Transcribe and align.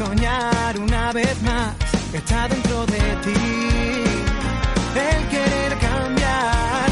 Soñar 0.00 0.78
una 0.78 1.12
vez 1.12 1.42
más 1.42 1.74
está 2.14 2.48
dentro 2.48 2.86
de 2.86 3.02
ti. 3.24 3.40
El 5.08 5.28
querer 5.28 5.72
cambiar 5.78 6.90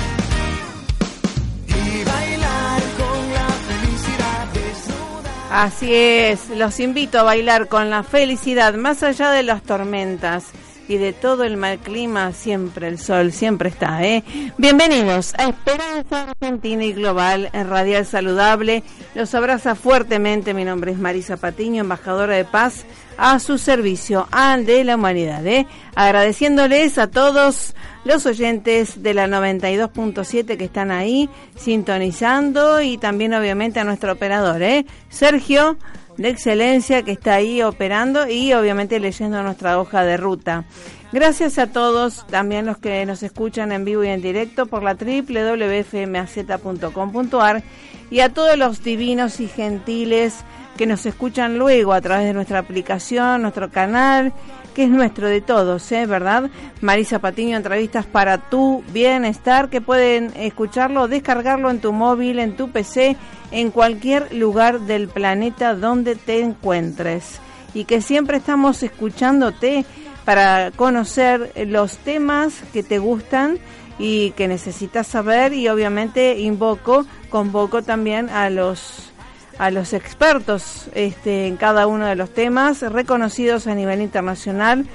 y 1.68 2.04
bailar 2.04 2.82
con 3.00 3.18
la 3.38 3.48
felicidad 3.68 4.46
desnuda. 4.52 5.64
Así 5.64 5.94
es, 5.94 6.50
los 6.50 6.80
invito 6.80 7.18
a 7.18 7.22
bailar 7.22 7.68
con 7.68 7.88
la 7.88 8.02
felicidad 8.02 8.74
más 8.74 9.02
allá 9.02 9.30
de 9.30 9.42
las 9.42 9.62
tormentas 9.62 10.44
y 10.88 10.96
de 10.96 11.12
todo 11.12 11.44
el 11.44 11.56
mal 11.58 11.78
clima, 11.78 12.32
siempre 12.32 12.88
el 12.88 12.98
sol, 12.98 13.30
siempre 13.30 13.68
está, 13.68 14.02
¿eh? 14.02 14.24
Bienvenidos 14.56 15.34
a 15.36 15.50
Esperanza 15.50 16.30
Argentina 16.30 16.84
y 16.84 16.94
Global 16.94 17.50
en 17.52 17.68
Radial 17.68 18.06
Saludable. 18.06 18.82
Los 19.14 19.34
abraza 19.34 19.74
fuertemente, 19.74 20.54
mi 20.54 20.64
nombre 20.64 20.92
es 20.92 20.98
Marisa 20.98 21.36
Patiño, 21.36 21.82
embajadora 21.82 22.34
de 22.34 22.46
paz 22.46 22.86
a 23.18 23.38
su 23.38 23.58
servicio, 23.58 24.28
al 24.30 24.64
de 24.64 24.84
la 24.84 24.94
humanidad, 24.94 25.46
¿eh? 25.46 25.66
Agradeciéndoles 25.94 26.96
a 26.96 27.08
todos 27.08 27.74
los 28.04 28.24
oyentes 28.24 29.02
de 29.02 29.12
la 29.12 29.26
92.7 29.26 30.56
que 30.56 30.64
están 30.64 30.90
ahí 30.90 31.28
sintonizando 31.56 32.80
y 32.80 32.96
también 32.96 33.34
obviamente 33.34 33.78
a 33.78 33.84
nuestro 33.84 34.12
operador, 34.12 34.62
¿eh? 34.62 34.86
Sergio 35.10 35.76
de 36.18 36.28
excelencia 36.28 37.02
que 37.02 37.12
está 37.12 37.36
ahí 37.36 37.62
operando 37.62 38.28
y 38.28 38.52
obviamente 38.52 39.00
leyendo 39.00 39.42
nuestra 39.42 39.80
hoja 39.80 40.04
de 40.04 40.18
ruta. 40.18 40.66
Gracias 41.12 41.58
a 41.58 41.68
todos, 41.68 42.26
también 42.26 42.66
los 42.66 42.76
que 42.76 43.06
nos 43.06 43.22
escuchan 43.22 43.72
en 43.72 43.86
vivo 43.86 44.04
y 44.04 44.08
en 44.08 44.20
directo 44.20 44.66
por 44.66 44.82
la 44.82 44.92
www.fmaz.com.ar 44.94 47.62
y 48.10 48.20
a 48.20 48.34
todos 48.34 48.58
los 48.58 48.84
divinos 48.84 49.40
y 49.40 49.48
gentiles 49.48 50.34
que 50.76 50.84
nos 50.86 51.06
escuchan 51.06 51.58
luego 51.58 51.94
a 51.94 52.00
través 52.00 52.26
de 52.26 52.34
nuestra 52.34 52.58
aplicación, 52.58 53.42
nuestro 53.42 53.70
canal 53.70 54.32
que 54.78 54.84
es 54.84 54.90
nuestro 54.90 55.26
de 55.26 55.40
todos, 55.40 55.90
¿eh? 55.90 56.06
¿verdad? 56.06 56.50
Marisa 56.82 57.18
Patiño, 57.18 57.56
entrevistas 57.56 58.06
para 58.06 58.38
tu 58.48 58.84
bienestar, 58.92 59.70
que 59.70 59.80
pueden 59.80 60.32
escucharlo, 60.36 61.08
descargarlo 61.08 61.68
en 61.72 61.80
tu 61.80 61.92
móvil, 61.92 62.38
en 62.38 62.54
tu 62.54 62.70
PC, 62.70 63.16
en 63.50 63.72
cualquier 63.72 64.32
lugar 64.32 64.82
del 64.82 65.08
planeta 65.08 65.74
donde 65.74 66.14
te 66.14 66.42
encuentres. 66.42 67.40
Y 67.74 67.86
que 67.86 68.00
siempre 68.00 68.36
estamos 68.36 68.80
escuchándote 68.84 69.84
para 70.24 70.70
conocer 70.70 71.50
los 71.66 71.96
temas 71.96 72.62
que 72.72 72.84
te 72.84 73.00
gustan 73.00 73.58
y 73.98 74.30
que 74.36 74.46
necesitas 74.46 75.08
saber 75.08 75.54
y 75.54 75.66
obviamente 75.66 76.38
invoco, 76.38 77.04
convoco 77.30 77.82
también 77.82 78.30
a 78.30 78.48
los 78.48 79.12
a 79.58 79.70
los 79.70 79.92
expertos 79.92 80.86
este, 80.94 81.46
en 81.46 81.56
cada 81.56 81.86
uno 81.86 82.06
de 82.06 82.14
los 82.14 82.30
temas, 82.30 82.80
reconocidos 82.82 83.66
a 83.66 83.74
nivel 83.74 84.00
internacional, 84.00 84.86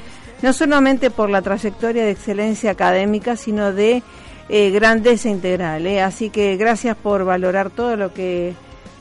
no 0.41 0.53
solamente 0.53 1.11
por 1.11 1.29
la 1.29 1.41
trayectoria 1.41 2.03
de 2.03 2.11
excelencia 2.11 2.71
académica, 2.71 3.35
sino 3.35 3.73
de 3.73 4.01
eh, 4.49 4.71
grandeza 4.71 5.29
integral. 5.29 5.85
¿eh? 5.85 6.01
Así 6.01 6.29
que 6.29 6.55
gracias 6.55 6.95
por 6.95 7.25
valorar 7.25 7.69
todo 7.69 7.97
lo 7.97 8.13
que 8.13 8.53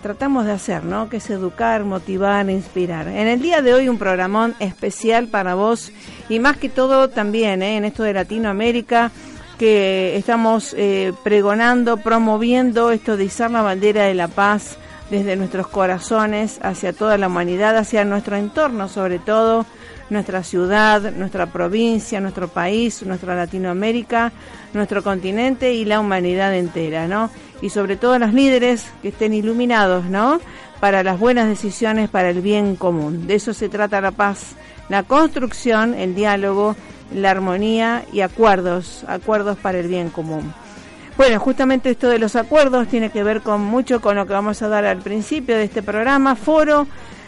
tratamos 0.02 0.46
de 0.46 0.52
hacer, 0.52 0.84
¿no? 0.84 1.08
Que 1.08 1.18
es 1.18 1.30
educar, 1.30 1.84
motivar, 1.84 2.50
inspirar. 2.50 3.06
En 3.06 3.28
el 3.28 3.40
día 3.40 3.62
de 3.62 3.72
hoy 3.72 3.88
un 3.88 3.98
programón 3.98 4.56
especial 4.58 5.28
para 5.28 5.54
vos 5.54 5.92
y 6.28 6.40
más 6.40 6.56
que 6.56 6.68
todo 6.68 7.08
también 7.08 7.62
¿eh? 7.62 7.76
en 7.76 7.84
esto 7.84 8.02
de 8.02 8.14
Latinoamérica 8.14 9.12
que 9.58 10.16
estamos 10.16 10.74
pregonando, 11.22 11.98
promoviendo 11.98 12.90
esto 12.90 13.16
de 13.16 13.24
izar 13.26 13.52
la 13.52 13.62
bandera 13.62 14.04
de 14.04 14.14
la 14.14 14.26
paz 14.26 14.76
desde 15.12 15.36
nuestros 15.36 15.68
corazones 15.68 16.58
hacia 16.62 16.94
toda 16.94 17.18
la 17.18 17.26
humanidad, 17.26 17.76
hacia 17.76 18.02
nuestro 18.02 18.36
entorno 18.36 18.88
sobre 18.88 19.18
todo, 19.18 19.66
nuestra 20.08 20.42
ciudad, 20.42 21.12
nuestra 21.12 21.52
provincia, 21.52 22.18
nuestro 22.18 22.48
país, 22.48 23.02
nuestra 23.02 23.36
Latinoamérica, 23.36 24.32
nuestro 24.72 25.02
continente 25.02 25.74
y 25.74 25.84
la 25.84 26.00
humanidad 26.00 26.54
entera, 26.54 27.08
¿no? 27.08 27.28
Y 27.60 27.68
sobre 27.68 27.96
todo 27.96 28.18
los 28.18 28.32
líderes 28.32 28.86
que 29.02 29.08
estén 29.08 29.34
iluminados, 29.34 30.06
¿no? 30.06 30.40
Para 30.80 31.02
las 31.02 31.20
buenas 31.20 31.46
decisiones, 31.46 32.08
para 32.08 32.30
el 32.30 32.40
bien 32.40 32.74
común. 32.76 33.26
De 33.26 33.34
eso 33.34 33.52
se 33.52 33.68
trata 33.68 34.00
la 34.00 34.12
paz, 34.12 34.56
la 34.88 35.02
construcción, 35.02 35.92
el 35.92 36.14
diálogo, 36.14 36.74
la 37.14 37.32
armonía 37.32 38.06
y 38.14 38.22
acuerdos, 38.22 39.04
acuerdos 39.06 39.58
para 39.58 39.78
el 39.78 39.88
bien 39.88 40.08
común. 40.08 40.54
Bueno, 41.16 41.38
justamente 41.38 41.90
esto 41.90 42.08
de 42.08 42.18
los 42.18 42.36
acuerdos 42.36 42.88
tiene 42.88 43.10
que 43.10 43.22
ver 43.22 43.42
con 43.42 43.60
mucho 43.60 44.00
con 44.00 44.16
lo 44.16 44.26
que 44.26 44.32
vamos 44.32 44.62
a 44.62 44.68
dar 44.68 44.86
al 44.86 44.98
principio 44.98 45.56
de 45.56 45.64
este 45.64 45.82
programa, 45.82 46.36
foro, 46.36 46.86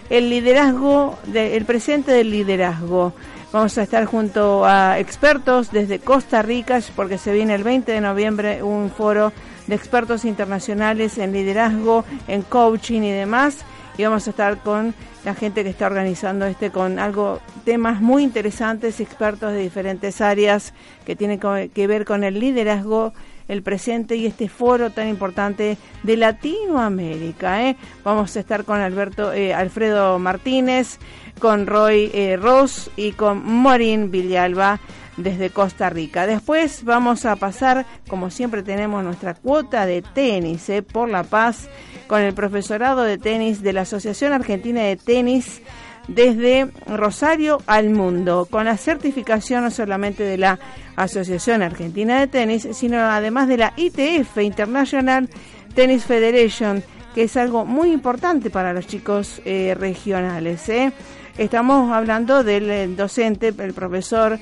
el 0.08 0.30
liderazgo, 0.30 1.18
el 1.32 1.64
presente 1.66 2.10
del 2.12 2.30
liderazgo. 2.30 3.12
Vamos 3.52 3.76
a 3.76 3.82
estar 3.82 4.06
junto 4.06 4.64
a 4.64 4.98
expertos 4.98 5.70
desde 5.70 5.98
Costa 5.98 6.40
Rica, 6.40 6.80
porque 6.96 7.18
se 7.18 7.32
viene 7.34 7.54
el 7.54 7.62
20 7.62 7.92
de 7.92 8.00
noviembre 8.00 8.62
un 8.62 8.90
foro 8.90 9.32
de 9.66 9.74
expertos 9.74 10.24
internacionales 10.24 11.18
en 11.18 11.32
liderazgo, 11.32 12.04
en 12.26 12.42
coaching 12.42 13.02
y 13.02 13.12
demás. 13.12 13.58
Y 13.96 14.02
vamos 14.02 14.26
a 14.26 14.30
estar 14.30 14.58
con 14.58 14.94
la 15.24 15.34
gente 15.34 15.62
que 15.62 15.70
está 15.70 15.86
organizando 15.86 16.46
este 16.46 16.70
con 16.70 16.98
algo 16.98 17.40
temas 17.64 18.00
muy 18.00 18.24
interesantes, 18.24 18.98
expertos 18.98 19.52
de 19.52 19.58
diferentes 19.58 20.20
áreas 20.20 20.72
que 21.06 21.14
tienen 21.14 21.38
que 21.38 21.86
ver 21.86 22.04
con 22.04 22.24
el 22.24 22.40
liderazgo 22.40 23.12
el 23.48 23.62
presente 23.62 24.16
y 24.16 24.26
este 24.26 24.48
foro 24.48 24.90
tan 24.90 25.08
importante 25.08 25.76
de 26.02 26.16
Latinoamérica. 26.16 27.68
¿eh? 27.68 27.76
Vamos 28.04 28.36
a 28.36 28.40
estar 28.40 28.64
con 28.64 28.80
Alberto 28.80 29.32
eh, 29.32 29.54
Alfredo 29.54 30.18
Martínez, 30.18 30.98
con 31.38 31.66
Roy 31.66 32.10
eh, 32.14 32.36
Ross 32.36 32.90
y 32.96 33.12
con 33.12 33.44
Morín 33.44 34.10
Villalba 34.10 34.80
desde 35.16 35.50
Costa 35.50 35.90
Rica. 35.90 36.26
Después 36.26 36.84
vamos 36.84 37.24
a 37.24 37.36
pasar, 37.36 37.86
como 38.08 38.30
siempre 38.30 38.62
tenemos 38.62 39.04
nuestra 39.04 39.34
cuota 39.34 39.86
de 39.86 40.02
tenis 40.02 40.68
¿eh? 40.68 40.82
por 40.82 41.08
la 41.08 41.24
paz 41.24 41.68
con 42.06 42.20
el 42.20 42.34
profesorado 42.34 43.02
de 43.02 43.18
tenis 43.18 43.62
de 43.62 43.72
la 43.72 43.82
Asociación 43.82 44.32
Argentina 44.32 44.82
de 44.82 44.96
Tenis 44.96 45.62
desde 46.08 46.68
Rosario 46.86 47.62
al 47.66 47.90
mundo, 47.90 48.46
con 48.50 48.66
la 48.66 48.76
certificación 48.76 49.64
no 49.64 49.70
solamente 49.70 50.22
de 50.22 50.38
la 50.38 50.58
Asociación 50.96 51.62
Argentina 51.62 52.20
de 52.20 52.26
Tenis, 52.26 52.68
sino 52.72 52.98
además 52.98 53.48
de 53.48 53.56
la 53.56 53.72
ITF, 53.76 54.38
International 54.38 55.28
Tennis 55.74 56.04
Federation, 56.04 56.82
que 57.14 57.24
es 57.24 57.36
algo 57.36 57.64
muy 57.64 57.92
importante 57.92 58.50
para 58.50 58.72
los 58.72 58.86
chicos 58.86 59.40
eh, 59.44 59.74
regionales. 59.78 60.68
¿eh? 60.68 60.92
Estamos 61.38 61.92
hablando 61.92 62.44
del 62.44 62.70
eh, 62.70 62.88
docente, 62.88 63.54
el 63.56 63.72
profesor 63.72 64.38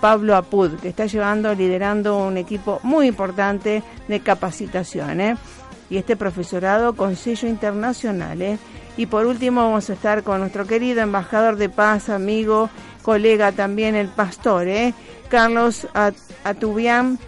Pablo 0.00 0.34
Apud, 0.34 0.78
que 0.80 0.88
está 0.88 1.04
llevando, 1.04 1.54
liderando 1.54 2.16
un 2.16 2.38
equipo 2.38 2.80
muy 2.84 3.06
importante 3.06 3.82
de 4.08 4.20
capacitación. 4.20 5.36
Y 5.90 5.96
este 5.96 6.16
profesorado 6.16 6.94
con 6.94 7.16
sello 7.16 7.48
internacional. 7.48 8.58
Y 8.96 9.06
por 9.06 9.26
último 9.26 9.62
vamos 9.62 9.88
a 9.90 9.94
estar 9.94 10.22
con 10.22 10.40
nuestro 10.40 10.66
querido 10.66 11.00
embajador 11.00 11.56
de 11.56 11.68
paz, 11.68 12.08
amigo, 12.08 12.68
colega 13.02 13.52
también, 13.52 13.94
el 13.94 14.08
pastor, 14.08 14.68
¿eh? 14.68 14.92
Carlos 15.28 15.86
Atubián 16.44 17.18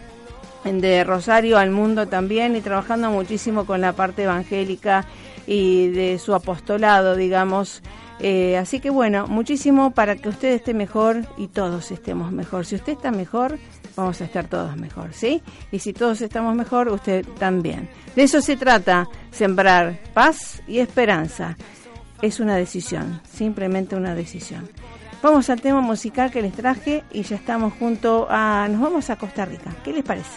de 0.65 1.05
Rosario 1.05 1.59
al 1.59 1.71
mundo 1.71 2.09
también 2.09 2.57
y 2.57 2.61
trabajando 2.61 3.11
muchísimo 3.11 3.65
con 3.65 3.81
la 3.81 3.95
parte 3.95 4.25
evangélica 4.25 5.07
y 5.47 5.89
de 5.89 6.19
su 6.19 6.35
apostolado, 6.35 7.17
digamos. 7.17 7.83
Eh, 8.19 8.59
así 8.59 8.81
que 8.81 8.91
bueno, 8.91 9.27
muchísimo 9.27 9.93
para 9.93 10.17
que 10.17 10.29
usted 10.29 10.53
esté 10.53 10.75
mejor 10.75 11.25
y 11.39 11.49
todos 11.49 11.91
estemos 11.91 12.33
mejor. 12.33 12.67
Si 12.67 12.75
usted 12.75 12.93
está 12.93 13.11
mejor, 13.11 13.59
vamos 13.97 14.21
a 14.21 14.25
estar 14.25 14.47
todos 14.47 14.77
mejor, 14.77 15.13
¿sí? 15.13 15.43
Y 15.73 15.79
si 15.79 15.93
todos 15.93 16.21
estamos 16.21 16.55
mejor, 16.55 16.89
usted 16.89 17.25
también. 17.39 17.89
De 18.17 18.23
eso 18.23 18.41
se 18.41 18.57
trata, 18.57 19.09
sembrar 19.31 19.99
paz 20.15 20.63
y 20.67 20.79
esperanza. 20.79 21.57
Es 22.23 22.41
una 22.41 22.57
decisión, 22.57 23.21
simplemente 23.31 23.97
una 23.97 24.15
decisión. 24.15 24.69
Vamos 25.23 25.51
al 25.51 25.61
tema 25.61 25.81
musical 25.81 26.31
que 26.31 26.43
les 26.43 26.55
traje 26.55 27.05
y 27.13 27.23
ya 27.23 27.37
estamos 27.37 27.75
junto 27.75 28.27
a... 28.31 28.69
Nos 28.69 28.81
vamos 28.81 29.11
a 29.11 29.17
Costa 29.17 29.45
Rica. 29.45 29.75
¿Qué 29.85 29.93
les 29.93 30.05
parece? 30.05 30.31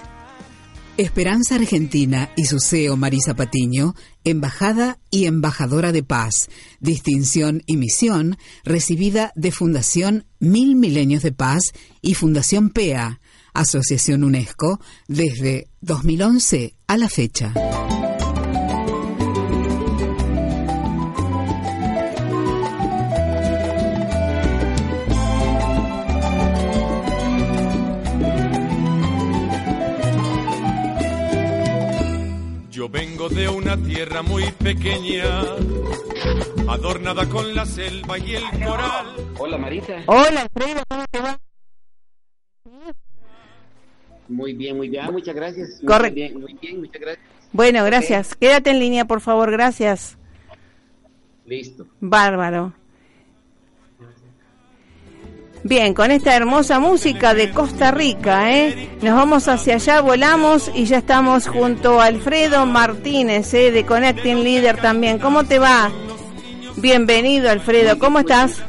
Esperanza 0.98 1.56
Argentina 1.56 2.30
y 2.36 2.46
su 2.46 2.60
CEO 2.60 2.96
Marisa 2.98 3.34
Patiño, 3.34 3.96
embajada 4.24 5.00
y 5.10 5.26
embajadora 5.26 5.92
de 5.92 6.04
paz, 6.04 6.50
distinción 6.80 7.64
y 7.66 7.78
misión 7.78 8.38
recibida 8.64 9.32
de 9.36 9.52
Fundación 9.52 10.26
Mil 10.40 10.76
Milenios 10.76 11.24
de 11.24 11.32
Paz 11.32 11.74
y 12.04 12.14
Fundación 12.14 12.70
PEA, 12.70 13.20
Asociación 13.54 14.24
UNESCO, 14.24 14.80
desde 15.08 15.68
2011 15.82 16.76
a 16.88 16.98
la 16.98 17.10
fecha. 17.10 17.54
Yo 32.72 32.90
vengo 32.90 33.30
de 33.30 33.48
una 33.48 33.78
tierra 33.78 34.24
muy 34.24 34.52
pequeña, 34.52 35.42
adornada 36.68 37.30
con 37.30 37.54
la 37.54 37.66
selva 37.66 38.18
y 38.18 38.36
el 38.36 38.44
coral. 38.66 39.16
Hola 39.38 39.58
Marita. 39.58 40.04
Hola 40.08 40.42
Alfredo, 40.42 40.82
¿cómo 40.90 41.06
te 41.12 41.20
va? 41.22 41.40
Muy 44.28 44.54
bien, 44.54 44.78
muy 44.78 44.90
bien. 44.90 45.06
Ah, 45.06 45.12
muchas 45.12 45.36
gracias. 45.36 45.82
Correcto. 45.86 46.14
Muy 46.14 46.22
bien, 46.22 46.42
muy 46.42 46.58
bien, 46.62 46.80
muchas 46.80 47.02
gracias. 47.02 47.26
Bueno, 47.52 47.84
gracias. 47.86 48.36
Quédate 48.36 48.72
en 48.72 48.80
línea, 48.80 49.06
por 49.06 49.22
favor, 49.22 49.52
gracias. 49.52 50.18
Listo. 51.46 51.88
Bárbaro. 52.00 52.74
Bien, 55.66 55.94
con 55.94 56.12
esta 56.12 56.36
hermosa 56.36 56.80
música 56.80 57.34
de 57.34 57.52
Costa 57.52 57.92
Rica, 57.92 58.52
¿eh? 58.54 58.90
Nos 59.02 59.16
vamos 59.16 59.48
hacia 59.48 59.76
allá, 59.76 60.02
volamos 60.02 60.70
y 60.76 60.84
ya 60.86 60.98
estamos 60.98 61.48
junto 61.48 62.02
a 62.02 62.08
Alfredo 62.08 62.66
Martínez, 62.66 63.54
¿eh? 63.54 63.72
De 63.72 63.86
Connecting 63.86 64.44
Leader 64.44 64.82
también. 64.82 65.20
¿Cómo 65.20 65.46
te 65.46 65.60
va? 65.60 65.90
Bienvenido, 66.76 67.50
Alfredo. 67.50 67.98
¿Cómo 67.98 68.20
estás? 68.20 68.62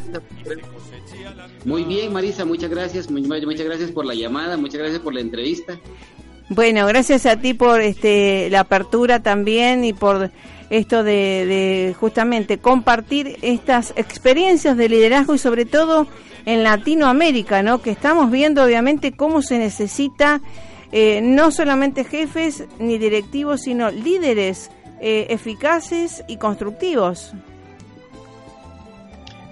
Muy 1.65 1.85
bien, 1.85 2.13
Marisa, 2.13 2.45
muchas 2.45 2.71
gracias. 2.71 3.11
Muchas 3.11 3.67
gracias 3.67 3.91
por 3.91 4.05
la 4.05 4.15
llamada, 4.15 4.57
muchas 4.57 4.79
gracias 4.79 5.01
por 5.01 5.15
la 5.15 5.21
entrevista. 5.21 5.79
Bueno, 6.51 6.87
gracias 6.87 7.25
a 7.27 7.37
ti 7.41 7.55
por 7.55 7.81
este 7.81 8.51
la 8.51 8.61
apertura 8.61 9.23
también 9.23 9.83
y 9.85 9.95
por 9.95 10.31
esto 10.69 11.03
de, 11.03 11.47
de 11.47 11.97
justamente 11.99 12.59
compartir 12.59 13.39
estas 13.43 13.95
experiencias 13.97 14.77
de 14.77 14.89
liderazgo 14.89 15.35
y 15.35 15.39
sobre 15.39 15.65
todo 15.65 16.07
en 16.47 16.63
Latinoamérica, 16.63 17.63
¿no? 17.63 17.81
Que 17.81 17.91
estamos 17.91 18.31
viendo 18.31 18.63
obviamente 18.63 19.13
cómo 19.13 19.41
se 19.41 19.59
necesita 19.59 20.43
eh, 20.93 21.21
no 21.23 21.51
solamente 21.51 22.05
jefes 22.05 22.65
ni 22.79 22.99
directivos, 22.99 23.63
sino 23.63 23.91
líderes 23.91 24.71
eh, 25.01 25.27
eficaces 25.31 26.23
y 26.29 26.37
constructivos. 26.37 27.33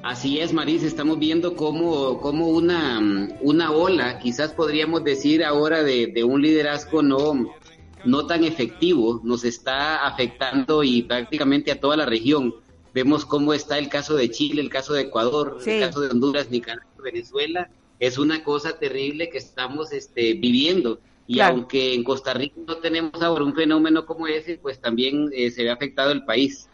Así 0.02 0.40
es, 0.40 0.52
Marisa, 0.52 0.87
estamos 0.87 1.19
viendo 1.19 1.54
cómo, 1.54 2.20
cómo 2.20 2.49
una, 2.49 3.00
una 3.40 3.70
ola, 3.70 4.19
quizás 4.19 4.52
podríamos 4.52 5.04
decir 5.04 5.44
ahora, 5.44 5.84
de, 5.84 6.08
de 6.08 6.25
un 6.25 6.43
liderazgo 6.43 7.02
no, 7.02 7.54
no 8.04 8.26
tan 8.26 8.43
efectivo, 8.43 9.20
nos 9.22 9.44
está 9.44 10.04
afectando 10.04 10.82
y 10.82 11.02
prácticamente 11.02 11.70
a 11.70 11.78
toda 11.81 11.96
la 11.96 12.06
región. 12.06 12.52
Vemos 12.93 13.25
cómo 13.25 13.54
está 13.54 13.78
el 13.78 13.88
caso 13.88 14.16
de 14.16 14.28
Chile, 14.31 14.60
el 14.60 14.70
caso 14.70 14.93
de 14.93 15.02
Ecuador, 15.02 15.58
Sí. 15.60 15.70
el 15.70 15.87
caso 15.87 16.00
de 16.00 16.10
Honduras, 16.10 16.50
Nicaragua, 16.50 16.90
Venezuela. 17.02 17.70
Es 18.00 18.19
una 18.19 18.43
cosa 18.43 18.78
terrible 18.78 19.31
que 19.31 19.38
estamos 19.38 19.93
este, 19.93 20.34
viviendo. 20.34 20.98
Y 21.28 21.34
Claro. 21.34 21.55
aunque 21.55 21.94
en 21.94 22.02
Costa 22.02 22.34
Rica 22.34 22.56
no 22.66 22.76
tenemos 22.78 23.22
ahora 23.22 23.44
un 23.44 23.55
fenómeno 23.55 24.05
como 24.05 24.26
ese, 24.26 24.58
pues 24.58 24.81
también 24.81 25.31
eh, 25.32 25.52
se 25.52 25.62
ve 25.62 25.70
afectado 25.70 26.10
el 26.10 26.25
país. 26.25 26.69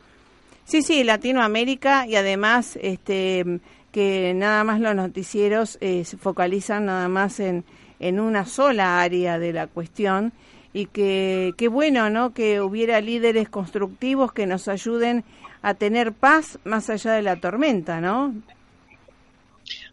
Sí, 0.69 0.83
sí, 0.83 1.03
Latinoamérica 1.03 2.07
y 2.07 2.17
además 2.17 2.79
este 2.83 3.61
que 3.91 4.35
nada 4.35 4.65
más 4.65 4.81
los 4.81 4.95
noticieros 4.95 5.79
eh, 5.81 6.05
se 6.05 6.19
focalizan 6.19 6.85
nada 6.85 7.09
más 7.09 7.41
en, 7.41 7.65
en 8.01 8.21
una 8.21 8.45
sola 8.45 9.01
área 9.01 9.39
de 9.39 9.55
la 9.55 9.67
cuestión 9.67 10.35
y 10.75 10.85
que 10.85 11.55
qué 11.57 11.69
bueno, 11.69 12.11
¿no? 12.11 12.35
Que 12.35 12.61
hubiera 12.61 13.01
líderes 13.01 13.49
constructivos 13.49 14.35
que 14.35 14.47
nos 14.47 14.69
ayuden 14.69 15.25
a 15.63 15.73
tener 15.73 16.13
paz 16.13 16.59
más 16.65 16.91
allá 16.91 17.13
de 17.13 17.23
la 17.23 17.41
tormenta, 17.41 18.03
¿no? 18.03 18.35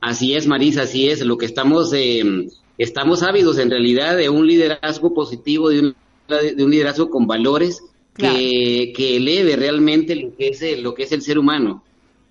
Así 0.02 0.36
es, 0.36 0.46
Marisa, 0.46 0.82
así 0.82 1.08
es. 1.08 1.22
Lo 1.22 1.38
que 1.38 1.46
estamos, 1.46 1.94
eh, 1.94 2.22
estamos 2.78 3.24
ávidos 3.24 3.60
en 3.60 3.70
realidad 3.70 4.18
de 4.18 4.28
un 4.28 4.46
liderazgo 4.46 5.14
positivo, 5.14 5.70
de 5.70 5.96
un 6.30 6.70
liderazgo 6.70 7.10
con 7.10 7.28
valores 7.28 7.82
Claro. 8.16 8.36
que, 8.36 8.94
que 8.96 9.18
eleve 9.18 9.56
realmente 9.58 10.16
lo 10.16 10.36
que 10.36 10.48
es 10.50 10.62
el, 10.62 10.82
lo 10.82 10.94
que 10.94 11.04
es 11.04 11.12
el 11.12 11.22
ser 11.22 11.38
humano. 11.38 11.84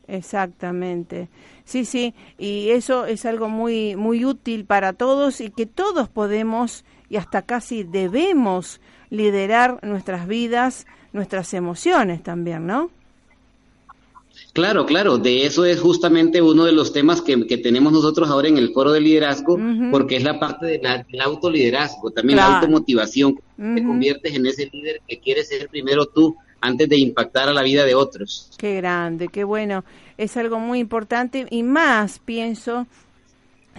Exactamente. 0.07 1.29
Sí, 1.65 1.85
sí, 1.85 2.15
y 2.39 2.71
eso 2.71 3.07
es 3.07 3.25
algo 3.25 3.49
muy 3.49 3.97
muy 3.97 4.25
útil 4.25 4.65
para 4.67 4.93
todos 4.93 5.41
y 5.41 5.51
que 5.51 5.67
todos 5.67 6.09
podemos 6.09 6.85
y 7.09 7.17
hasta 7.17 7.43
casi 7.43 7.85
debemos 7.85 8.81
liderar 9.11 9.79
nuestras 9.83 10.27
vidas, 10.27 10.87
nuestras 11.13 11.55
emociones 11.55 12.23
también, 12.23 12.67
¿no? 12.67 12.91
Claro, 14.55 14.87
claro, 14.87 15.19
de 15.19 15.47
eso 15.47 15.65
es 15.65 15.81
justamente 15.81 16.41
uno 16.41 16.65
de 16.65 16.71
los 16.71 16.93
temas 16.93 17.21
que, 17.21 17.45
que 17.47 17.59
tenemos 17.59 17.93
nosotros 17.93 18.31
ahora 18.31 18.47
en 18.49 18.57
el 18.57 18.73
foro 18.73 18.93
de 18.93 19.01
liderazgo, 19.01 19.59
porque 19.91 20.15
es 20.17 20.23
la 20.23 20.39
parte 20.39 20.65
de 20.67 20.79
la- 20.81 21.05
del 21.11 21.21
autoliderazgo, 21.21 22.13
también 22.13 22.39
Claro. 22.39 22.53
la 22.53 22.57
automotivación, 22.61 23.35
te 23.57 23.81
Ujú. 23.81 23.89
conviertes 23.89 24.33
en 24.33 24.47
ese 24.47 24.71
líder 24.73 25.03
que 25.09 25.19
quieres 25.19 25.49
ser 25.49 25.69
primero 25.69 26.07
tú 26.07 26.37
antes 26.61 26.89
de 26.89 26.97
impactar 26.99 27.49
a 27.49 27.53
la 27.53 27.63
vida 27.63 27.85
de 27.85 27.97
otros. 27.97 28.51
Qué 28.57 28.77
grande, 28.77 29.27
qué 29.27 29.43
bueno. 29.43 29.85
Es 30.17 30.37
algo 30.37 30.61
muy 30.61 30.79
importante 30.79 31.47
y 31.51 31.65
más 31.65 32.21
pienso 32.21 32.87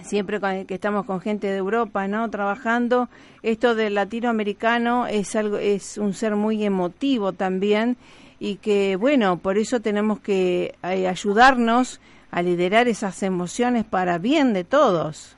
siempre 0.04 0.38
que 0.68 0.74
estamos 0.74 1.06
con 1.06 1.22
gente 1.22 1.46
de 1.46 1.56
Europa, 1.56 2.06
¿no? 2.06 2.28
Trabajando 2.30 3.08
esto 3.42 3.74
del 3.74 3.94
latinoamericano 3.94 5.06
es 5.06 5.34
algo 5.36 5.56
es 5.56 5.96
un 5.96 6.12
ser 6.12 6.36
muy 6.36 6.62
emotivo 6.64 7.32
también 7.32 7.96
y 8.38 8.56
que 8.56 8.96
bueno, 8.96 9.38
por 9.38 9.58
eso 9.58 9.80
tenemos 9.80 10.20
que 10.20 10.74
eh, 10.82 11.08
ayudarnos 11.08 12.00
a 12.30 12.42
liderar 12.42 12.88
esas 12.88 13.22
emociones 13.22 13.84
para 13.84 14.18
bien 14.18 14.52
de 14.52 14.64
todos. 14.64 15.36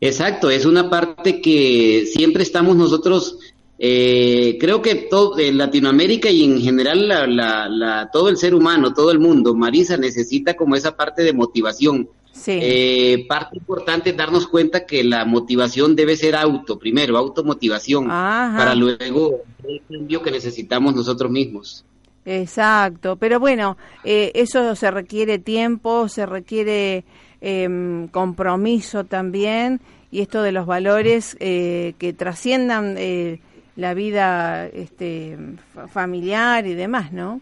Exacto, 0.00 0.50
es 0.50 0.64
una 0.64 0.90
parte 0.90 1.40
que 1.40 2.06
siempre 2.12 2.42
estamos 2.42 2.76
nosotros, 2.76 3.38
eh, 3.78 4.56
creo 4.60 4.82
que 4.82 4.94
todo, 4.94 5.38
en 5.38 5.56
Latinoamérica 5.56 6.30
y 6.30 6.44
en 6.44 6.60
general 6.60 7.08
la, 7.08 7.26
la, 7.26 7.68
la- 7.68 8.10
todo 8.12 8.28
el 8.28 8.36
ser 8.36 8.54
humano, 8.54 8.92
todo 8.92 9.10
el 9.12 9.18
mundo, 9.18 9.54
Marisa 9.54 9.96
necesita 9.96 10.54
como 10.54 10.76
esa 10.76 10.96
parte 10.96 11.22
de 11.22 11.32
motivación. 11.32 12.08
Sí. 12.34 12.58
Eh, 12.60 13.24
parte 13.28 13.56
importante 13.56 14.10
es 14.10 14.16
darnos 14.16 14.48
cuenta 14.48 14.84
que 14.86 15.04
la 15.04 15.24
motivación 15.24 15.94
debe 15.94 16.16
ser 16.16 16.34
auto, 16.34 16.78
primero, 16.78 17.16
automotivación, 17.16 18.10
Ajá. 18.10 18.54
para 18.58 18.74
luego 18.74 19.42
el 19.66 19.80
cambio 19.88 20.20
que 20.20 20.32
necesitamos 20.32 20.94
nosotros 20.96 21.30
mismos. 21.30 21.84
Exacto, 22.26 23.16
pero 23.16 23.38
bueno, 23.38 23.76
eh, 24.02 24.32
eso 24.34 24.74
se 24.74 24.90
requiere 24.90 25.38
tiempo, 25.38 26.08
se 26.08 26.26
requiere 26.26 27.04
em, 27.40 28.08
compromiso 28.08 29.04
también 29.04 29.80
y 30.10 30.20
esto 30.20 30.42
de 30.42 30.50
los 30.52 30.66
valores 30.66 31.36
eh, 31.40 31.94
que 31.98 32.12
trasciendan 32.12 32.96
eh, 32.98 33.40
la 33.76 33.94
vida 33.94 34.66
este, 34.66 35.36
fa- 35.72 35.86
familiar 35.88 36.66
y 36.66 36.74
demás, 36.74 37.12
¿no? 37.12 37.40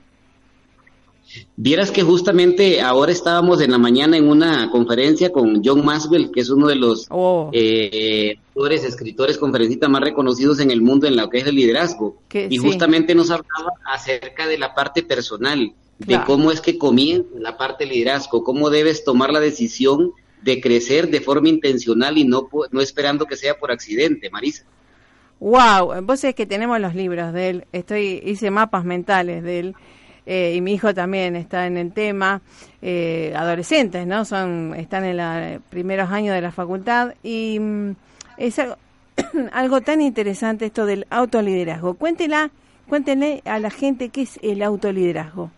Vieras 1.56 1.90
que 1.90 2.02
justamente 2.02 2.80
ahora 2.80 3.12
estábamos 3.12 3.60
en 3.60 3.70
la 3.70 3.78
mañana 3.78 4.16
en 4.16 4.28
una 4.28 4.70
conferencia 4.70 5.30
con 5.30 5.62
John 5.64 5.84
Maxwell, 5.84 6.30
que 6.30 6.40
es 6.40 6.50
uno 6.50 6.66
de 6.66 6.76
los 6.76 7.06
Oh, 7.10 7.50
eh, 7.52 8.36
autores, 8.48 8.84
escritores, 8.84 9.38
conferencistas 9.38 9.88
más 9.88 10.00
reconocidos 10.00 10.60
en 10.60 10.70
el 10.70 10.82
mundo 10.82 11.06
en 11.06 11.16
lo 11.16 11.28
que 11.28 11.38
es 11.38 11.46
el 11.46 11.56
liderazgo. 11.56 12.16
Que 12.28 12.46
y 12.50 12.58
sí. 12.58 12.58
justamente 12.58 13.14
nos 13.14 13.30
hablaba 13.30 13.72
acerca 13.84 14.46
de 14.46 14.58
la 14.58 14.74
parte 14.74 15.02
personal, 15.02 15.72
de 15.98 16.20
cómo 16.26 16.50
es 16.50 16.60
que 16.60 16.78
comienza 16.78 17.28
la 17.38 17.56
parte 17.56 17.84
de 17.84 17.90
liderazgo, 17.90 18.42
cómo 18.42 18.70
debes 18.70 19.04
tomar 19.04 19.32
la 19.32 19.40
decisión 19.40 20.12
de 20.42 20.60
crecer 20.60 21.08
de 21.10 21.20
forma 21.20 21.48
intencional 21.48 22.18
y 22.18 22.24
no, 22.24 22.48
no 22.70 22.80
esperando 22.80 23.26
que 23.26 23.36
sea 23.36 23.58
por 23.58 23.70
accidente, 23.70 24.30
Marisa. 24.30 24.64
Wow, 25.38 26.02
vos 26.02 26.20
sabés 26.20 26.34
que 26.34 26.46
tenemos 26.46 26.80
los 26.80 26.94
libros 26.94 27.32
de 27.32 27.50
él, 27.50 27.64
estoy 27.72 28.22
hice 28.24 28.50
mapas 28.50 28.84
mentales 28.84 29.42
de 29.42 29.58
él 29.58 29.74
eh, 30.26 30.54
y 30.56 30.60
mi 30.60 30.74
hijo 30.74 30.94
también 30.94 31.34
está 31.36 31.66
en 31.66 31.76
el 31.76 31.92
tema, 31.92 32.42
eh, 32.80 33.32
adolescentes, 33.36 34.06
¿no? 34.06 34.24
Son 34.24 34.74
están 34.76 35.04
en 35.04 35.16
los 35.16 35.62
primeros 35.70 36.10
años 36.10 36.34
de 36.34 36.40
la 36.40 36.52
facultad 36.52 37.14
y 37.22 37.58
mm, 37.58 37.94
es 38.36 38.60
algo, 39.52 39.80
tan 39.80 40.00
interesante 40.00 40.66
esto 40.66 40.86
del 40.86 41.06
autoliderazgo. 41.10 41.94
Cuéntela, 41.94 42.50
cuéntenle 42.88 43.42
a 43.44 43.58
la 43.58 43.70
gente 43.70 44.10
qué 44.10 44.22
es 44.22 44.38
el 44.42 44.62
autoliderazgo. 44.62 45.50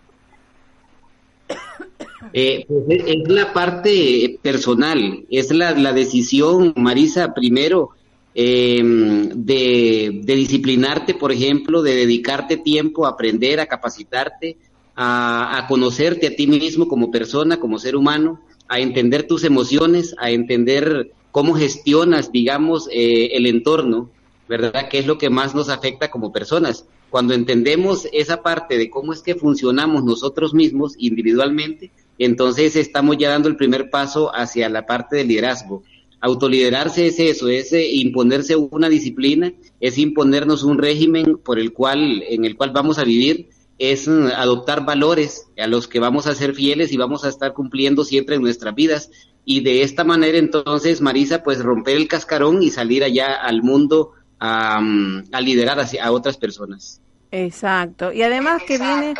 Eh, 2.32 2.64
pues 2.66 3.02
es, 3.06 3.28
la 3.28 3.52
parte 3.52 4.38
personal, 4.40 5.24
es 5.30 5.52
la, 5.52 5.72
la 5.72 5.92
decisión, 5.92 6.72
Marisa, 6.74 7.34
primero, 7.34 7.90
em, 8.34 9.28
de, 9.34 10.22
disciplinarte, 10.24 11.14
por 11.14 11.32
ejemplo, 11.32 11.82
de 11.82 11.94
dedicarte 11.94 12.56
tiempo 12.56 13.06
a 13.06 13.10
aprender, 13.10 13.60
a 13.60 13.66
capacitarte, 13.66 14.56
a, 14.96 15.64
conocerte 15.68 16.26
a 16.26 16.36
ti 16.36 16.46
mismo 16.46 16.88
como 16.88 17.10
persona, 17.10 17.58
como 17.58 17.78
ser 17.78 17.96
humano, 17.96 18.40
a 18.68 18.80
entender 18.80 19.26
tus 19.26 19.44
emociones, 19.44 20.14
a 20.18 20.30
entender 20.30 21.12
cómo 21.30 21.54
gestionas, 21.54 22.32
digamos, 22.32 22.88
eh, 22.92 23.30
el 23.32 23.46
entorno, 23.46 24.10
¿verdad? 24.48 24.88
¿Qué 24.88 24.98
es 24.98 25.06
lo 25.06 25.18
que 25.18 25.30
más 25.30 25.54
nos 25.54 25.68
afecta 25.68 26.10
como 26.10 26.32
personas? 26.32 26.86
Cuando 27.10 27.34
entendemos 27.34 28.08
esa 28.12 28.42
parte 28.42 28.76
de 28.76 28.90
cómo 28.90 29.12
es 29.12 29.22
que 29.22 29.34
funcionamos 29.34 30.02
nosotros 30.02 30.54
mismos 30.54 30.94
individualmente, 30.98 31.92
entonces 32.18 32.76
estamos 32.76 33.16
ya 33.18 33.30
dando 33.30 33.48
el 33.48 33.56
primer 33.56 33.90
paso 33.90 34.34
hacia 34.34 34.68
la 34.68 34.86
parte 34.86 35.16
del 35.16 35.28
liderazgo. 35.28 35.82
Autoliderarse 36.24 37.08
es 37.08 37.20
eso, 37.20 37.48
es 37.48 37.74
eh, 37.74 37.86
imponerse 37.86 38.56
una 38.56 38.88
disciplina, 38.88 39.52
es 39.78 39.98
imponernos 39.98 40.62
un 40.62 40.78
régimen 40.78 41.36
por 41.36 41.58
el 41.58 41.74
cual, 41.74 42.22
en 42.26 42.46
el 42.46 42.56
cual 42.56 42.70
vamos 42.70 42.98
a 42.98 43.04
vivir, 43.04 43.50
es 43.78 44.08
mm, 44.08 44.28
adoptar 44.34 44.86
valores 44.86 45.46
a 45.58 45.66
los 45.66 45.86
que 45.86 46.00
vamos 46.00 46.26
a 46.26 46.34
ser 46.34 46.54
fieles 46.54 46.92
y 46.92 46.96
vamos 46.96 47.26
a 47.26 47.28
estar 47.28 47.52
cumpliendo 47.52 48.04
siempre 48.04 48.36
en 48.36 48.40
nuestras 48.40 48.74
vidas. 48.74 49.10
Y 49.44 49.60
de 49.60 49.82
esta 49.82 50.02
manera 50.02 50.38
entonces, 50.38 51.02
Marisa, 51.02 51.42
pues 51.42 51.58
romper 51.62 51.96
el 51.96 52.08
cascarón 52.08 52.62
y 52.62 52.70
salir 52.70 53.04
allá 53.04 53.34
al 53.34 53.62
mundo 53.62 54.12
a, 54.38 54.80
mm, 54.80 55.24
a 55.30 55.40
liderar 55.42 55.78
a, 55.78 55.86
a 56.02 56.10
otras 56.10 56.38
personas. 56.38 57.02
Exacto. 57.32 58.14
Y 58.14 58.22
además 58.22 58.62
que 58.66 58.78
viene 58.78 59.12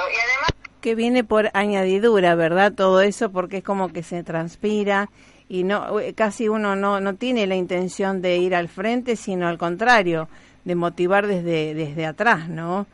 que 0.80 0.94
viene 0.94 1.22
por 1.22 1.50
añadidura, 1.52 2.34
¿verdad? 2.34 2.72
Todo 2.72 3.02
eso 3.02 3.30
porque 3.30 3.58
es 3.58 3.64
como 3.64 3.92
que 3.92 4.02
se 4.02 4.22
transpira 4.22 5.10
y 5.54 5.62
no 5.62 6.00
eh, 6.00 6.14
casi 6.14 6.48
uno 6.48 6.74
no 6.74 7.00
no 7.00 7.14
tiene 7.14 7.46
la 7.46 7.54
intención 7.54 8.20
de 8.20 8.38
ir 8.38 8.54
al 8.56 8.68
frente, 8.68 9.14
sino 9.14 9.46
al 9.46 9.56
contrario, 9.56 10.28
de 10.64 10.74
motivar 10.74 11.28
desde 11.28 11.74
desde 11.74 12.06
atrás, 12.06 12.48
¿no? 12.48 12.86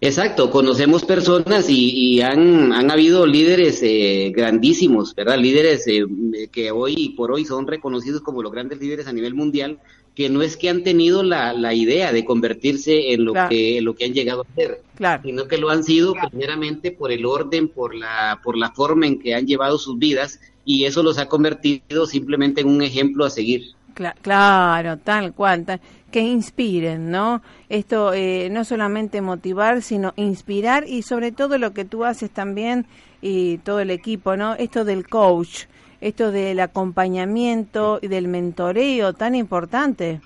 Exacto, 0.00 0.50
conocemos 0.50 1.04
personas 1.04 1.66
y, 1.68 2.20
han, 2.20 2.72
han, 2.72 2.90
habido 2.90 3.26
líderes 3.26 3.80
eh, 3.82 4.32
grandísimos, 4.34 5.14
¿verdad? 5.14 5.38
Líderes 5.38 5.86
eh, 5.86 6.04
que 6.52 6.70
hoy 6.70 7.14
por 7.16 7.32
hoy 7.32 7.46
son 7.46 7.66
reconocidos 7.66 8.20
como 8.20 8.42
los 8.42 8.52
grandes 8.52 8.80
líderes 8.80 9.06
a 9.06 9.14
nivel 9.14 9.34
mundial, 9.34 9.78
que 10.14 10.28
no 10.28 10.42
es 10.42 10.58
que 10.58 10.68
han 10.68 10.82
tenido 10.82 11.22
la, 11.22 11.54
la 11.54 11.72
idea 11.72 12.12
de 12.12 12.24
convertirse 12.24 13.14
en 13.14 13.24
lo, 13.24 13.32
que, 13.48 13.80
lo 13.80 13.94
que 13.94 14.04
han 14.04 14.12
llegado 14.12 14.42
a 14.42 14.54
ser, 14.54 14.82
sino 15.22 15.48
que 15.48 15.56
lo 15.56 15.70
han 15.70 15.82
sido 15.84 16.14
primeramente 16.30 16.92
por 16.92 17.10
el 17.10 17.24
orden, 17.24 17.68
por 17.68 17.94
la, 17.94 18.40
por 18.44 18.58
la 18.58 18.72
forma 18.72 19.06
en 19.06 19.18
que 19.18 19.34
han 19.34 19.46
llevado 19.46 19.78
sus 19.78 19.98
vidas 19.98 20.38
y 20.64 20.84
eso 20.84 21.02
los 21.02 21.18
ha 21.18 21.26
convertido 21.26 22.06
simplemente 22.06 22.60
en 22.60 22.68
un 22.68 22.82
ejemplo 22.82 23.24
a 23.24 23.30
seguir. 23.30 23.74
Claro, 24.22 24.98
tal 24.98 25.32
cual, 25.34 25.80
que 26.10 26.20
inspiren, 26.20 27.10
¿no? 27.10 27.42
Esto 27.68 28.12
eh, 28.12 28.48
no 28.50 28.64
solamente 28.64 29.20
motivar, 29.20 29.82
sino 29.82 30.12
inspirar 30.16 30.84
y 30.88 31.02
sobre 31.02 31.30
todo 31.30 31.58
lo 31.58 31.72
que 31.72 31.84
tú 31.84 32.04
haces 32.04 32.30
también 32.30 32.86
y 33.22 33.58
todo 33.58 33.80
el 33.80 33.90
equipo, 33.90 34.36
¿no? 34.36 34.54
Esto 34.54 34.84
del 34.84 35.08
coach, 35.08 35.66
esto 36.00 36.32
del 36.32 36.58
acompañamiento 36.60 38.00
y 38.02 38.08
del 38.08 38.26
mentoreo 38.26 39.12
tan 39.12 39.34
importante. 39.34 40.20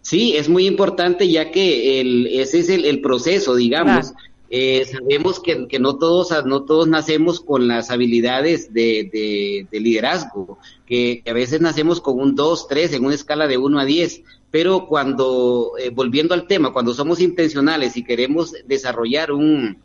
Sí, 0.00 0.36
es 0.36 0.48
muy 0.48 0.66
importante 0.66 1.28
ya 1.28 1.50
que 1.50 2.00
el, 2.00 2.28
ese 2.28 2.60
es 2.60 2.68
el, 2.68 3.00
proceso, 3.00 3.56
digamos. 3.56 4.14
Eh, 4.48 4.84
sabemos 4.84 5.40
que, 5.40 5.66
no 5.80 5.96
todos 5.96 6.30
no 6.44 6.62
todos 6.62 6.86
nacemos 6.86 7.40
con 7.40 7.66
las 7.66 7.90
habilidades 7.90 8.72
de, 8.72 9.66
de, 9.70 9.80
liderazgo, 9.80 10.58
que, 10.86 11.22
a 11.26 11.32
veces 11.32 11.60
nacemos 11.60 12.00
con 12.00 12.20
un 12.20 12.34
2, 12.34 12.68
3 12.68 12.92
en 12.94 13.04
una 13.04 13.14
escala 13.14 13.48
de 13.48 13.58
1 13.58 13.78
a 13.78 13.84
10, 13.84 14.22
pero 14.50 14.86
cuando, 14.86 15.72
eh, 15.78 15.90
volviendo 15.90 16.32
al 16.32 16.46
tema, 16.46 16.72
cuando 16.72 16.94
somos 16.94 17.20
intencionales 17.20 17.96
y 17.96 18.04
queremos 18.04 18.52
desarrollar 18.66 19.32
un, 19.32 19.78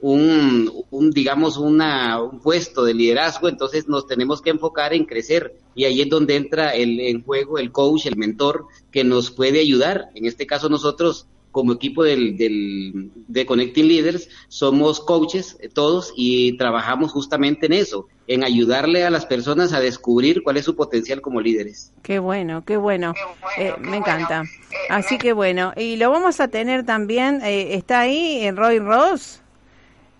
un, 0.00 0.84
un 0.90 1.10
digamos, 1.10 1.56
una, 1.56 2.20
un 2.20 2.40
puesto 2.40 2.84
de 2.84 2.94
liderazgo, 2.94 3.48
entonces 3.48 3.88
nos 3.88 4.06
tenemos 4.06 4.42
que 4.42 4.50
enfocar 4.50 4.92
en 4.92 5.04
crecer 5.04 5.54
y 5.74 5.84
ahí 5.84 6.02
es 6.02 6.08
donde 6.08 6.36
entra 6.36 6.74
el, 6.74 6.98
en 7.00 7.22
juego 7.22 7.58
el 7.58 7.70
coach, 7.70 8.06
el 8.06 8.16
mentor, 8.16 8.66
que 8.90 9.04
nos 9.04 9.30
puede 9.30 9.60
ayudar. 9.60 10.10
En 10.14 10.26
este 10.26 10.46
caso 10.46 10.68
nosotros 10.68 11.26
como 11.50 11.72
equipo 11.72 12.04
del, 12.04 12.36
del, 12.36 13.10
de 13.28 13.46
Connecting 13.46 13.88
Leaders 13.88 14.28
somos 14.48 15.00
coaches 15.00 15.56
eh, 15.60 15.68
todos 15.68 16.12
y 16.16 16.56
trabajamos 16.56 17.12
justamente 17.12 17.66
en 17.66 17.72
eso, 17.72 18.06
en 18.26 18.44
ayudarle 18.44 19.04
a 19.04 19.10
las 19.10 19.26
personas 19.26 19.72
a 19.72 19.80
descubrir 19.80 20.42
cuál 20.42 20.56
es 20.56 20.64
su 20.64 20.76
potencial 20.76 21.20
como 21.20 21.40
líderes. 21.40 21.92
Qué 22.02 22.18
bueno, 22.18 22.64
qué 22.64 22.76
bueno, 22.76 23.14
eh, 23.58 23.74
me 23.80 23.96
encanta. 23.96 24.44
Así 24.88 25.18
que 25.18 25.32
bueno, 25.32 25.72
y 25.76 25.96
lo 25.96 26.10
vamos 26.10 26.40
a 26.40 26.48
tener 26.48 26.84
también, 26.84 27.40
eh, 27.42 27.74
está 27.74 28.00
ahí 28.00 28.44
en 28.44 28.56
Roy 28.56 28.78
Ross. 28.78 29.40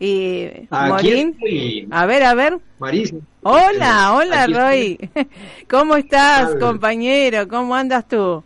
Y 0.02 0.48
Morín. 0.70 1.36
A 1.90 2.06
ver, 2.06 2.22
a 2.22 2.32
ver. 2.32 2.58
Marisa. 2.78 3.16
Hola, 3.42 4.14
hola 4.14 4.46
Roy. 4.46 4.98
¿Cómo 5.68 5.96
estás, 5.96 6.56
compañero? 6.56 7.46
¿Cómo 7.46 7.74
andas 7.74 8.08
tú? 8.08 8.42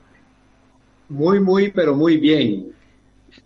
Muy, 1.08 1.40
muy, 1.40 1.70
pero 1.70 1.94
muy 1.94 2.16
bien. 2.16 2.72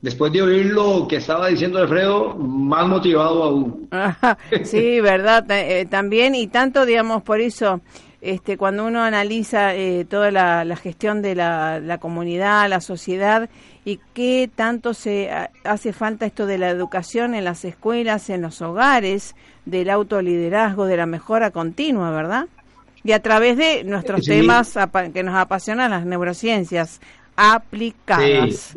Después 0.01 0.33
de 0.33 0.43
oír 0.43 0.67
lo 0.67 1.09
que 1.09 1.17
estaba 1.17 1.49
diciendo 1.49 1.79
Alfredo, 1.79 2.35
más 2.37 2.87
motivado 2.87 3.43
aún. 3.43 3.89
sí, 4.65 5.01
verdad, 5.01 5.45
eh, 5.51 5.87
también, 5.91 6.35
y 6.35 6.47
tanto, 6.47 6.87
digamos, 6.87 7.23
por 7.23 7.41
eso, 7.41 7.81
este, 8.21 8.57
cuando 8.57 8.87
uno 8.87 9.03
analiza 9.03 9.75
eh, 9.75 10.05
toda 10.05 10.31
la, 10.31 10.77
gestión 10.77 11.21
de 11.23 11.35
la, 11.35 11.81
la, 11.81 11.99
comunidad, 11.99 12.69
la 12.69 12.81
sociedad, 12.81 13.49
y 13.85 13.99
qué 14.13 14.49
tanto 14.55 14.95
se 14.95 15.31
hace 15.65 15.93
falta 15.93 16.27
esto 16.27 16.47
de 16.47 16.59
la 16.59 16.69
educación 16.69 17.35
en 17.35 17.45
las 17.45 17.65
escuelas, 17.65 18.31
en 18.31 18.43
los 18.43 18.63
hogares, 18.63 19.35
del 19.65 19.91
autoliderazgo, 19.91 20.87
de 20.87 20.97
la 20.97 21.07
mejora 21.07 21.51
continua, 21.51 22.11
¿verdad? 22.11 22.47
Y 23.05 23.13
a 23.13 23.23
través 23.23 23.57
de 23.57 23.85
nuestros 23.85 24.25
temas 24.25 24.77
que 25.15 25.23
nos 25.23 25.37
apasionan 25.37 25.91
las 25.91 26.05
neurociencias 26.05 27.01
aplicadas. 27.39 28.75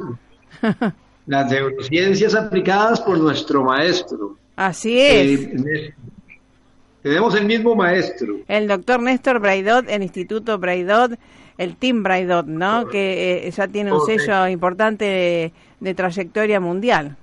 Las 1.26 1.52
neurociencias 1.52 2.36
aplicadas 2.36 3.02
por 3.02 3.18
nuestro 3.18 3.64
maestro. 3.64 4.38
Así 4.56 5.00
es. 5.00 5.40
Eh, 5.40 5.94
tenemos 7.02 7.34
el 7.36 7.46
mismo 7.46 7.76
maestro. 7.76 8.38
El 8.48 8.68
doctor 8.68 9.02
Néstor 9.02 9.40
Braidot, 9.40 9.90
el 9.90 10.04
Instituto 10.04 10.60
Braidot, 10.60 11.18
el 11.58 11.76
Team 11.76 12.04
Braidot, 12.04 12.46
¿no? 12.46 12.88
Que 12.88 13.48
eh, 13.48 13.52
ya 13.52 13.68
tiene 13.68 13.92
un 13.92 14.06
sello 14.06 14.48
importante 14.48 15.52
de, 15.80 15.94
trayectoria 15.96 16.60
mundial. 16.60 17.18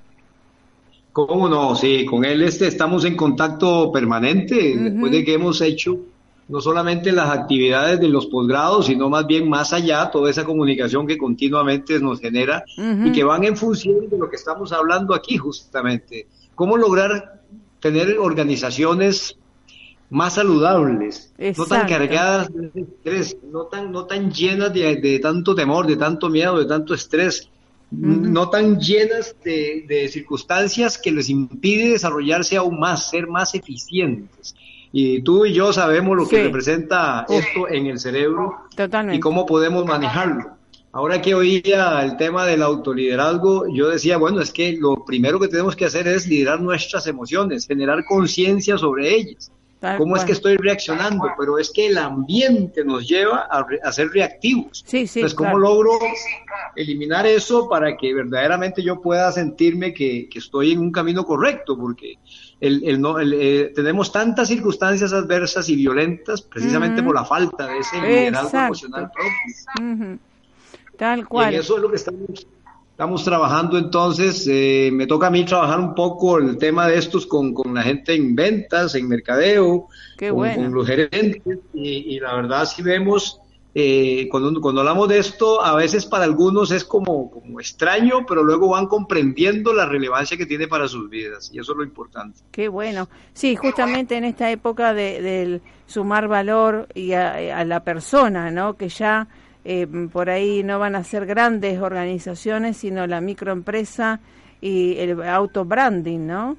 ¿Cómo 1.12 1.49
no? 1.49 1.76
Sí, 1.76 2.04
con 2.04 2.25
él 2.25 2.42
este 2.42 2.66
estamos 2.66 3.04
en 3.04 3.16
contacto 3.16 3.92
permanente 3.92 4.76
después 4.76 5.12
de 5.12 5.25
que 5.25 5.35
hemos 5.35 5.61
hecho 5.61 5.99
no 6.49 6.61
solamente 6.61 7.12
las 7.12 7.31
actividades 7.31 8.00
de 8.00 8.09
los 8.09 8.26
posgrados, 8.26 8.87
sino 8.87 9.11
más 9.11 9.26
bien 9.26 9.49
más 9.49 9.73
allá, 9.73 10.11
toda 10.11 10.31
esa 10.31 10.45
comunicación 10.45 11.07
que 11.07 11.19
continuamente 11.19 12.00
nos 12.00 12.21
genera 12.21 12.64
y 12.76 13.12
que 13.12 13.23
van 13.23 13.45
en 13.45 13.57
función 13.57 14.09
de 14.09 14.19
lo 14.19 14.31
que 14.31 14.37
estamos 14.37 14.73
hablando 14.73 15.14
aquí 15.14 15.37
justamente. 15.37 16.26
¿Cómo 16.55 16.76
lograr 16.76 17.43
tener 17.81 18.19
organizaciones 18.19 19.37
más 20.11 20.35
saludables, 20.35 21.35
no 21.57 21.67
tan 21.67 21.87
cargadas 21.87 22.49
de 22.50 22.81
estrés, 22.81 23.37
no 23.52 23.64
tan, 23.64 23.93
no 23.93 24.07
tan 24.07 24.33
llenas 24.33 24.73
de, 24.73 25.19
tanto 25.23 25.55
temor, 25.55 25.87
de 25.87 25.97
tanto 25.97 26.31
miedo, 26.31 26.59
de 26.59 26.64
tanto 26.64 26.95
estrés, 26.95 27.50
no 27.90 28.49
tan 28.49 28.81
llenas 28.81 29.37
de, 29.45 29.85
de 29.87 30.09
circunstancias 30.09 30.97
que 30.97 31.12
les 31.12 31.28
impide 31.28 31.90
desarrollarse 31.90 32.57
aún 32.57 32.81
más, 32.81 33.11
ser 33.11 33.26
más 33.26 33.55
eficientes. 33.55 34.55
Y 34.92 35.23
tú 35.23 35.45
y 35.45 35.52
yo 35.52 35.73
sabemos 35.73 36.16
lo 36.16 36.26
que 36.26 36.45
representa 36.45 37.26
esto 37.28 37.68
en 37.68 37.87
el 37.87 37.99
cerebro 37.99 38.64
y 39.12 39.21
cómo 39.21 39.45
podemos 39.47 39.85
manejarlo. 39.85 40.59
Ahora 40.92 41.21
que 41.21 41.35
oía 41.35 42.02
el 42.02 42.16
tema 42.16 42.47
del 42.47 42.62
autoliderazgo, 42.62 43.66
yo 43.68 43.90
decía, 43.90 44.16
bueno, 44.16 44.40
es 44.40 44.50
que 44.50 44.73
lo 44.73 45.04
primero 45.04 45.38
que 45.38 45.49
tenemos 45.49 45.76
que 45.76 45.85
hacer 45.85 46.09
es 46.09 46.26
liderar 46.26 46.61
nuestras 46.61 47.07
emociones, 47.07 47.66
generar 47.66 48.04
conciencia 48.04 48.78
sobre 48.78 49.14
ellas. 49.14 49.52
¿Cómo 49.97 50.16
es 50.16 50.25
que 50.25 50.33
estoy 50.33 50.57
reaccionando? 50.57 51.30
Pero 51.38 51.59
es 51.59 51.71
que 51.71 51.87
el 51.87 51.99
ambiente 51.99 52.85
nos 52.85 53.07
lleva 53.07 53.49
a, 53.49 53.92
ser 53.92 54.09
reactivos. 54.09 54.83
Sí, 54.85 55.07
sí, 55.07 55.21
Entonces, 55.21 55.37
¿cómo 55.37 55.57
logro 55.57 55.92
eliminar 56.75 57.26
eso 57.26 57.68
para 57.68 57.97
que 57.97 58.12
verdaderamente 58.12 58.83
yo 58.83 59.00
pueda 59.00 59.30
sentirme 59.30 59.95
que, 59.95 60.28
estoy 60.35 60.73
en 60.73 60.80
un 60.80 60.90
camino 60.90 61.25
correcto? 61.25 61.78
Porque 61.78 62.18
el, 62.61 63.00
no, 63.00 63.21
eh, 63.21 63.73
tenemos 63.75 64.11
tantas 64.11 64.49
circunstancias 64.49 65.12
adversas 65.12 65.69
y 65.69 65.77
violentas 65.77 66.43
precisamente 66.43 67.03
por 67.03 67.15
la 67.15 67.25
falta 67.25 67.67
de 67.67 67.79
ese 67.79 68.00
liderazgo 68.00 68.59
emocional 68.59 69.11
propio. 69.12 70.19
Tal 70.97 71.29
cual. 71.29 71.55
Y 71.55 71.57
eso 71.59 71.77
es 71.77 71.83
lo 71.83 71.91
que 71.91 71.97
estamos, 71.97 72.47
estamos 72.91 73.25
trabajando 73.25 73.79
entonces. 73.79 74.45
Eh, 74.50 74.91
me 74.93 75.07
toca 75.07 75.29
a 75.29 75.31
mí 75.31 75.45
trabajar 75.45 75.79
un 75.79 75.95
poco 75.95 76.38
el 76.38 76.59
tema 76.59 76.88
de 76.88 76.99
estos 76.99 77.27
con, 77.27 77.55
con 77.55 77.73
la 77.73 77.83
gente 77.83 78.15
en 78.15 78.35
ventas, 78.35 78.97
en 78.97 79.07
mercadeo, 79.07 79.87
con, 80.19 80.73
los 80.75 80.87
gerentes. 80.87 81.61
Y, 81.75 82.19
la 82.19 82.35
verdad 82.35 82.65
si 82.65 82.83
vemos, 82.83 83.41
eh, 83.81 84.29
cuando, 84.29 84.61
cuando 84.61 84.81
hablamos 84.81 85.09
de 85.09 85.21
esto, 85.21 85.65
a 85.65 85.77
veces 85.77 86.05
para 86.05 86.25
algunos 86.25 86.73
es 86.73 86.83
como, 86.83 87.31
como 87.31 87.61
extraño, 87.61 88.27
pero 88.27 88.43
luego 88.43 88.71
van 88.71 88.89
comprendiendo 88.89 89.73
la 89.73 89.87
relevancia 89.87 90.37
que 90.37 90.47
tiene 90.47 90.67
para 90.67 90.89
sus 90.89 91.09
vidas. 91.09 91.49
Y 91.55 91.61
eso 91.61 91.71
es 91.71 91.79
lo 91.79 91.85
importante. 91.85 92.41
Qué 92.51 92.67
bueno. 92.67 93.09
Sí, 93.33 93.55
justamente 93.55 94.17
en 94.17 94.25
esta 94.25 94.51
época 94.51 94.95
de, 94.95 95.23
del 95.23 95.63
sumar 95.87 96.27
valor 96.27 96.89
y 96.93 97.13
a, 97.13 97.65
la 97.65 97.85
persona, 97.85 98.51
¿no? 98.51 98.75
Que 98.75 98.89
ya 98.89 99.29
eh, 99.65 99.87
por 100.13 100.29
ahí 100.29 100.65
no 100.65 100.81
van 100.81 100.97
a 100.97 101.05
ser 101.05 101.25
grandes 101.25 101.81
organizaciones, 101.81 102.79
sino 102.79 103.07
la 103.07 103.21
microempresa 103.21 104.19
y 104.61 104.97
el 104.99 105.23
auto-branding, 105.23 106.27
¿no? 106.27 106.57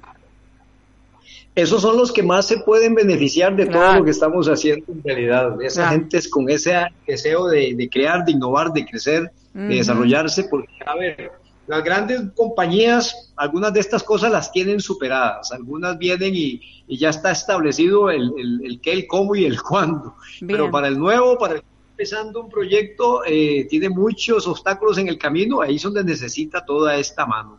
Esos 1.54 1.82
son 1.82 1.96
los 1.96 2.12
que 2.12 2.22
más 2.22 2.46
se 2.46 2.58
pueden 2.58 2.94
beneficiar 2.94 3.56
de 3.56 3.66
todo 3.66 3.94
lo 3.94 4.04
que 4.04 4.10
estamos 4.12 4.48
haciendo 4.48 4.86
en 4.92 5.02
realidad. 5.02 5.60
Esa 5.60 5.88
gente 5.90 6.18
es 6.18 6.28
con 6.28 6.48
ese 6.48 6.74
deseo 7.06 7.48
de, 7.48 7.88
crear, 7.90 8.24
de 8.24 8.32
innovar, 8.32 8.72
de 8.72 8.86
crecer, 8.86 9.30
de 9.52 9.76
desarrollarse, 9.76 10.44
porque, 10.44 10.72
a 10.86 10.94
ver, 10.94 11.32
las 11.66 11.84
grandes 11.84 12.22
compañías, 12.36 13.32
algunas 13.36 13.72
de 13.72 13.80
estas 13.80 14.02
cosas 14.02 14.30
las 14.30 14.52
tienen 14.52 14.80
superadas, 14.80 15.52
algunas 15.52 15.98
vienen 15.98 16.34
y, 16.34 16.60
ya 16.88 17.10
está 17.10 17.30
establecido 17.30 18.10
el, 18.10 18.32
el, 18.64 18.80
qué, 18.80 18.92
el 18.92 19.06
cómo 19.06 19.34
y 19.34 19.44
el 19.44 19.60
cuándo. 19.62 20.14
Pero 20.46 20.70
para 20.70 20.88
el 20.88 20.98
nuevo, 20.98 21.36
para 21.38 21.54
el 21.54 21.62
empezando 22.00 22.40
un 22.40 22.48
proyecto, 22.48 23.22
eh, 23.26 23.66
tiene 23.68 23.90
muchos 23.90 24.46
obstáculos 24.46 24.96
en 24.96 25.08
el 25.08 25.18
camino, 25.18 25.60
ahí 25.60 25.76
es 25.76 25.82
donde 25.82 26.02
necesita 26.02 26.64
toda 26.64 26.96
esta 26.96 27.26
mano. 27.26 27.58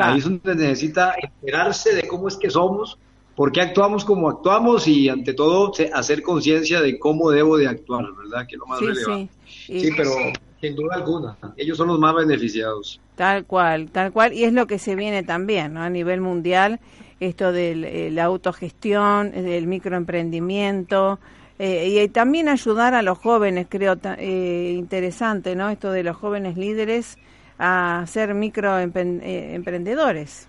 Ahí 0.00 0.18
es 0.18 0.24
donde 0.24 0.54
necesita 0.54 1.14
enterarse 1.20 1.92
de 1.92 2.06
cómo 2.06 2.28
es 2.28 2.36
que 2.36 2.48
somos, 2.48 2.96
por 3.34 3.52
qué 3.52 3.60
actuamos 3.60 4.04
como 4.04 4.28
actuamos 4.28 4.86
y 4.86 5.08
ante 5.08 5.34
todo 5.34 5.72
hacer 5.94 6.22
conciencia 6.22 6.80
de 6.80 6.98
cómo 6.98 7.30
debo 7.30 7.56
de 7.56 7.68
actuar, 7.68 8.04
¿verdad? 8.16 8.46
Que 8.46 8.56
es 8.56 8.58
lo 8.58 8.66
más 8.66 8.80
relevante. 8.80 9.32
Sí, 9.46 9.80
sí 9.80 9.90
pero 9.96 10.10
sin 10.60 10.76
duda 10.76 10.96
alguna, 10.96 11.36
ellos 11.56 11.76
son 11.76 11.88
los 11.88 11.98
más 11.98 12.14
beneficiados. 12.14 13.00
Tal 13.16 13.44
cual, 13.46 13.90
tal 13.90 14.12
cual, 14.12 14.32
y 14.32 14.44
es 14.44 14.52
lo 14.52 14.66
que 14.66 14.78
se 14.78 14.94
viene 14.94 15.22
también, 15.22 15.74
¿no? 15.74 15.82
A 15.82 15.90
nivel 15.90 16.20
mundial, 16.20 16.80
esto 17.20 17.52
de 17.52 18.10
la 18.12 18.24
autogestión, 18.24 19.32
del 19.32 19.66
microemprendimiento, 19.66 21.18
eh, 21.58 22.04
y 22.04 22.08
también 22.08 22.48
ayudar 22.48 22.94
a 22.94 23.02
los 23.02 23.18
jóvenes, 23.18 23.66
creo, 23.68 23.96
eh, 24.18 24.74
interesante, 24.76 25.54
¿no? 25.54 25.70
Esto 25.70 25.92
de 25.92 26.02
los 26.02 26.16
jóvenes 26.16 26.56
líderes 26.56 27.18
a 27.58 28.04
ser 28.06 28.34
microemprendedores. 28.34 30.48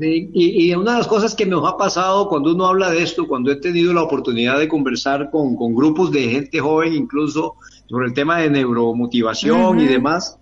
Eh, 0.00 0.28
y, 0.32 0.74
una 0.74 0.92
de 0.92 0.98
las 0.98 1.06
cosas 1.08 1.34
que 1.34 1.44
nos 1.44 1.68
ha 1.68 1.76
pasado 1.76 2.28
cuando 2.28 2.52
uno 2.52 2.66
habla 2.66 2.90
de 2.90 3.02
esto, 3.02 3.26
cuando 3.26 3.50
he 3.50 3.56
tenido 3.56 3.92
la 3.92 4.02
oportunidad 4.02 4.58
de 4.58 4.68
conversar 4.68 5.30
con, 5.30 5.56
grupos 5.74 6.12
de 6.12 6.28
gente 6.28 6.60
joven, 6.60 6.94
incluso 6.94 7.56
sobre 7.88 8.06
el 8.06 8.14
tema 8.14 8.38
de 8.38 8.50
neuromotivación 8.50 9.80
y 9.80 9.86
demás, 9.86 10.38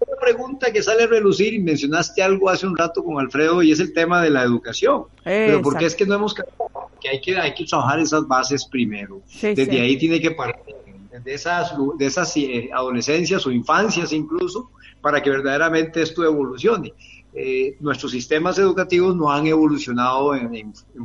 una 0.00 0.20
pregunta 0.20 0.72
que 0.72 0.82
sale 0.82 1.04
a 1.04 1.06
relucir, 1.06 1.54
y 1.54 1.60
mencionaste 1.60 2.22
algo 2.22 2.48
hace 2.48 2.66
un 2.66 2.76
rato 2.76 3.04
con 3.04 3.20
Alfredo, 3.20 3.62
y 3.62 3.70
es 3.70 3.80
el 3.80 3.92
tema 3.92 4.22
de 4.22 4.30
la 4.30 4.42
educación. 4.42 5.04
Pero 5.22 5.62
porque 5.62 5.86
es 5.86 5.94
que 5.94 6.06
no 6.06 6.14
hemos 6.14 6.34
que 6.34 7.08
hay 7.08 7.20
que 7.20 7.38
hay 7.38 7.54
que 7.54 7.64
trabajar 7.64 8.00
esas 8.00 8.26
bases 8.26 8.66
primero. 8.66 9.22
Desde 9.40 9.80
ahí 9.80 9.96
tiene 9.96 10.20
que 10.20 10.32
partir 10.32 10.74
de 11.24 11.34
esas 11.34 11.72
de 11.96 12.06
esas 12.06 12.36
eh, 12.36 12.70
adolescencias 12.72 13.46
o 13.46 13.50
infancias 13.50 14.12
incluso 14.12 14.70
para 15.00 15.22
que 15.22 15.30
verdaderamente 15.30 16.02
esto 16.02 16.24
evolucione. 16.24 16.92
Eh, 17.34 17.76
nuestros 17.80 18.10
sistemas 18.10 18.58
educativos 18.58 19.14
no 19.14 19.30
han 19.30 19.46
evolucionado 19.46 20.32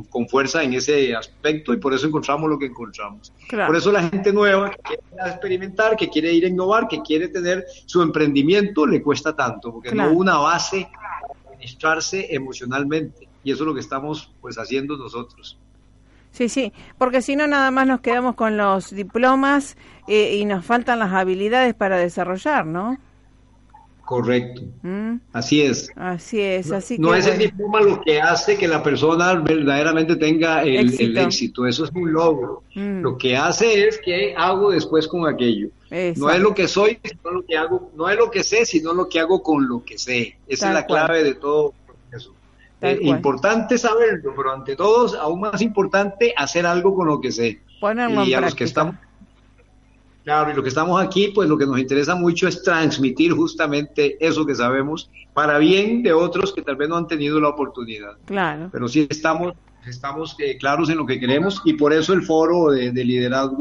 con 0.08 0.26
fuerza 0.26 0.62
en 0.62 0.72
ese 0.72 1.14
aspecto 1.14 1.74
y 1.74 1.76
por 1.76 1.92
eso 1.92 2.06
encontramos 2.06 2.48
lo 2.48 2.58
que 2.58 2.66
encontramos. 2.66 3.32
Por 3.50 3.76
eso 3.76 3.92
la 3.92 4.08
gente 4.08 4.32
nueva 4.32 4.70
que 4.70 4.78
quiere 4.82 5.30
experimentar, 5.30 5.96
que 5.96 6.08
quiere 6.08 6.32
ir 6.32 6.46
a 6.46 6.48
innovar, 6.48 6.88
que 6.88 7.02
quiere 7.02 7.28
tener 7.28 7.64
su 7.86 8.00
emprendimiento, 8.00 8.86
le 8.86 9.02
cuesta 9.02 9.36
tanto, 9.36 9.72
porque 9.72 9.94
no 9.94 10.08
hubo 10.10 10.20
una 10.20 10.38
base 10.38 10.88
para 10.92 11.52
administrarse 11.52 12.34
emocionalmente. 12.34 13.28
Y 13.44 13.52
eso 13.52 13.64
es 13.64 13.66
lo 13.66 13.74
que 13.74 13.80
estamos 13.80 14.32
pues 14.40 14.56
haciendo 14.56 14.96
nosotros. 14.96 15.58
Sí, 16.30 16.48
sí, 16.48 16.72
porque 16.98 17.22
si 17.22 17.36
no 17.36 17.46
nada 17.46 17.70
más 17.70 17.86
nos 17.86 18.00
quedamos 18.00 18.34
con 18.34 18.56
los 18.56 18.90
diplomas 18.90 19.76
eh, 20.08 20.34
y 20.36 20.44
nos 20.46 20.64
faltan 20.64 20.98
las 20.98 21.12
habilidades 21.12 21.74
para 21.74 21.96
desarrollar, 21.96 22.66
¿no? 22.66 22.98
Correcto. 24.04 24.62
Mm. 24.82 25.16
Así 25.32 25.62
es. 25.62 25.90
Así 25.96 26.40
es. 26.40 26.70
Así 26.70 26.98
no, 26.98 27.14
es 27.14 27.26
el 27.26 27.38
diploma 27.38 27.80
lo 27.80 28.00
que 28.02 28.20
hace 28.20 28.58
que 28.58 28.68
la 28.68 28.82
persona 28.82 29.34
verdaderamente 29.34 30.16
tenga 30.16 30.62
el 30.62 31.16
éxito. 31.16 31.66
Eso 31.66 31.84
es 31.84 31.90
un 31.94 32.12
logro. 32.12 32.62
Mm. 32.74 33.00
Lo 33.00 33.16
que 33.16 33.36
hace 33.36 33.88
es 33.88 33.98
que 33.98 34.34
hago 34.36 34.70
después 34.70 35.08
con 35.08 35.26
aquello. 35.26 35.68
No 36.16 36.30
es 36.30 36.40
lo 36.40 36.54
que 36.54 36.68
soy, 36.68 36.98
sino 37.02 37.30
lo 37.30 37.46
que 37.46 37.56
hago. 37.56 37.92
No 37.96 38.08
es 38.10 38.18
lo 38.18 38.30
que 38.30 38.42
sé, 38.42 38.66
sino 38.66 38.92
lo 38.92 39.08
que 39.08 39.20
hago 39.20 39.42
con 39.42 39.66
lo 39.68 39.82
que 39.84 39.96
sé. 39.96 40.36
Esa 40.46 40.68
es 40.68 40.74
la 40.74 40.86
clave 40.86 41.22
de 41.22 41.34
todo 41.34 41.72
eso. 42.12 42.34
Eh, 42.82 42.98
importante 43.00 43.78
saberlo, 43.78 44.34
pero 44.36 44.52
ante 44.52 44.76
todo, 44.76 45.18
aún 45.18 45.40
más 45.40 45.62
importante, 45.62 46.34
hacer 46.36 46.66
algo 46.66 46.94
con 46.94 47.06
lo 47.06 47.20
que 47.20 47.32
sé. 47.32 47.60
y 48.26 48.34
a 48.34 48.40
los 48.40 48.54
que 48.54 48.64
estamos 48.64 48.96
Claro, 50.24 50.50
y 50.50 50.54
lo 50.54 50.62
que 50.62 50.70
estamos 50.70 51.00
aquí, 51.02 51.28
pues 51.34 51.50
lo 51.50 51.58
que 51.58 51.66
nos 51.66 51.78
interesa 51.78 52.14
mucho 52.14 52.48
es 52.48 52.62
transmitir 52.62 53.32
justamente 53.32 54.16
eso 54.26 54.46
que 54.46 54.54
sabemos 54.54 55.10
para 55.34 55.58
bien 55.58 56.02
de 56.02 56.14
otros 56.14 56.54
que 56.54 56.62
tal 56.62 56.76
vez 56.76 56.88
no 56.88 56.96
han 56.96 57.06
tenido 57.06 57.38
la 57.38 57.48
oportunidad. 57.50 58.16
Claro. 58.24 58.70
Pero 58.72 58.88
sí 58.88 59.06
estamos, 59.10 59.52
estamos 59.86 60.34
eh, 60.38 60.56
claros 60.56 60.88
en 60.88 60.96
lo 60.96 61.04
que 61.04 61.20
queremos 61.20 61.60
y 61.66 61.74
por 61.74 61.92
eso 61.92 62.14
el 62.14 62.22
foro 62.22 62.70
de, 62.70 62.90
liderazgo 62.92 63.58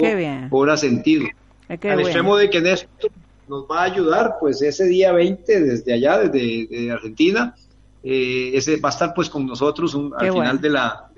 cobra 0.50 0.78
sentido. 0.78 1.26
Eh, 1.68 1.90
Al 1.90 2.00
extremo 2.00 2.38
de 2.38 2.50
que 2.50 2.60
en 2.60 2.68
esto 2.68 3.10
nos 3.50 3.66
va 3.70 3.82
a 3.82 3.84
ayudar, 3.84 4.36
pues 4.40 4.62
ese 4.62 4.86
día 4.86 5.12
20 5.12 5.60
desde 5.60 5.94
allá, 5.94 6.20
desde, 6.20 6.92
Argentina, 6.92 7.56
eh, 8.04 8.52
ese 8.54 8.78
va 8.78 8.88
a 8.88 8.92
estar 8.94 9.14
pues 9.14 9.30
con 9.30 9.46
nosotros 9.46 9.98
al 10.18 10.32
final 10.32 10.62
de 10.62 10.70
la... 10.70 11.10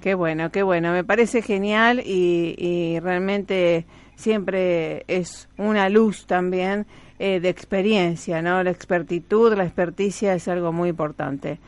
Qué 0.00 0.14
bueno, 0.14 0.50
qué 0.50 0.62
bueno, 0.62 0.92
me 0.92 1.04
parece 1.04 1.42
genial 1.42 2.00
y, 2.04 2.54
y 2.58 3.00
realmente 3.00 3.86
siempre 4.16 5.04
es 5.06 5.48
una 5.56 5.88
luz 5.88 6.26
también 6.26 6.86
eh, 7.18 7.40
de 7.40 7.48
experiencia, 7.48 8.42
¿no? 8.42 8.62
La 8.62 8.70
expertitud, 8.70 9.54
la 9.54 9.64
experticia 9.64 10.34
es 10.34 10.48
algo 10.48 10.72
muy 10.72 10.88
importante, 10.88 11.58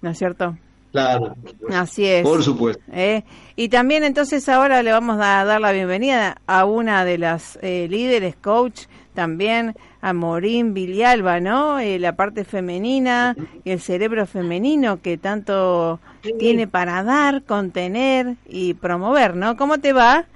¿no 0.00 0.10
es 0.10 0.18
cierto? 0.18 0.56
Claro. 0.92 1.34
Así 1.72 2.04
es. 2.06 2.22
Por 2.22 2.42
supuesto. 2.42 2.82
¿Eh? 2.92 3.24
Y 3.56 3.68
también 3.70 4.04
entonces 4.04 4.46
ahora 4.48 4.82
le 4.82 4.92
vamos 4.92 5.16
a 5.20 5.44
dar 5.44 5.60
la 5.60 5.72
bienvenida 5.72 6.36
a 6.46 6.66
una 6.66 7.04
de 7.06 7.16
las 7.16 7.58
eh, 7.62 7.88
líderes, 7.88 8.36
coach, 8.36 8.82
también 9.14 9.74
a 10.02 10.12
Morín 10.12 10.74
Vilialba, 10.74 11.40
¿no? 11.40 11.78
la 11.80 12.16
parte 12.16 12.44
femenina 12.44 13.36
y 13.64 13.70
el 13.70 13.80
cerebro 13.80 14.26
femenino 14.26 15.00
que 15.02 15.18
tanto 15.18 16.00
tiene 16.38 16.66
para 16.66 17.02
dar, 17.02 17.42
contener 17.42 18.36
y 18.48 18.74
promover, 18.74 19.36
¿no? 19.36 19.56
¿Cómo 19.56 19.78
te 19.78 19.92
va? 19.92 20.26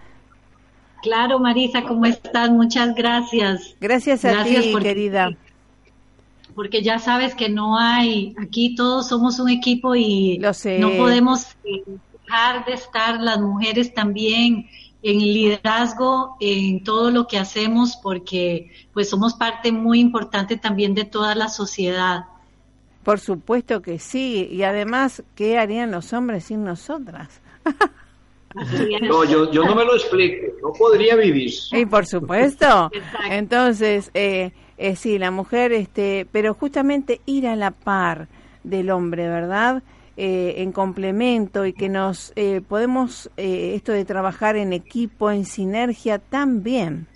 Claro, 1.03 1.39
Marisa, 1.39 1.83
¿cómo 1.83 2.07
estás? 2.07 2.51
Muchas 2.51 2.95
gracias. 2.95 3.77
Gracias 3.81 4.25
a 4.25 4.45
ti, 4.45 4.75
querida. 4.81 5.31
Porque 6.55 6.83
ya 6.83 6.99
sabes 6.99 7.35
que 7.35 7.49
no 7.49 7.79
hay, 7.79 8.35
aquí 8.39 8.75
todos 8.75 9.09
somos 9.09 9.39
un 9.39 9.51
equipo 9.51 9.95
y 9.95 10.39
no 10.39 10.91
podemos 10.97 11.49
dejar 12.25 12.65
de 12.65 12.73
estar 12.73 13.21
las 13.21 13.39
mujeres 13.41 13.93
también 13.93 14.67
en 15.03 15.19
liderazgo, 15.19 16.37
en 16.41 16.83
todo 16.83 17.11
lo 17.11 17.27
que 17.27 17.39
hacemos, 17.39 17.97
porque 18.03 18.73
pues 18.93 19.11
somos 19.11 19.35
parte 19.35 19.71
muy 19.71 20.01
importante 20.01 20.57
también 20.57 20.95
de 20.95 21.05
toda 21.05 21.35
la 21.35 21.49
sociedad. 21.49 22.25
Por 23.05 23.21
supuesto 23.21 23.83
que 23.83 23.99
sí, 23.99 24.49
y 24.51 24.65
además, 24.65 25.23
¿qué 25.37 25.59
harían 25.59 25.93
los 25.93 26.13
hombres 26.13 26.45
sin 26.45 26.65
nosotras? 26.65 27.41
No, 29.03 29.25
yo, 29.25 29.51
yo 29.53 29.65
no 29.65 29.75
me 29.75 29.85
lo 29.85 29.95
explico, 29.95 30.47
no 30.63 30.73
podría 30.73 31.15
vivir. 31.17 31.53
Y 31.73 31.85
por 31.87 32.07
supuesto. 32.07 32.91
Entonces, 33.31 34.11
eh, 34.15 34.53
eh, 34.79 34.97
sí, 34.97 35.19
la 35.19 35.31
mujer, 35.31 35.73
este, 35.73 36.27
pero 36.33 36.55
justamente 36.55 37.21
ir 37.27 37.47
a 37.47 37.57
la 37.57 37.71
par 37.71 38.29
del 38.65 38.91
hombre, 38.91 39.29
¿verdad? 39.29 39.83
Eh, 40.19 40.63
en 40.63 40.73
complemento 40.73 41.67
y 41.67 41.75
que 41.75 41.91
nos 41.91 42.33
eh, 42.37 42.63
podemos, 42.67 43.31
eh, 43.37 43.75
esto 43.75 43.93
de 43.93 44.07
trabajar 44.07 44.57
en 44.57 44.73
equipo, 44.73 45.31
en 45.31 45.45
sinergia, 45.45 46.19
también. 46.19 47.07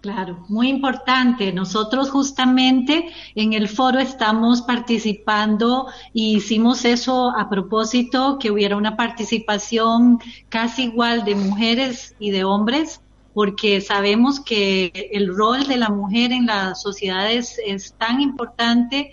Claro, 0.00 0.46
muy 0.48 0.68
importante. 0.68 1.52
Nosotros 1.52 2.10
justamente 2.10 3.10
en 3.34 3.52
el 3.52 3.68
foro 3.68 3.98
estamos 3.98 4.62
participando 4.62 5.88
y 6.14 6.36
hicimos 6.36 6.86
eso 6.86 7.30
a 7.36 7.50
propósito, 7.50 8.38
que 8.38 8.50
hubiera 8.50 8.76
una 8.76 8.96
participación 8.96 10.18
casi 10.48 10.84
igual 10.84 11.24
de 11.26 11.34
mujeres 11.34 12.14
y 12.18 12.30
de 12.30 12.44
hombres, 12.44 13.02
porque 13.34 13.82
sabemos 13.82 14.40
que 14.40 15.10
el 15.12 15.36
rol 15.36 15.66
de 15.66 15.76
la 15.76 15.90
mujer 15.90 16.32
en 16.32 16.46
las 16.46 16.80
sociedades 16.80 17.60
es 17.66 17.92
tan 17.92 18.22
importante 18.22 19.12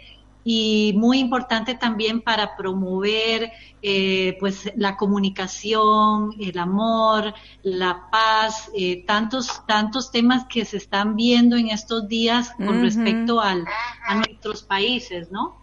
y 0.49 0.93
muy 0.95 1.19
importante 1.19 1.75
también 1.75 2.21
para 2.21 2.55
promover 2.55 3.51
eh, 3.81 4.37
pues 4.39 4.71
la 4.77 4.95
comunicación, 4.95 6.31
el 6.39 6.57
amor, 6.57 7.33
la 7.63 8.07
paz, 8.09 8.71
eh, 8.73 9.03
tantos 9.05 9.65
tantos 9.67 10.09
temas 10.09 10.45
que 10.45 10.63
se 10.63 10.77
están 10.77 11.17
viendo 11.17 11.57
en 11.57 11.67
estos 11.67 12.07
días 12.07 12.53
con 12.55 12.81
respecto 12.81 13.41
al, 13.41 13.65
a 14.07 14.15
nuestros 14.15 14.63
países, 14.63 15.29
¿no? 15.33 15.57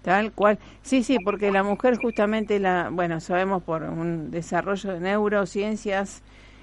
Tal 0.00 0.32
cual. 0.32 0.58
Sí, 0.80 1.02
sí, 1.02 1.18
porque 1.22 1.52
la 1.52 1.62
mujer 1.62 1.98
justamente 1.98 2.58
la, 2.58 2.88
bueno, 2.90 3.20
sabemos 3.20 3.62
por 3.62 3.82
un 3.82 4.30
desarrollo 4.30 4.94
de 4.94 5.00
neurociencias 5.00 6.22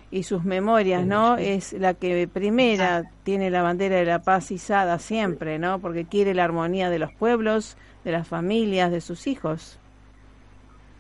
y 0.10 0.24
sus 0.24 0.44
memorias, 0.44 1.06
¿no? 1.06 1.38
Es 1.38 1.74
la 1.74 1.94
que 1.94 2.28
primera 2.28 3.12
tiene 3.24 3.50
la 3.50 3.62
bandera 3.62 3.98
de 3.98 4.06
la 4.06 4.22
paz 4.22 4.52
izada 4.52 5.00
siempre, 5.00 5.60
¿no? 5.60 5.80
Porque 5.80 6.06
quiere 6.06 6.34
la 6.34 6.46
armonía 6.46 6.90
de 6.90 7.00
los 7.00 7.12
pueblos, 7.12 7.76
de 8.06 8.14
las 8.14 8.28
familias, 8.28 8.92
de 8.92 9.02
sus 9.02 9.28
hijos. 9.28 9.80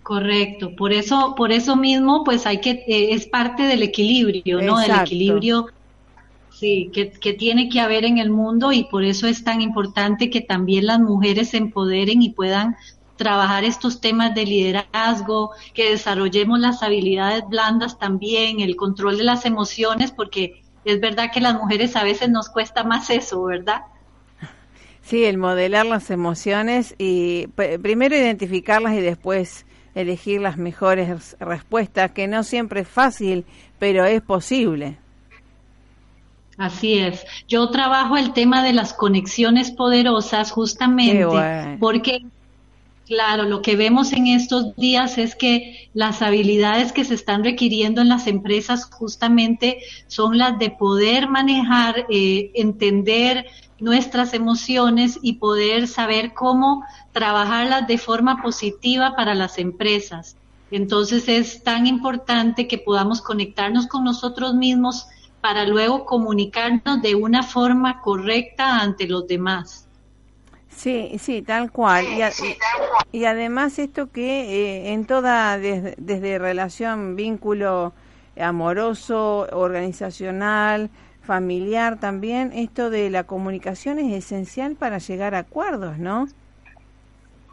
Correcto, 0.03 0.75
por 0.75 0.93
eso, 0.93 1.35
por 1.35 1.51
eso 1.51 1.75
mismo, 1.75 2.23
pues 2.23 2.45
hay 2.45 2.59
que, 2.59 2.83
eh, 2.87 3.09
es 3.11 3.27
parte 3.27 3.63
del 3.63 3.83
equilibrio, 3.83 4.61
¿no? 4.61 4.77
Del 4.77 4.91
equilibrio, 4.91 5.67
sí, 6.49 6.89
que, 6.93 7.11
que 7.11 7.33
tiene 7.33 7.69
que 7.69 7.79
haber 7.79 8.05
en 8.05 8.17
el 8.17 8.29
mundo 8.29 8.71
y 8.71 8.85
por 8.85 9.03
eso 9.03 9.27
es 9.27 9.43
tan 9.43 9.61
importante 9.61 10.29
que 10.29 10.41
también 10.41 10.85
las 10.85 10.99
mujeres 10.99 11.49
se 11.49 11.57
empoderen 11.57 12.21
y 12.21 12.29
puedan 12.29 12.75
trabajar 13.17 13.63
estos 13.63 13.99
temas 13.99 14.33
de 14.35 14.45
liderazgo, 14.45 15.51
que 15.73 15.91
desarrollemos 15.91 16.59
las 16.59 16.83
habilidades 16.83 17.43
blandas 17.49 17.97
también, 17.99 18.59
el 18.59 18.75
control 18.75 19.17
de 19.17 19.23
las 19.23 19.45
emociones, 19.45 20.11
porque 20.11 20.63
es 20.85 21.01
verdad 21.01 21.31
que 21.33 21.41
las 21.41 21.55
mujeres 21.55 21.95
a 21.95 22.03
veces 22.03 22.29
nos 22.29 22.49
cuesta 22.49 22.83
más 22.83 23.09
eso, 23.09 23.43
¿verdad? 23.43 23.81
Sí, 25.01 25.25
el 25.25 25.37
modelar 25.37 25.85
las 25.85 26.09
emociones 26.11 26.95
y 26.97 27.47
primero 27.47 28.15
identificarlas 28.15 28.93
y 28.93 29.01
después 29.01 29.65
elegir 29.95 30.41
las 30.41 30.57
mejores 30.57 31.35
respuestas, 31.39 32.11
que 32.11 32.27
no 32.27 32.43
siempre 32.43 32.81
es 32.81 32.87
fácil, 32.87 33.45
pero 33.79 34.05
es 34.05 34.21
posible. 34.21 34.97
Así 36.57 36.97
es. 36.97 37.25
Yo 37.47 37.69
trabajo 37.69 38.17
el 38.17 38.33
tema 38.33 38.63
de 38.63 38.73
las 38.73 38.93
conexiones 38.93 39.71
poderosas 39.71 40.51
justamente 40.51 41.25
porque 41.79 42.25
Claro, 43.07 43.43
lo 43.43 43.61
que 43.61 43.77
vemos 43.77 44.11
en 44.11 44.27
estos 44.27 44.75
días 44.75 45.17
es 45.17 45.33
que 45.33 45.89
las 45.93 46.21
habilidades 46.21 46.91
que 46.91 47.05
se 47.05 47.13
están 47.13 47.41
requiriendo 47.41 48.01
en 48.01 48.09
las 48.09 48.27
empresas 48.27 48.83
justamente 48.83 49.79
son 50.07 50.37
las 50.37 50.59
de 50.59 50.71
poder 50.71 51.29
manejar, 51.29 52.05
eh, 52.09 52.51
entender 52.55 53.45
nuestras 53.79 54.33
emociones 54.33 55.19
y 55.21 55.33
poder 55.33 55.87
saber 55.87 56.33
cómo 56.33 56.83
trabajarlas 57.13 57.87
de 57.87 57.97
forma 57.97 58.41
positiva 58.41 59.15
para 59.15 59.35
las 59.35 59.57
empresas. 59.57 60.35
Entonces 60.69 61.29
es 61.29 61.63
tan 61.63 61.87
importante 61.87 62.67
que 62.67 62.77
podamos 62.77 63.21
conectarnos 63.21 63.87
con 63.87 64.03
nosotros 64.03 64.53
mismos 64.53 65.07
para 65.39 65.65
luego 65.65 66.03
comunicarnos 66.03 67.01
de 67.01 67.15
una 67.15 67.41
forma 67.41 68.01
correcta 68.01 68.81
ante 68.81 69.07
los 69.07 69.25
demás. 69.27 69.86
Sí, 70.77 71.13
sí, 71.17 71.41
tal 71.41 71.71
cual. 71.71 72.05
y, 73.11 73.25
además 73.25 73.79
esto 73.79 74.11
que 74.11 74.41
eh, 74.43 74.93
en 74.93 75.05
toda, 75.05 75.57
desde, 75.57 76.37
relación, 76.37 77.15
vínculo 77.15 77.93
amoroso, 78.39 79.47
organizacional, 79.51 80.91
familiar 81.23 81.99
también, 81.99 82.51
esto 82.53 82.91
de 82.91 83.09
la 83.09 83.23
comunicación 83.23 83.97
es 83.97 84.13
esencial 84.13 84.75
para 84.75 84.99
llegar 84.99 85.33
a 85.33 85.39
acuerdos, 85.39 85.97
¿no? 85.97 86.27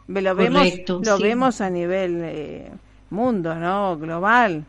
Lo 0.07 0.35
vemos, 0.35 0.69
lo 0.87 1.19
vemos 1.19 1.63
a 1.63 1.71
nivel 1.71 2.21
eh, 2.23 2.71
mundo, 3.09 3.55
¿no? 3.55 3.97
Global. 3.97 4.67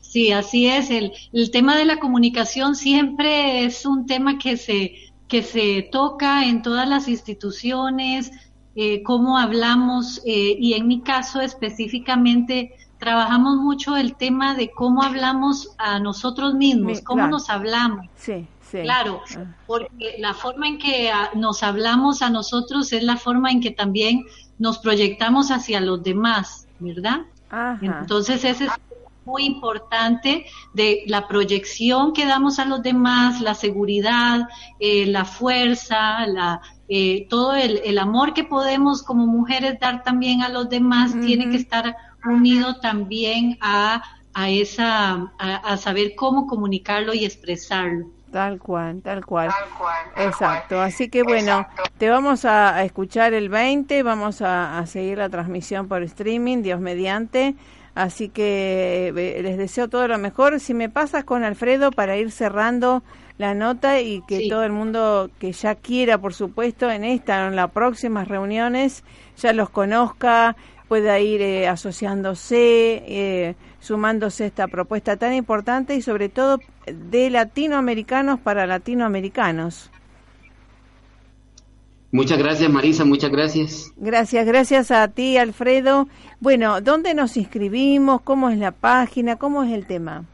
Sí, 0.00 0.30
así 0.30 0.68
es. 0.68 0.88
El, 0.88 1.12
el 1.32 1.50
tema 1.50 1.76
de 1.76 1.84
la 1.84 1.98
comunicación 1.98 2.76
siempre 2.76 3.64
es 3.64 3.84
un 3.84 4.06
tema 4.06 4.38
que 4.38 4.56
se 4.56 5.11
que 5.32 5.42
se 5.42 5.88
toca 5.90 6.44
en 6.44 6.60
todas 6.60 6.86
las 6.86 7.08
instituciones, 7.08 8.30
eh, 8.76 9.02
cómo 9.02 9.38
hablamos, 9.38 10.20
eh, 10.26 10.58
y 10.60 10.74
en 10.74 10.86
mi 10.86 11.00
caso 11.00 11.40
específicamente 11.40 12.74
trabajamos 12.98 13.56
mucho 13.56 13.96
el 13.96 14.14
tema 14.14 14.54
de 14.54 14.70
cómo 14.70 15.02
hablamos 15.02 15.70
a 15.78 16.00
nosotros 16.00 16.52
mismos, 16.52 17.00
cómo 17.00 17.28
nos 17.28 17.48
hablamos. 17.48 18.08
Sí, 18.14 18.46
sí. 18.60 18.82
Claro, 18.82 19.22
ah. 19.38 19.46
porque 19.66 20.16
la 20.18 20.34
forma 20.34 20.68
en 20.68 20.76
que 20.76 21.10
ah, 21.10 21.30
nos 21.34 21.62
hablamos 21.62 22.20
a 22.20 22.28
nosotros 22.28 22.92
es 22.92 23.02
la 23.02 23.16
forma 23.16 23.50
en 23.50 23.62
que 23.62 23.70
también 23.70 24.26
nos 24.58 24.80
proyectamos 24.80 25.50
hacia 25.50 25.80
los 25.80 26.02
demás, 26.02 26.68
¿verdad? 26.78 27.22
Entonces 27.80 28.44
ese 28.44 28.64
es 28.66 28.72
muy 29.24 29.44
importante 29.44 30.46
de 30.72 31.04
la 31.06 31.28
proyección 31.28 32.12
que 32.12 32.26
damos 32.26 32.58
a 32.58 32.64
los 32.64 32.82
demás, 32.82 33.40
la 33.40 33.54
seguridad, 33.54 34.48
eh, 34.78 35.06
la 35.06 35.24
fuerza, 35.24 36.26
la, 36.26 36.60
eh, 36.88 37.26
todo 37.30 37.54
el, 37.54 37.80
el, 37.84 37.98
amor 37.98 38.34
que 38.34 38.44
podemos 38.44 39.02
como 39.02 39.26
mujeres 39.26 39.78
dar 39.80 40.02
también 40.02 40.42
a 40.42 40.48
los 40.48 40.68
demás 40.68 41.12
tiene 41.20 41.50
que 41.50 41.56
estar 41.56 41.96
unido 42.24 42.80
también 42.80 43.58
a, 43.60 44.02
a 44.34 44.50
esa, 44.50 45.32
a, 45.38 45.76
saber 45.76 46.14
cómo 46.16 46.46
comunicarlo 46.46 47.14
y 47.14 47.24
expresarlo. 47.24 48.06
Tal 48.30 48.58
cual, 48.58 49.02
tal 49.02 49.26
cual. 49.26 49.50
Exacto. 50.16 50.80
Así 50.80 51.10
que 51.10 51.22
bueno, 51.22 51.66
te 51.98 52.08
vamos 52.08 52.46
a, 52.46 52.82
escuchar 52.82 53.34
el 53.34 53.50
20, 53.50 54.02
vamos 54.02 54.40
a, 54.40 54.78
a 54.78 54.86
seguir 54.86 55.18
la 55.18 55.28
transmisión 55.28 55.86
por 55.86 56.02
streaming, 56.02 56.62
Dios 56.62 56.80
mediante. 56.80 57.54
Así 57.94 58.28
que 58.28 59.12
eh, 59.14 59.42
les 59.42 59.58
deseo 59.58 59.88
todo 59.88 60.08
lo 60.08 60.18
mejor. 60.18 60.60
Si 60.60 60.74
me 60.74 60.88
pasas 60.88 61.24
con 61.24 61.44
Alfredo 61.44 61.90
para 61.90 62.16
ir 62.16 62.30
cerrando 62.30 63.02
la 63.38 63.54
nota 63.54 64.00
y 64.00 64.22
que 64.22 64.48
todo 64.48 64.64
el 64.64 64.72
mundo 64.72 65.30
que 65.38 65.52
ya 65.52 65.74
quiera, 65.74 66.18
por 66.18 66.34
supuesto, 66.34 66.90
en 66.90 67.04
esta 67.04 67.44
o 67.44 67.48
en 67.48 67.56
las 67.56 67.70
próximas 67.70 68.28
reuniones, 68.28 69.04
ya 69.36 69.52
los 69.52 69.68
conozca, 69.70 70.56
pueda 70.88 71.18
ir 71.20 71.42
eh, 71.42 71.68
asociándose, 71.68 73.02
eh, 73.06 73.54
sumándose 73.80 74.44
a 74.44 74.46
esta 74.46 74.68
propuesta 74.68 75.16
tan 75.16 75.32
importante 75.34 75.94
y 75.94 76.02
sobre 76.02 76.28
todo 76.28 76.60
de 76.86 77.30
latinoamericanos 77.30 78.40
para 78.40 78.66
latinoamericanos. 78.66 79.90
Muchas 82.12 82.38
gracias, 82.38 82.70
Marisa, 82.70 83.04
muchas 83.06 83.30
gracias. 83.30 83.90
Gracias, 83.96 84.46
gracias 84.46 84.90
a 84.90 85.08
ti, 85.08 85.38
Alfredo. 85.38 86.08
Bueno, 86.40 86.82
¿dónde 86.82 87.14
nos 87.14 87.38
inscribimos? 87.38 88.20
¿Cómo 88.20 88.50
es 88.50 88.58
la 88.58 88.70
página? 88.70 89.36
¿Cómo 89.36 89.64
es 89.64 89.72
el 89.72 89.86
tema? 89.86 90.26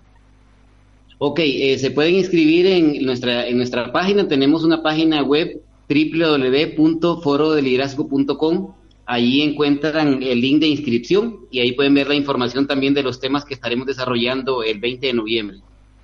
Ok, 1.19 1.39
eh, 1.45 1.79
se 1.79 1.93
pueden 1.93 2.17
inscribir 2.17 2.67
en 2.67 3.05
nuestra, 3.05 3.47
en 3.47 3.59
nuestra 3.59 3.93
página. 3.93 4.27
Tenemos 4.27 4.65
una 4.65 4.83
página 4.83 5.23
web 5.23 5.63
www.forodeliderazgo.com. 5.89 8.73
Ahí 9.07 9.43
encuentran 9.43 10.21
el 10.21 10.41
link 10.41 10.61
de 10.61 10.67
inscripción 10.67 11.37
y 11.53 11.61
ahí 11.61 11.71
pueden 11.73 11.95
ver 11.95 12.09
la 12.09 12.17
información 12.17 12.67
también 12.67 12.93
de 12.93 13.05
los 13.05 13.21
temas 13.21 13.45
que 13.45 13.55
estaremos 13.55 13.87
desarrollando 13.87 14.65
el 14.65 14.81
20 14.81 15.07
de 15.07 15.13
noviembre. 15.13 15.59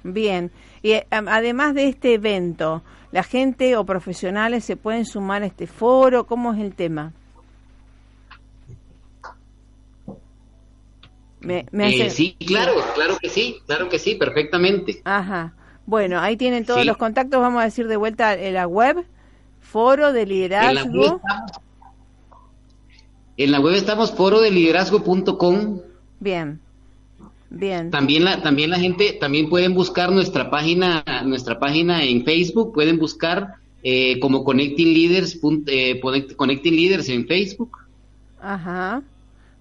Bien, 0.04 0.52
y 0.84 0.92
eh, 0.92 1.06
además 1.10 1.74
de 1.74 1.88
este 1.88 2.12
evento, 2.12 2.82
¿la 3.10 3.22
gente 3.22 3.74
o 3.74 3.86
profesionales 3.86 4.66
se 4.66 4.76
pueden 4.76 5.06
sumar 5.06 5.42
a 5.42 5.46
este 5.46 5.66
foro? 5.66 6.26
¿Cómo 6.26 6.52
es 6.52 6.60
el 6.60 6.74
tema? 6.74 7.14
Eh, 11.40 12.10
sí, 12.10 12.36
claro, 12.46 12.74
claro 12.94 13.16
que 13.18 13.30
sí, 13.30 13.62
claro 13.66 13.88
que 13.88 13.98
sí, 13.98 14.14
perfectamente. 14.16 15.00
Ajá. 15.04 15.54
Bueno, 15.86 16.20
ahí 16.20 16.36
tienen 16.36 16.66
todos 16.66 16.84
los 16.84 16.98
contactos, 16.98 17.40
vamos 17.40 17.62
a 17.62 17.64
decir 17.64 17.88
de 17.88 17.96
vuelta 17.96 18.34
en 18.34 18.52
la 18.52 18.66
web, 18.66 19.06
foro 19.60 20.12
de 20.12 20.26
liderazgo. 20.26 21.22
En 23.38 23.50
la 23.50 23.58
web 23.58 23.74
estamos, 23.74 24.12
foro 24.12 24.42
de 24.42 24.50
liderazgo.com 24.50 25.80
Bien. 26.20 26.60
Bien. 27.54 27.90
También 27.90 28.24
la, 28.24 28.42
también 28.42 28.70
la 28.70 28.78
gente, 28.78 29.16
también 29.20 29.48
pueden 29.48 29.74
buscar 29.74 30.10
nuestra 30.10 30.50
página, 30.50 31.04
nuestra 31.24 31.58
página 31.58 32.04
en 32.04 32.24
Facebook, 32.24 32.72
pueden 32.72 32.98
buscar 32.98 33.54
eh, 33.82 34.18
como 34.18 34.44
Connecting 34.44 34.92
Leaders, 34.92 35.38
eh, 35.66 36.00
Connecting 36.36 36.74
Leaders 36.74 37.08
en 37.10 37.26
Facebook. 37.26 37.78
Ajá. 38.40 39.02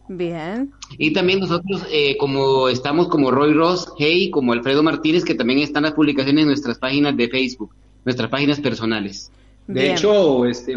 Bien. 0.07 0.71
Y 0.97 1.13
también 1.13 1.39
nosotros, 1.39 1.85
eh, 1.91 2.17
como 2.17 2.67
estamos 2.67 3.07
como 3.07 3.31
Roy 3.31 3.53
Ross, 3.53 3.91
Hey, 3.97 4.31
como 4.31 4.53
Alfredo 4.53 4.81
Martínez, 4.81 5.23
que 5.23 5.35
también 5.35 5.59
están 5.59 5.83
las 5.83 5.93
publicaciones 5.93 6.41
en 6.41 6.47
nuestras 6.47 6.77
páginas 6.77 7.15
de 7.15 7.29
Facebook, 7.29 7.73
nuestras 8.03 8.29
páginas 8.29 8.59
personales. 8.59 9.31
De 9.67 9.93
hecho, 9.93 10.45
este, 10.45 10.75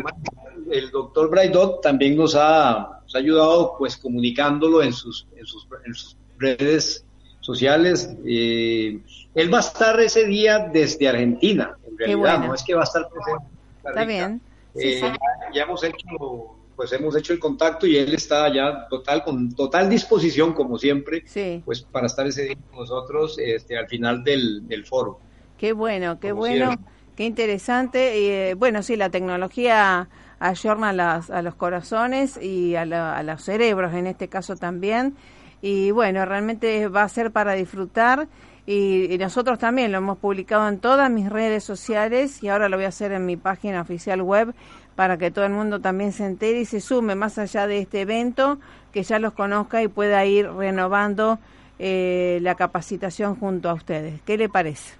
el 0.71 0.91
doctor 0.91 1.31
Braidot 1.31 1.81
también 1.81 2.17
nos 2.17 2.35
ha, 2.37 3.01
ayudado 3.15 3.75
pues 3.79 3.97
comunicándolo 3.97 4.83
en 4.83 4.93
sus, 4.93 5.27
en 5.37 5.47
sus, 5.47 5.67
en 5.87 5.95
sus 5.95 6.17
redes 6.39 7.06
sociales. 7.47 8.11
Eh, 8.27 8.99
él 9.35 9.55
va 9.55 9.59
a 9.59 9.61
estar 9.61 9.99
ese 10.01 10.25
día 10.27 10.69
desde 10.73 11.09
Argentina, 11.09 11.77
en 11.89 11.97
realidad, 11.97 12.41
no 12.41 12.55
es 12.55 12.65
que 12.65 12.75
va 12.75 12.81
a 12.81 12.85
estar 12.85 13.09
presente. 13.09 13.47
Está 13.85 14.05
bien. 14.05 14.41
Eh, 14.75 15.01
ya, 15.55 15.63
hemos 15.63 15.83
hecho 15.83 16.53
pues 16.75 16.93
hemos 16.93 17.17
hecho 17.17 17.33
el 17.33 17.39
contacto 17.39 17.87
y 17.87 17.97
él 17.97 18.13
está 18.13 18.53
ya 18.53 18.87
total 18.91 19.25
con 19.25 19.55
total 19.55 19.89
disposición 19.89 20.53
como 20.53 20.77
siempre 20.77 21.25
pues 21.65 21.81
para 21.81 22.07
estar 22.07 22.27
ese 22.27 22.43
día 22.43 22.57
con 22.69 22.81
nosotros 22.81 23.39
este 23.39 23.79
al 23.79 23.89
final 23.89 24.23
del, 24.23 24.69
del 24.69 24.85
foro 24.85 25.19
qué 25.57 25.73
bueno 25.73 26.21
qué 26.21 26.33
bueno 26.33 26.75
qué 27.17 27.25
interesante 27.25 28.51
eh, 28.51 28.55
bueno 28.55 28.83
sí 28.83 28.97
la 28.97 29.09
tecnología 29.09 30.11
ayorna 30.39 30.91
a, 30.91 31.39
a 31.39 31.41
los 31.41 31.55
corazones 31.55 32.37
y 32.37 32.75
a, 32.75 32.83
a 32.83 33.23
los 33.23 33.43
cerebros 33.43 33.95
en 33.95 34.07
este 34.07 34.29
caso 34.29 34.57
también 34.57 35.17
y 35.63 35.91
bueno, 35.91 36.25
realmente 36.25 36.89
va 36.89 37.03
a 37.03 37.09
ser 37.09 37.31
para 37.31 37.55
disfrutar 37.55 38.29
y, 38.67 39.17
nosotros 39.19 39.59
también 39.59 39.93
lo 39.93 39.99
hemos 39.99 40.19
publicado 40.19 40.69
en 40.69 40.79
todas 40.79 41.11
mis 41.11 41.29
redes 41.31 41.63
sociales 41.63 42.43
y 42.43 42.49
ahora 42.49 42.69
lo 42.69 42.77
voy 42.77 42.85
a 42.85 42.89
hacer 42.89 43.13
en 43.13 43.25
mi 43.25 43.37
página 43.37 43.81
oficial 43.81 44.21
web 44.23 44.55
para 44.97 45.19
que 45.19 45.31
todo 45.31 45.45
el 45.45 45.53
mundo 45.53 45.81
también 45.81 46.13
se 46.13 46.25
entere 46.25 46.61
y 46.61 46.65
se 46.65 46.81
sume 46.81 47.15
más 47.15 47.39
allá 47.39 47.67
de 47.67 47.79
este 47.79 48.01
evento, 48.01 48.59
que 48.93 49.03
ya 49.03 49.19
los 49.19 49.35
conozca 49.35 49.83
y 49.83 49.89
pueda 49.89 50.25
ir 50.25 50.51
renovando 50.51 51.39
eh, 51.79 52.39
la 52.43 52.55
capacitación 52.55 53.37
junto 53.37 53.69
a 53.69 53.75
ustedes. 53.75 54.21
¿Qué 54.23 54.37
le 54.39 54.49
parece? 54.49 54.95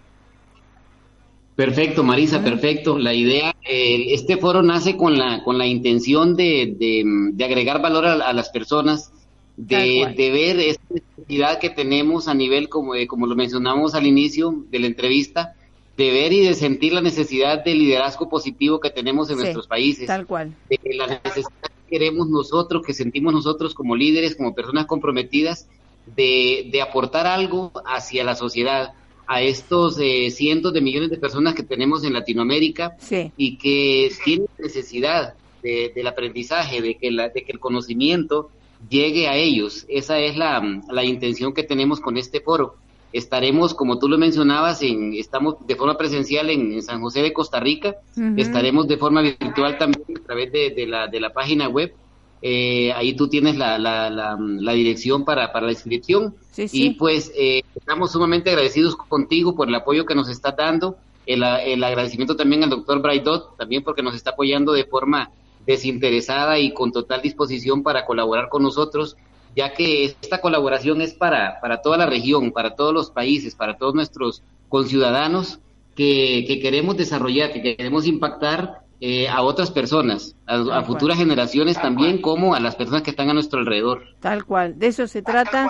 Perfecto, 1.57 2.05
Marisa, 2.05 2.45
perfecto. 2.45 2.99
La 2.99 3.15
idea, 3.15 3.55
eh, 3.65 4.13
este 4.13 4.37
foro 4.37 4.63
nace 4.63 4.97
con 4.97 5.17
la, 5.17 5.43
con 5.43 5.57
la 5.57 5.67
intención 5.67 6.37
de, 6.37 6.77
de, 6.79 7.45
agregar 7.45 7.81
valor 7.81 8.05
a 8.05 8.33
las 8.35 8.51
personas 8.51 9.11
de, 9.57 10.15
de, 10.17 10.31
ver 10.31 10.61
esta 10.61 10.85
necesidad 10.93 11.59
que 11.59 11.71
tenemos 11.71 12.29
a 12.29 12.35
nivel, 12.35 12.69
como, 12.69 12.93
como 13.09 13.27
lo 13.27 13.35
mencionamos 13.35 13.95
al 13.95 14.07
inicio 14.07 14.65
de 14.71 14.79
la 14.79 14.87
entrevista, 14.87 15.55
de 15.97 16.11
ver 16.11 16.33
y 16.33 16.45
de 16.45 16.55
sentir 16.55 16.93
la 16.93 17.01
necesidad 17.01 17.65
de 17.65 17.75
liderazgo 17.75 18.29
positivo 18.29 18.81
que 18.81 18.91
tenemos 18.91 19.31
en 19.31 19.39
nuestros 19.39 19.67
países. 19.67 20.07
Tal 20.07 20.27
cual. 20.27 20.55
De 20.69 20.95
la 20.95 21.07
necesidad 21.07 21.49
que 21.63 21.99
queremos 21.99 22.29
nosotros, 22.29 22.83
que 22.87 22.93
sentimos 22.93 23.33
nosotros 23.33 23.75
como 23.75 23.97
líderes, 23.97 24.37
como 24.37 24.55
personas 24.55 24.87
comprometidas, 24.87 25.69
de, 26.15 26.69
de 26.71 26.83
aportar 26.83 27.27
algo 27.27 27.73
hacia 27.87 28.25
la 28.25 28.37
sociedad, 28.37 28.93
a 29.27 29.43
estos 29.43 29.99
eh, 30.01 30.31
cientos 30.31 30.73
de 30.73 30.81
millones 30.81 31.11
de 31.11 31.19
personas 31.19 31.55
que 31.55 31.63
tenemos 31.63 32.05
en 32.05 32.13
Latinoamérica 32.13 32.97
y 33.37 33.57
que 33.59 34.11
tienen 34.25 34.47
necesidad 34.59 35.35
de, 35.63 35.93
del 35.95 36.07
aprendizaje, 36.07 36.81
de 36.81 36.95
que, 36.95 37.11
la, 37.11 37.29
de 37.29 37.43
que 37.43 37.53
el 37.53 37.59
conocimiento 37.59 38.51
llegue 38.89 39.29
a 39.29 39.37
ellos. 39.37 39.85
Esa 39.89 40.19
es 40.19 40.37
la, 40.37 40.63
la 40.91 41.05
intención 41.05 41.53
que 41.53 41.63
tenemos 41.63 42.01
con 42.01 42.17
este 42.17 42.41
foro. 42.41 42.77
Estaremos, 43.13 43.73
como 43.73 43.99
tú 43.99 44.09
lo 44.09 44.19
mencionabas, 44.19 44.83
en, 44.83 45.15
estamos 45.15 45.57
de 45.67 45.77
forma 45.77 45.97
presencial 45.97 46.51
en, 46.51 46.83
San 46.83 47.01
José 47.01 47.23
de 47.23 47.33
Costa 47.33 47.61
Rica, 47.61 47.97
estaremos 48.37 48.89
de 48.89 48.99
forma 48.99 49.23
virtual 49.23 49.79
también 49.79 50.19
a 50.19 50.27
través 50.27 50.53
de, 50.53 50.71
de, 50.71 50.87
la, 50.87 51.07
de 51.07 51.21
la 51.21 51.33
página 51.33 51.69
web. 51.69 51.95
Eh, 52.43 52.93
ahí 52.93 53.15
tú 53.15 53.29
tienes 53.29 53.57
la, 53.57 53.79
la, 53.79 54.11
la, 54.11 54.73
dirección 54.73 55.25
para, 55.25 55.51
para 55.53 55.67
la 55.67 55.73
inscripción. 55.73 56.35
Y 56.57 56.91
pues 56.91 57.33
eh, 57.37 57.63
estamos 57.75 58.13
sumamente 58.13 58.51
agradecidos 58.51 58.97
contigo 58.97 59.55
por 59.55 59.69
el 59.69 59.75
apoyo 59.75 60.05
que 60.05 60.15
nos 60.15 60.29
estás 60.29 60.55
dando. 60.57 60.97
El, 61.25 61.43
el 61.43 61.83
agradecimiento 61.83 62.37
también 62.37 62.65
al 62.65 62.71
doctor 62.71 63.01
Braidot, 63.01 63.57
también 63.57 63.83
porque 63.83 64.03
nos 64.03 64.15
está 64.15 64.31
apoyando 64.31 64.73
de 64.73 64.85
forma 64.85 65.31
desinteresada 65.67 66.59
y 66.59 66.73
con 66.73 66.93
total 66.93 67.23
disposición 67.23 67.83
para 67.83 68.07
colaborar 68.07 68.49
con 68.49 68.63
nosotros, 68.63 69.17
ya 69.55 69.73
que 69.73 70.05
esta 70.05 70.41
colaboración 70.41 71.01
es 71.01 71.15
para, 71.15 71.61
para 71.61 71.83
toda 71.83 71.97
la 71.97 72.07
región, 72.07 72.53
para 72.53 72.75
todos 72.75 72.95
los 72.95 73.11
países, 73.11 73.55
para 73.55 73.77
todos 73.77 73.95
nuestros 73.95 74.43
conciudadanos 74.69 75.61
que, 75.95 76.45
que 76.47 76.61
queremos 76.61 76.97
desarrollar, 76.97 77.53
que 77.53 77.63
queremos 77.63 78.07
impactar 78.07 78.87
eh, 78.99 79.29
a 79.29 79.43
otras 79.43 79.71
personas, 79.71 80.35
a, 80.47 80.83
futuras 80.83 81.19
generaciones 81.19 81.79
también, 81.79 82.23
como 82.23 82.55
a 82.55 82.61
las 82.61 82.77
personas 82.77 83.03
que 83.03 83.11
están 83.11 83.29
a 83.29 83.35
nuestro 83.35 83.59
alrededor. 83.59 84.05
Tal 84.21 84.47
cual, 84.47 84.79
de 84.79 84.87
eso 84.87 85.07
se 85.07 85.21
trata 85.21 85.69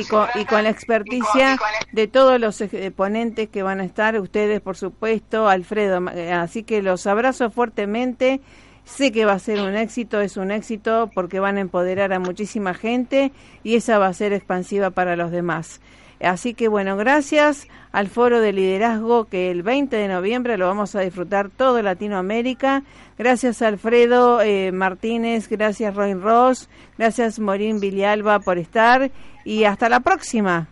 y 0.00 0.04
con, 0.04 0.28
y 0.36 0.44
con 0.44 0.62
la 0.62 0.70
experticia 0.70 1.58
de 1.90 2.06
todos 2.06 2.38
los 2.38 2.62
ponentes 2.94 3.48
que 3.48 3.64
van 3.64 3.80
a 3.80 3.84
estar, 3.84 4.20
ustedes 4.20 4.60
por 4.60 4.76
supuesto, 4.76 5.48
Alfredo, 5.48 6.08
eh, 6.10 6.30
así 6.30 6.62
que 6.62 6.80
los 6.80 7.08
abrazo 7.08 7.50
fuertemente 7.50 8.40
Sé 8.88 9.12
que 9.12 9.26
va 9.26 9.34
a 9.34 9.38
ser 9.38 9.60
un 9.60 9.76
éxito, 9.76 10.20
es 10.22 10.38
un 10.38 10.50
éxito 10.50 11.10
porque 11.14 11.40
van 11.40 11.58
a 11.58 11.60
empoderar 11.60 12.12
a 12.14 12.18
muchísima 12.18 12.72
gente 12.72 13.32
y 13.62 13.76
esa 13.76 13.98
va 13.98 14.06
a 14.06 14.12
ser 14.14 14.32
expansiva 14.32 14.90
para 14.90 15.14
los 15.14 15.30
demás. 15.30 15.80
Así 16.20 16.54
que 16.54 16.68
bueno, 16.68 16.96
gracias 16.96 17.68
al 17.92 18.08
foro 18.08 18.40
de 18.40 18.52
liderazgo 18.52 19.26
que 19.26 19.50
el 19.50 19.62
20 19.62 19.94
de 19.94 20.08
noviembre 20.08 20.56
lo 20.56 20.66
vamos 20.66 20.94
a 20.94 21.00
disfrutar 21.00 21.50
todo 21.50 21.80
Latinoamérica. 21.82 22.82
Gracias 23.18 23.60
Alfredo 23.60 24.40
eh, 24.40 24.72
Martínez, 24.72 25.48
gracias 25.48 25.94
Roy 25.94 26.14
Ross, 26.14 26.70
gracias 26.96 27.38
Morín 27.38 27.80
Vilialba 27.80 28.40
por 28.40 28.56
estar 28.58 29.12
y 29.44 29.64
hasta 29.64 29.90
la 29.90 30.00
próxima. 30.00 30.66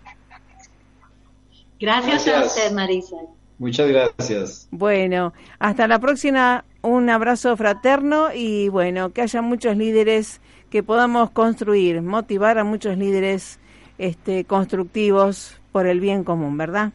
Gracias, 1.79 2.27
a 2.29 2.45
usted, 2.45 2.73
Marisa. 2.73 3.17
Muchas 3.59 3.89
gracias. 3.89 4.69
Bueno, 4.71 5.35
hasta 5.59 5.87
la 5.87 5.99
próxima 5.99 6.65
un 6.87 7.11
abrazo 7.11 7.57
fraterno 7.57 8.29
y 8.35 8.69
bueno, 8.69 9.11
que 9.11 9.23
haya 9.23 9.43
muchos 9.43 9.77
líderes 9.77 10.41
que 10.71 10.83
podamos 10.83 11.31
construir, 11.31 12.03
motivar 12.03 12.59
a 12.59 12.65
muchos 12.65 12.97
líderes 12.97 13.59
este, 13.99 14.45
constructivos 14.45 15.59
por 15.73 15.87
el 15.87 16.01
bien 16.01 16.25
común, 16.25 16.57
¿verdad? 16.57 16.93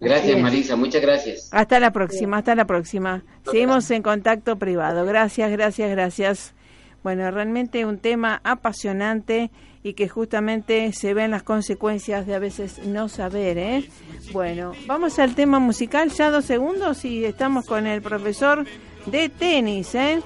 Gracias, 0.00 0.40
Marisa, 0.40 0.76
muchas 0.76 1.02
gracias. 1.02 1.48
Hasta 1.52 1.80
la 1.80 1.92
próxima, 1.92 2.38
hasta 2.38 2.54
la 2.54 2.66
próxima. 2.66 3.24
Seguimos 3.44 3.90
en 3.90 4.02
contacto 4.02 4.56
privado. 4.56 5.04
Gracias, 5.04 5.50
gracias, 5.50 5.90
gracias. 5.90 6.54
Bueno, 7.08 7.30
realmente 7.30 7.86
un 7.86 7.96
tema 7.96 8.42
apasionante 8.44 9.50
y 9.82 9.94
que 9.94 10.10
justamente 10.10 10.92
se 10.92 11.14
ven 11.14 11.30
las 11.30 11.42
consecuencias 11.42 12.26
de 12.26 12.34
a 12.34 12.38
veces 12.38 12.80
no 12.84 13.08
saber. 13.08 13.56
¿eh? 13.56 13.88
Bueno, 14.30 14.72
vamos 14.86 15.18
al 15.18 15.34
tema 15.34 15.58
musical, 15.58 16.10
ya 16.10 16.30
dos 16.30 16.44
segundos 16.44 17.06
y 17.06 17.24
estamos 17.24 17.64
con 17.64 17.86
el 17.86 18.02
profesor 18.02 18.66
de 19.06 19.30
tenis. 19.30 19.94
¿eh? 19.94 20.20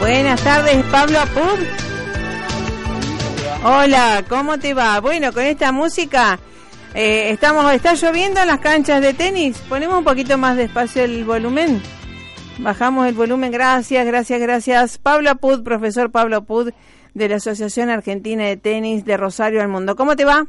Buenas 0.00 0.42
tardes, 0.42 0.84
Pablo 0.90 1.20
Apur. 1.20 1.58
Hola, 3.64 4.24
¿cómo 4.28 4.58
te 4.58 4.74
va? 4.74 5.00
Bueno, 5.00 5.32
con 5.32 5.44
esta 5.44 5.70
música 5.70 6.40
eh, 6.94 7.30
estamos, 7.30 7.72
está 7.72 7.94
lloviendo 7.94 8.40
en 8.40 8.48
las 8.48 8.58
canchas 8.58 9.00
de 9.00 9.14
tenis. 9.14 9.58
Ponemos 9.68 9.98
un 9.98 10.04
poquito 10.04 10.38
más 10.38 10.56
despacio 10.56 11.04
el 11.04 11.24
volumen. 11.24 11.80
Bajamos 12.58 13.06
el 13.06 13.14
volumen. 13.14 13.52
Gracias, 13.52 14.04
gracias, 14.04 14.40
gracias. 14.40 14.98
Pablo 14.98 15.30
Apud, 15.30 15.62
profesor 15.62 16.10
Pablo 16.10 16.38
Apud. 16.38 16.72
de 17.14 17.28
la 17.28 17.36
Asociación 17.36 17.90
Argentina 17.90 18.44
de 18.44 18.56
Tenis 18.56 19.04
de 19.04 19.16
Rosario 19.16 19.60
al 19.60 19.68
Mundo. 19.68 19.94
¿Cómo 19.94 20.16
te 20.16 20.24
va? 20.24 20.46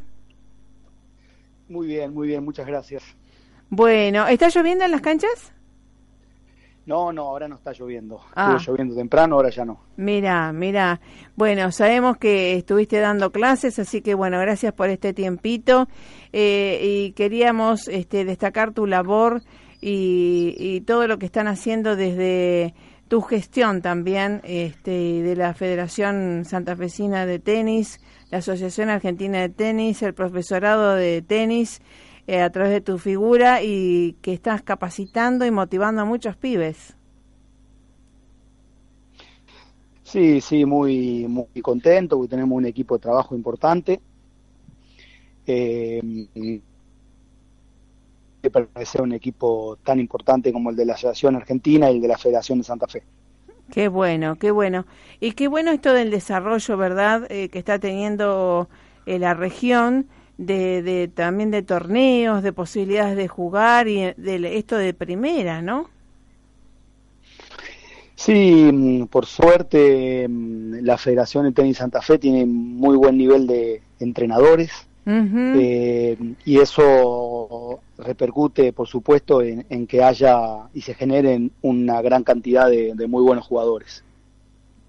Muy 1.67 1.87
bien, 1.87 2.13
muy 2.13 2.29
bien, 2.29 2.43
muchas 2.43 2.65
gracias. 2.65 3.03
Bueno, 3.69 4.27
¿está 4.27 4.49
lloviendo 4.49 4.85
en 4.85 4.91
las 4.91 5.01
canchas? 5.01 5.53
No, 6.85 7.13
no, 7.13 7.23
ahora 7.23 7.47
no 7.47 7.55
está 7.55 7.71
lloviendo. 7.71 8.19
Ah. 8.35 8.55
Estuvo 8.57 8.73
lloviendo 8.73 8.95
temprano, 8.95 9.35
ahora 9.35 9.49
ya 9.49 9.63
no. 9.63 9.79
Mira, 9.95 10.51
mira. 10.51 10.99
Bueno, 11.35 11.71
sabemos 11.71 12.17
que 12.17 12.55
estuviste 12.55 12.99
dando 12.99 13.31
clases, 13.31 13.79
así 13.79 14.01
que 14.01 14.13
bueno, 14.13 14.39
gracias 14.39 14.73
por 14.73 14.89
este 14.89 15.13
tiempito. 15.13 15.87
Eh, 16.33 16.79
y 16.81 17.11
queríamos 17.13 17.87
este, 17.87 18.25
destacar 18.25 18.73
tu 18.73 18.85
labor 18.85 19.41
y, 19.79 20.81
todo 20.81 21.07
lo 21.07 21.19
que 21.19 21.25
están 21.25 21.47
haciendo 21.47 21.95
desde 21.95 22.73
tu 23.07 23.21
gestión 23.21 23.81
también 23.81 24.41
este, 24.43 25.21
de 25.21 25.35
la 25.35 25.53
Federación 25.53 26.45
Santafesina 26.45 27.25
de 27.25 27.39
Tenis, 27.39 27.99
la 28.31 28.39
Asociación 28.39 28.89
Argentina 28.89 29.39
de 29.39 29.49
Tenis, 29.49 30.01
el 30.01 30.13
profesorado 30.13 30.95
de 30.95 31.21
tenis 31.21 31.81
eh, 32.27 32.41
a 32.41 32.49
través 32.51 32.71
de 32.71 32.81
tu 32.81 32.97
figura 32.97 33.61
y 33.63 34.15
que 34.21 34.33
estás 34.33 34.61
capacitando 34.61 35.45
y 35.45 35.51
motivando 35.51 36.01
a 36.01 36.05
muchos 36.05 36.35
pibes. 36.35 36.95
Sí, 40.03 40.41
sí, 40.41 40.65
muy, 40.65 41.27
muy 41.27 41.61
contento 41.61 42.17
porque 42.17 42.29
tenemos 42.29 42.55
un 42.55 42.65
equipo 42.65 42.95
de 42.95 43.01
trabajo 43.01 43.35
importante. 43.35 43.99
Eh, 45.45 46.01
pertenece 48.49 48.99
a 48.99 49.03
un 49.03 49.13
equipo 49.13 49.77
tan 49.83 49.99
importante 49.99 50.51
como 50.51 50.69
el 50.69 50.75
de 50.75 50.85
la 50.85 50.93
Asociación 50.93 51.35
Argentina 51.35 51.89
y 51.89 51.95
el 51.95 52.01
de 52.01 52.07
la 52.07 52.17
Federación 52.17 52.59
de 52.59 52.63
Santa 52.63 52.87
Fe. 52.87 53.03
Qué 53.71 53.87
bueno, 53.87 54.37
qué 54.37 54.51
bueno. 54.51 54.85
Y 55.19 55.31
qué 55.31 55.47
bueno 55.47 55.71
esto 55.71 55.93
del 55.93 56.11
desarrollo, 56.11 56.77
¿verdad?, 56.77 57.25
eh, 57.31 57.49
que 57.49 57.59
está 57.59 57.79
teniendo 57.79 58.69
eh, 59.05 59.19
la 59.19 59.33
región 59.33 60.07
de, 60.37 61.11
también 61.13 61.51
de 61.51 61.63
torneos, 61.63 62.43
de 62.43 62.53
posibilidades 62.53 63.15
de 63.15 63.27
jugar 63.27 63.87
y 63.87 64.13
de 64.17 64.57
esto 64.57 64.77
de 64.77 64.93
primera, 64.93 65.61
¿no? 65.61 65.89
Sí, 68.15 68.69
mm, 68.71 69.07
por 69.07 69.25
suerte 69.25 70.27
mm, 70.27 70.83
la 70.83 70.97
Federación 70.97 71.45
de 71.45 71.51
Tenis 71.51 71.77
Santa 71.77 72.01
Fe 72.01 72.19
tiene 72.19 72.45
muy 72.45 72.95
buen 72.95 73.17
nivel 73.17 73.47
de 73.47 73.81
entrenadores 73.99 74.87
eh, 75.05 76.17
y 76.45 76.59
eso 76.59 77.81
repercute, 77.97 78.71
por 78.71 78.87
supuesto, 78.87 79.41
en, 79.41 79.85
que 79.87 80.01
haya 80.01 80.69
y 80.73 80.81
se 80.81 80.93
generen 80.93 81.51
una 81.61 82.01
gran 82.01 82.23
cantidad 82.23 82.69
de 82.69 83.07
muy 83.07 83.21
buenos 83.21 83.45
jugadores. 83.45 84.03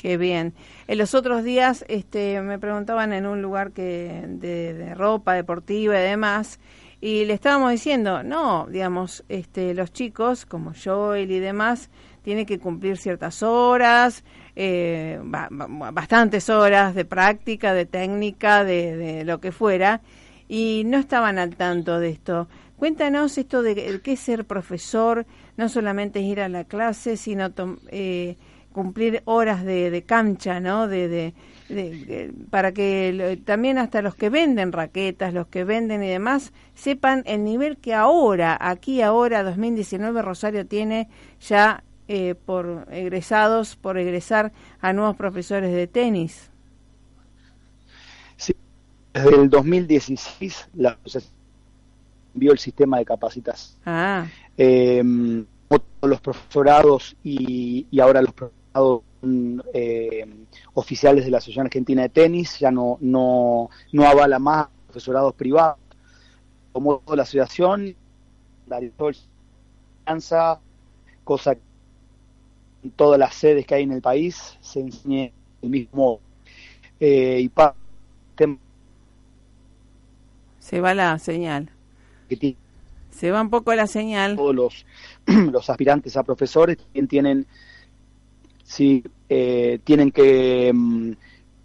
Qué 0.04 0.18
bien. 0.18 0.52
En 0.86 0.98
los 0.98 1.14
otros 1.14 1.44
días 1.44 1.82
este, 1.88 2.38
me 2.42 2.58
preguntaban 2.58 3.14
en 3.14 3.24
un 3.24 3.40
lugar 3.40 3.72
que 3.72 4.22
de, 4.28 4.94
ropa 4.94 5.32
deportiva 5.32 5.98
y 5.98 6.02
demás, 6.02 6.60
y 7.00 7.24
le 7.24 7.32
estábamos 7.32 7.70
diciendo, 7.70 8.22
no, 8.22 8.66
digamos, 8.68 9.24
este, 9.30 9.72
los 9.72 9.94
chicos, 9.94 10.44
como 10.44 10.74
Joel 10.74 11.30
y 11.30 11.38
demás, 11.38 11.88
tienen 12.20 12.44
que 12.44 12.58
cumplir 12.58 12.98
ciertas 12.98 13.42
horas, 13.42 14.24
eh, 14.56 15.18
bastantes 15.22 16.50
horas 16.50 16.94
de 16.94 17.06
práctica, 17.06 17.72
de 17.72 17.86
técnica, 17.86 18.62
de, 18.62 18.98
de, 18.98 19.24
lo 19.24 19.40
que 19.40 19.52
fuera, 19.52 20.02
y 20.48 20.82
no 20.84 20.98
estaban 20.98 21.38
al 21.38 21.56
tanto 21.56 21.98
de 21.98 22.10
esto. 22.10 22.46
Cuéntanos 22.76 23.38
esto 23.38 23.62
de 23.62 24.02
qué 24.02 24.12
es 24.12 24.20
ser 24.20 24.44
profesor, 24.44 25.24
no 25.56 25.70
solamente 25.70 26.18
es 26.18 26.26
ir 26.26 26.42
a 26.42 26.50
la 26.50 26.64
clase, 26.64 27.16
sino... 27.16 27.50
Eh, 27.88 28.36
cumplir 28.74 29.22
horas 29.24 29.64
de, 29.64 29.90
de 29.90 30.02
cancha, 30.02 30.58
¿no? 30.58 30.88
De, 30.88 31.32
para 32.50 32.72
que 32.72 33.40
también 33.44 33.78
hasta 33.78 34.02
los 34.02 34.16
que 34.16 34.28
venden 34.28 34.72
raquetas, 34.72 35.32
los 35.32 35.46
que 35.46 35.62
venden 35.64 36.02
y 36.02 36.08
demás, 36.08 36.52
sepan 36.74 37.22
el 37.24 37.44
nivel 37.44 37.78
que 37.78 37.94
ahora, 37.94 38.58
aquí 38.60 39.00
ahora, 39.00 39.44
2019, 39.44 40.20
Rosario 40.22 40.66
tiene 40.66 41.08
ya 41.40 41.84
eh, 42.08 42.34
por 42.34 42.88
egresados, 42.90 43.76
por 43.76 43.96
egresar 43.96 44.52
a 44.80 44.92
nuevos 44.92 45.16
profesores 45.16 45.72
de 45.72 45.86
tenis. 45.86 46.50
Sí, 48.36 48.54
desde 49.14 49.40
el 49.40 49.48
2016 49.48 50.68
la 50.74 50.98
envió 52.34 52.50
el 52.50 52.58
sistema 52.58 52.98
de 52.98 53.04
capacitas. 53.04 53.78
Ah. 53.86 54.26
Eh, 54.58 55.02
los 56.02 56.20
profesorados 56.20 57.16
y, 57.24 57.86
y 57.90 58.00
ahora 58.00 58.20
los 58.20 58.34
profesores 58.34 58.63
eh, 59.72 60.26
oficiales 60.74 61.24
de 61.24 61.30
la 61.30 61.38
Asociación 61.38 61.66
Argentina 61.66 62.02
de 62.02 62.08
Tenis, 62.08 62.58
ya 62.58 62.70
no, 62.70 62.98
no, 63.00 63.70
no 63.92 64.06
avala 64.06 64.38
más 64.38 64.68
profesorados 64.86 65.34
privados. 65.34 65.78
Como 66.72 67.02
la 67.14 67.22
asociación, 67.22 67.94
la 68.66 68.80
enseñanza, 68.80 70.60
cosa 71.22 71.54
que 71.54 71.60
en 72.82 72.90
todas 72.90 73.18
las 73.18 73.34
sedes 73.34 73.66
que 73.66 73.76
hay 73.76 73.84
en 73.84 73.92
el 73.92 74.02
país 74.02 74.58
se 74.60 74.80
enseñe 74.80 75.32
el 75.62 75.70
mismo 75.70 76.20
eh, 77.00 77.40
y 77.40 77.48
para 77.48 77.74
se 80.64 80.80
va 80.80 80.94
la 80.94 81.18
señal. 81.18 81.70
Se 83.10 83.30
va 83.30 83.42
un 83.42 83.50
poco 83.50 83.74
la 83.74 83.86
señal. 83.86 84.36
Todos 84.36 84.54
los, 84.54 84.86
los 85.26 85.68
aspirantes 85.68 86.16
a 86.16 86.22
profesores 86.22 86.78
también 86.78 87.06
tienen 87.06 87.46
sí 88.64 89.04
eh, 89.28 89.78
tienen 89.84 90.10
que 90.10 90.72
mm, 90.74 91.12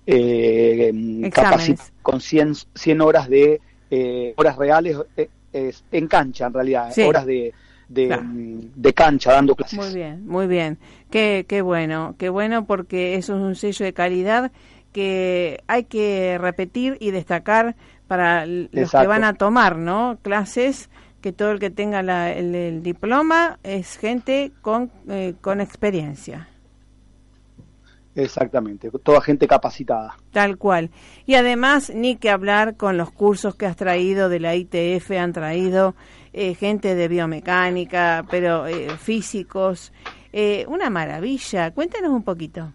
eh, 0.05 1.29
capacitar 1.33 1.85
con 2.01 2.21
100, 2.21 2.53
100 2.75 3.01
horas 3.01 3.29
de 3.29 3.59
eh, 3.89 4.33
horas 4.37 4.57
reales 4.57 4.97
en 5.91 6.07
cancha 6.07 6.45
en 6.47 6.53
realidad 6.53 6.91
horas 6.99 7.25
de 7.25 7.53
mm, 7.89 8.59
de, 8.75 8.93
cancha 8.93 9.31
dando 9.33 9.55
clases. 9.55 9.79
Muy 9.79 9.93
bien 9.93 10.27
muy 10.27 10.45
bien. 10.45 10.77
Qué, 11.09 11.45
qué 11.47 11.61
bueno 11.61 12.15
qué 12.19 12.29
bueno 12.29 12.65
porque 12.65 13.15
eso 13.15 13.35
es 13.35 13.41
un 13.41 13.55
sello 13.55 13.85
de 13.85 13.93
calidad 13.93 14.51
que 14.91 15.63
hay 15.67 15.85
que 15.85 16.37
repetir 16.39 16.97
y 16.99 17.11
destacar 17.11 17.75
para 18.07 18.45
los 18.45 18.91
que 18.91 19.07
van 19.07 19.23
a 19.23 19.33
tomar 19.33 19.77
no 19.77 20.17
clases 20.21 20.89
que 21.21 21.31
todo 21.31 21.51
el 21.51 21.59
que 21.59 21.69
tenga 21.69 22.31
el, 22.31 22.81
diploma 22.81 23.59
es 23.63 23.97
gente 23.97 24.51
con, 24.61 24.91
con 25.41 25.61
experiencia 25.61 26.48
Exactamente, 28.15 28.89
toda 29.03 29.21
gente 29.21 29.47
capacitada. 29.47 30.17
Tal 30.31 30.57
cual. 30.57 30.89
Y 31.25 31.35
además, 31.35 31.91
ni 31.93 32.15
que 32.15 32.29
hablar 32.29 32.75
con 32.75 32.97
los 32.97 33.11
cursos 33.11 33.55
que 33.55 33.65
has 33.65 33.75
traído 33.75 34.29
de 34.29 34.39
la 34.39 34.55
ITF, 34.55 35.11
han 35.11 35.31
traído 35.31 35.95
eh, 36.33 36.55
gente 36.55 36.95
de 36.95 37.07
biomecánica, 37.07 38.25
pero 38.29 38.67
eh, 38.67 38.89
físicos. 38.97 39.93
Eh, 40.33 40.65
una 40.67 40.89
maravilla. 40.89 41.71
Cuéntanos 41.71 42.11
un 42.11 42.23
poquito. 42.23 42.71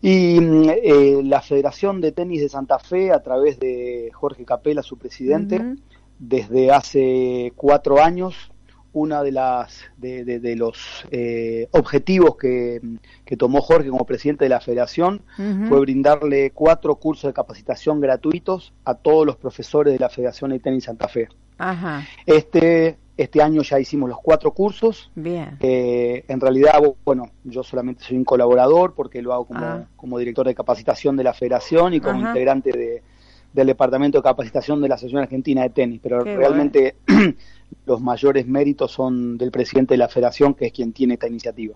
Y 0.00 0.40
mm, 0.40 1.28
la 1.28 1.40
Federación 1.40 2.00
de 2.00 2.12
Tenis 2.12 2.40
de 2.40 2.48
Santa 2.48 2.78
Fe, 2.78 3.12
a 3.12 3.22
través 3.22 3.58
de 3.58 4.10
Jorge 4.12 4.44
Capela, 4.44 4.82
su 4.82 4.98
presidente, 4.98 5.76
desde 6.18 6.70
hace 6.70 7.52
cuatro 7.56 8.02
años 8.02 8.50
una 8.96 9.22
de 9.22 9.30
las 9.30 9.84
de, 9.98 10.54
los 10.56 11.06
eh, 11.10 11.68
objetivos 11.72 12.36
que, 12.36 12.80
tomó 13.36 13.60
Jorge 13.60 13.90
como 13.90 14.06
presidente 14.06 14.46
de 14.46 14.48
la 14.48 14.60
Federación 14.60 15.20
fue 15.68 15.80
brindarle 15.80 16.50
cuatro 16.52 16.96
cursos 16.96 17.28
de 17.28 17.34
capacitación 17.34 18.00
gratuitos 18.00 18.72
a 18.84 18.94
todos 18.94 19.26
los 19.26 19.36
profesores 19.36 19.92
de 19.92 19.98
la 19.98 20.08
Federación 20.08 20.50
de 20.50 20.60
Tenis 20.60 20.84
Santa 20.84 21.08
Fe. 21.08 21.28
Este 22.24 22.96
este 23.18 23.40
año 23.40 23.62
ya 23.62 23.80
hicimos 23.80 24.10
los 24.10 24.18
cuatro 24.22 24.50
cursos. 24.52 25.10
Bien. 25.14 25.56
Eh, 25.60 26.24
en 26.28 26.38
realidad, 26.38 26.74
bueno, 27.02 27.30
yo 27.44 27.62
solamente 27.62 28.04
soy 28.04 28.18
un 28.18 28.24
colaborador 28.24 28.94
porque 28.94 29.22
lo 29.22 29.32
hago 29.32 29.46
como, 29.46 29.64
ah. 29.64 29.86
como 29.96 30.18
director 30.18 30.46
de 30.46 30.54
capacitación 30.54 31.16
de 31.16 31.24
la 31.24 31.32
Federación 31.32 31.94
y 31.94 32.00
como 32.00 32.20
integrante 32.20 32.72
de, 32.72 33.02
del 33.56 33.68
Departamento 33.68 34.18
de 34.18 34.22
Capacitación 34.22 34.80
de 34.80 34.88
la 34.88 34.94
Asociación 34.94 35.22
Argentina 35.22 35.62
de 35.62 35.70
Tenis, 35.70 36.00
pero 36.02 36.22
realmente 36.22 36.96
los 37.86 38.00
mayores 38.00 38.46
méritos 38.46 38.92
son 38.92 39.38
del 39.38 39.50
presidente 39.50 39.94
de 39.94 39.98
la 39.98 40.08
federación, 40.08 40.54
que 40.54 40.66
es 40.66 40.72
quien 40.72 40.92
tiene 40.92 41.14
esta 41.14 41.26
iniciativa. 41.26 41.74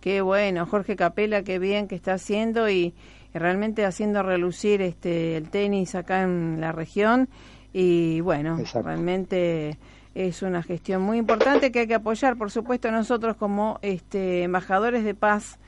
Qué 0.00 0.22
bueno, 0.22 0.66
Jorge 0.66 0.96
Capela, 0.96 1.42
qué 1.42 1.58
bien 1.58 1.86
que 1.86 1.94
está 1.94 2.14
haciendo 2.14 2.68
y, 2.68 2.94
realmente 3.32 3.84
haciendo 3.84 4.22
relucir 4.22 4.82
este 4.82 5.36
el 5.36 5.50
tenis 5.50 5.94
acá 5.94 6.22
en 6.22 6.60
la 6.60 6.72
región. 6.72 7.28
Y 7.72 8.20
bueno, 8.20 8.58
realmente 8.82 9.78
es 10.14 10.42
una 10.42 10.62
gestión 10.62 11.02
muy 11.02 11.18
importante 11.18 11.70
que 11.70 11.80
hay 11.80 11.86
que 11.86 11.94
apoyar, 11.94 12.36
por 12.36 12.50
supuesto, 12.50 12.90
nosotros 12.90 13.36
como 13.36 13.78
este 13.82 14.42
embajadores 14.42 15.04
de 15.04 15.14
paz. 15.14 15.58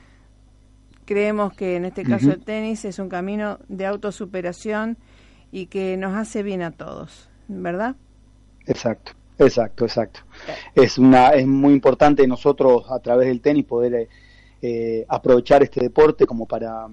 Creemos 1.05 1.53
que 1.53 1.75
en 1.75 1.85
este 1.85 2.03
caso 2.03 2.31
el 2.31 2.43
tenis 2.43 2.85
es 2.85 2.99
un 2.99 3.09
camino 3.09 3.59
de 3.67 3.85
autosuperación 3.85 4.97
y 5.53 5.67
que 5.67 5.95
nos 5.97 6.15
hace 6.15 6.41
bien 6.41 6.63
a 6.63 6.71
todos, 6.71 7.29
¿verdad? 7.47 7.95
Exacto, 8.65 9.11
exacto, 9.37 9.85
exacto. 9.85 10.21
Es 10.73 10.97
una 10.97 11.29
es 11.29 11.45
muy 11.45 11.73
importante 11.73 12.27
nosotros 12.27 12.89
a 12.89 12.99
través 12.99 13.27
del 13.27 13.39
tenis 13.39 13.63
poder 13.63 14.09
eh, 14.63 15.05
aprovechar 15.07 15.61
este 15.61 15.79
deporte 15.79 16.25
como 16.25 16.47
para 16.47 16.87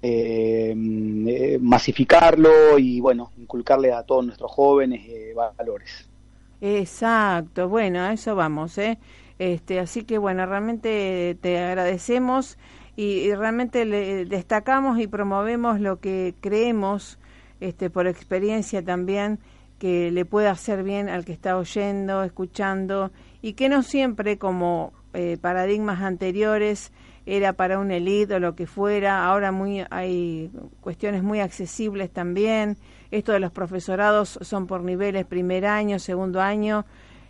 eh, 0.00 1.58
masificarlo 1.60 2.78
y 2.78 2.98
bueno, 3.00 3.30
inculcarle 3.36 3.92
a 3.92 4.02
todos 4.04 4.24
nuestros 4.24 4.50
jóvenes 4.50 5.06
valores. 5.58 6.08
Exacto, 6.62 7.68
bueno, 7.68 8.00
a 8.00 8.14
eso 8.14 8.34
vamos, 8.34 8.78
¿eh? 8.78 8.98
Este, 9.38 9.80
así 9.80 10.04
que 10.04 10.16
bueno, 10.16 10.46
realmente 10.46 11.36
te 11.42 11.58
agradecemos 11.58 12.56
y, 12.96 13.34
realmente 13.34 13.84
le 13.84 14.24
destacamos 14.24 14.98
y 14.98 15.06
promovemos 15.06 15.78
lo 15.78 16.00
que 16.00 16.34
creemos, 16.40 17.18
este, 17.60 17.90
por 17.90 18.06
experiencia 18.06 18.84
también, 18.84 19.38
que 19.78 20.10
le 20.10 20.24
puede 20.24 20.48
hacer 20.48 20.82
bien 20.82 21.08
al 21.08 21.24
que 21.24 21.32
está 21.32 21.56
oyendo, 21.56 22.22
escuchando 22.22 23.10
y 23.42 23.52
que 23.52 23.68
no 23.68 23.82
siempre 23.82 24.38
como 24.38 24.92
eh, 25.12 25.36
paradigmas 25.40 26.00
anteriores 26.00 26.92
era 27.26 27.52
para 27.52 27.78
un 27.78 27.90
elite 27.90 28.34
o 28.34 28.38
lo 28.38 28.54
que 28.54 28.66
fuera, 28.66 29.26
ahora 29.26 29.52
muy 29.52 29.84
hay 29.90 30.50
cuestiones 30.80 31.22
muy 31.22 31.40
accesibles 31.40 32.10
también, 32.10 32.76
esto 33.10 33.32
de 33.32 33.40
los 33.40 33.52
profesorados 33.52 34.38
son 34.42 34.66
por 34.66 34.82
niveles 34.82 35.26
primer 35.26 35.66
año, 35.66 35.98
segundo 35.98 36.40
año 36.40 36.86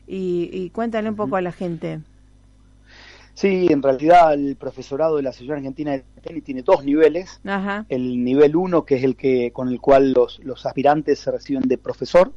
y, 0.07 0.51
y 0.53 0.70
cuéntale 0.70 1.09
un 1.09 1.16
poco 1.16 1.37
a 1.37 1.41
la 1.41 1.53
gente. 1.53 2.01
Sí, 3.37 3.66
en 3.68 3.82
realidad 3.82 4.32
el 4.32 4.57
profesorado 4.57 5.16
de 5.16 5.22
la 5.22 5.28
Asociación 5.28 5.59
Argentina 5.59 5.91
de 5.93 6.05
Tenis 6.22 6.43
tiene 6.43 6.62
dos 6.62 6.82
niveles. 6.82 7.39
El 7.91 8.24
nivel 8.24 8.57
uno, 8.57 8.87
que 8.87 8.95
es 8.95 9.05
el 9.05 9.14
que 9.14 9.51
con 9.53 9.68
el 9.68 9.78
cual 9.78 10.12
los, 10.12 10.41
los 10.43 10.64
aspirantes 10.64 11.18
se 11.18 11.30
reciben 11.30 11.64
de 11.68 11.76
profesor. 11.76 12.32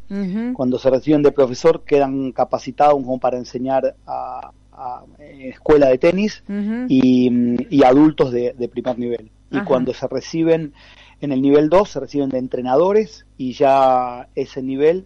Cuando 0.53 0.77
se 0.77 0.89
reciben 0.89 1.23
de 1.23 1.31
profesor 1.31 1.85
quedan 1.85 2.33
capacitados 2.33 2.95
como 2.95 3.17
para 3.17 3.37
enseñar 3.37 3.95
a, 4.05 4.51
escuela 5.29 5.87
de 5.87 5.97
tenis 5.99 6.43
y, 6.89 7.81
adultos 7.81 8.33
de, 8.33 8.69
primer 8.69 8.99
nivel. 8.99 9.31
Y 9.51 9.61
cuando 9.61 9.93
se 9.93 10.05
reciben 10.05 10.73
en 11.21 11.31
el 11.31 11.41
nivel 11.41 11.69
2, 11.69 11.89
se 11.89 11.99
reciben 12.01 12.27
de 12.27 12.39
entrenadores 12.39 13.25
y 13.37 13.53
ya 13.53 14.27
ese 14.35 14.61
nivel 14.61 15.05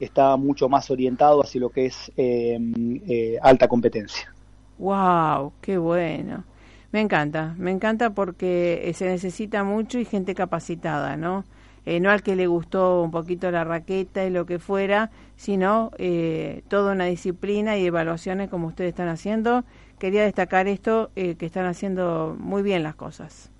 está 0.00 0.38
mucho 0.38 0.70
más 0.70 0.90
orientado 0.90 1.42
hacia 1.42 1.60
lo 1.60 1.68
que 1.68 1.84
es 1.84 2.10
eh, 2.16 2.58
eh, 3.06 3.38
alta 3.42 3.68
competencia. 3.68 4.33
¡Wow! 4.78 5.52
¡Qué 5.60 5.78
bueno! 5.78 6.44
Me 6.92 7.00
encanta, 7.00 7.54
me 7.58 7.70
encanta 7.72 8.10
porque 8.10 8.82
eh, 8.84 8.94
se 8.94 9.06
necesita 9.06 9.64
mucho 9.64 9.98
y 9.98 10.04
gente 10.04 10.34
capacitada, 10.34 11.16
¿no? 11.16 11.44
Eh, 11.86 12.00
no 12.00 12.10
al 12.10 12.22
que 12.22 12.36
le 12.36 12.46
gustó 12.46 13.02
un 13.02 13.10
poquito 13.10 13.50
la 13.50 13.64
raqueta 13.64 14.24
y 14.24 14.30
lo 14.30 14.46
que 14.46 14.58
fuera, 14.58 15.10
sino 15.36 15.90
eh, 15.98 16.62
toda 16.68 16.92
una 16.92 17.06
disciplina 17.06 17.76
y 17.76 17.86
evaluaciones 17.86 18.48
como 18.48 18.68
ustedes 18.68 18.90
están 18.90 19.08
haciendo. 19.08 19.64
Quería 19.98 20.22
destacar 20.22 20.68
esto, 20.68 21.10
que 21.14 21.36
están 21.40 21.66
haciendo 21.66 22.36
muy 22.38 22.62
bien 22.62 22.82
las 22.82 22.94
cosas. 22.94 23.53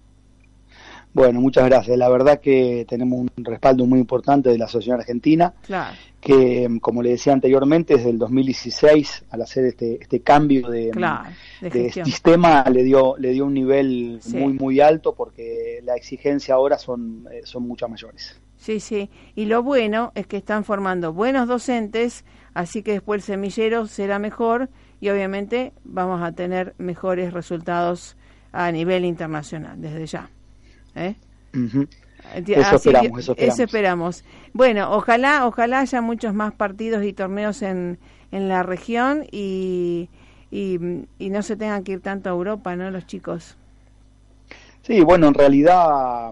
Bueno, 1.14 1.40
muchas 1.40 1.66
gracias. 1.66 1.96
La 1.96 2.08
verdad 2.08 2.40
que 2.40 2.84
tenemos 2.88 3.20
un 3.20 3.44
respaldo 3.44 3.86
muy 3.86 4.00
importante 4.00 4.50
de 4.50 4.58
la 4.58 4.64
Asociación 4.64 4.98
Argentina, 4.98 5.54
que 6.20 6.68
como 6.80 7.02
le 7.02 7.10
decía 7.10 7.32
anteriormente, 7.32 7.94
desde 7.94 8.10
el 8.10 8.18
2016, 8.18 9.26
al 9.30 9.42
hacer 9.42 9.64
este, 9.66 10.02
este 10.02 10.20
cambio 10.22 10.68
de, 10.68 10.90
sistema, 12.04 12.64
le 12.64 12.82
dio, 12.82 13.14
le 13.16 13.30
dio 13.30 13.46
un 13.46 13.54
nivel 13.54 14.20
muy, 14.32 14.54
muy 14.54 14.80
alto 14.80 15.14
porque 15.14 15.80
la 15.84 15.94
exigencia 15.94 16.56
ahora 16.56 16.78
son, 16.78 17.28
eh, 17.30 17.42
son 17.44 17.62
muchas 17.68 17.88
mayores. 17.88 18.40
Sí, 18.56 18.80
sí. 18.80 19.08
Y 19.36 19.44
lo 19.44 19.62
bueno 19.62 20.10
es 20.16 20.26
que 20.26 20.36
están 20.36 20.64
formando 20.64 21.12
buenos 21.12 21.46
docentes, 21.46 22.24
así 22.54 22.82
que 22.82 22.90
después 22.90 23.20
el 23.20 23.22
semillero 23.22 23.86
será 23.86 24.18
mejor 24.18 24.68
y 25.00 25.10
obviamente 25.10 25.74
vamos 25.84 26.22
a 26.22 26.32
tener 26.32 26.74
mejores 26.76 27.32
resultados 27.32 28.16
a 28.50 28.72
nivel 28.72 29.04
internacional 29.04 29.80
desde 29.80 30.06
ya. 30.06 30.30
¿Eh? 30.94 31.16
Eso, 32.46 32.76
esperamos, 32.76 33.28
eso, 33.36 33.62
esperamos, 33.62 34.24
Bueno, 34.52 34.90
ojalá, 34.92 35.46
ojalá 35.46 35.80
haya 35.80 36.00
muchos 36.00 36.34
más 36.34 36.52
partidos 36.54 37.04
y 37.04 37.12
torneos 37.12 37.62
en, 37.62 37.98
en 38.32 38.48
la 38.48 38.62
región 38.62 39.24
y, 39.30 40.08
y, 40.50 40.78
y 41.18 41.30
no 41.30 41.42
se 41.42 41.56
tengan 41.56 41.84
que 41.84 41.92
ir 41.92 42.00
tanto 42.00 42.30
a 42.30 42.32
Europa, 42.32 42.74
¿no? 42.76 42.90
Los 42.90 43.06
chicos. 43.06 43.56
Sí, 44.84 45.00
bueno, 45.00 45.28
en 45.28 45.34
realidad 45.34 46.30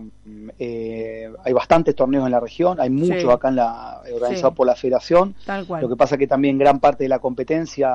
eh, 0.59 1.33
hay 1.43 1.53
bastantes 1.55 1.97
torneos 1.97 2.27
en 2.27 2.33
la 2.33 2.39
región, 2.39 2.79
hay 2.79 2.91
muchos 2.91 3.33
acá 3.33 3.49
en 3.49 3.57
la 3.57 4.03
organizados 4.13 4.55
por 4.55 4.67
la 4.67 4.75
Federación. 4.75 5.35
Lo 5.81 5.89
que 5.89 5.97
pasa 5.97 6.19
que 6.19 6.27
también 6.27 6.59
gran 6.59 6.79
parte 6.79 7.05
de 7.05 7.09
la 7.09 7.19
competencia 7.19 7.91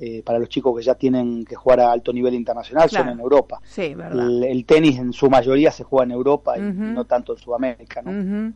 eh, 0.00 0.22
para 0.24 0.38
los 0.38 0.48
chicos 0.48 0.74
que 0.74 0.82
ya 0.82 0.94
tienen 0.94 1.44
que 1.44 1.54
jugar 1.54 1.80
a 1.80 1.92
alto 1.92 2.14
nivel 2.14 2.32
internacional 2.32 2.88
son 2.88 3.10
en 3.10 3.20
Europa. 3.20 3.60
Sí, 3.62 3.94
verdad. 3.94 4.26
El, 4.26 4.64
tenis 4.64 4.98
en 4.98 5.12
su 5.12 5.28
mayoría 5.28 5.70
se 5.70 5.84
juega 5.84 6.04
en 6.04 6.12
Europa 6.12 6.56
y 6.56 6.62
no 6.62 7.04
tanto 7.04 7.34
en 7.34 7.38
Sudamérica, 7.38 8.00
¿no? 8.00 8.54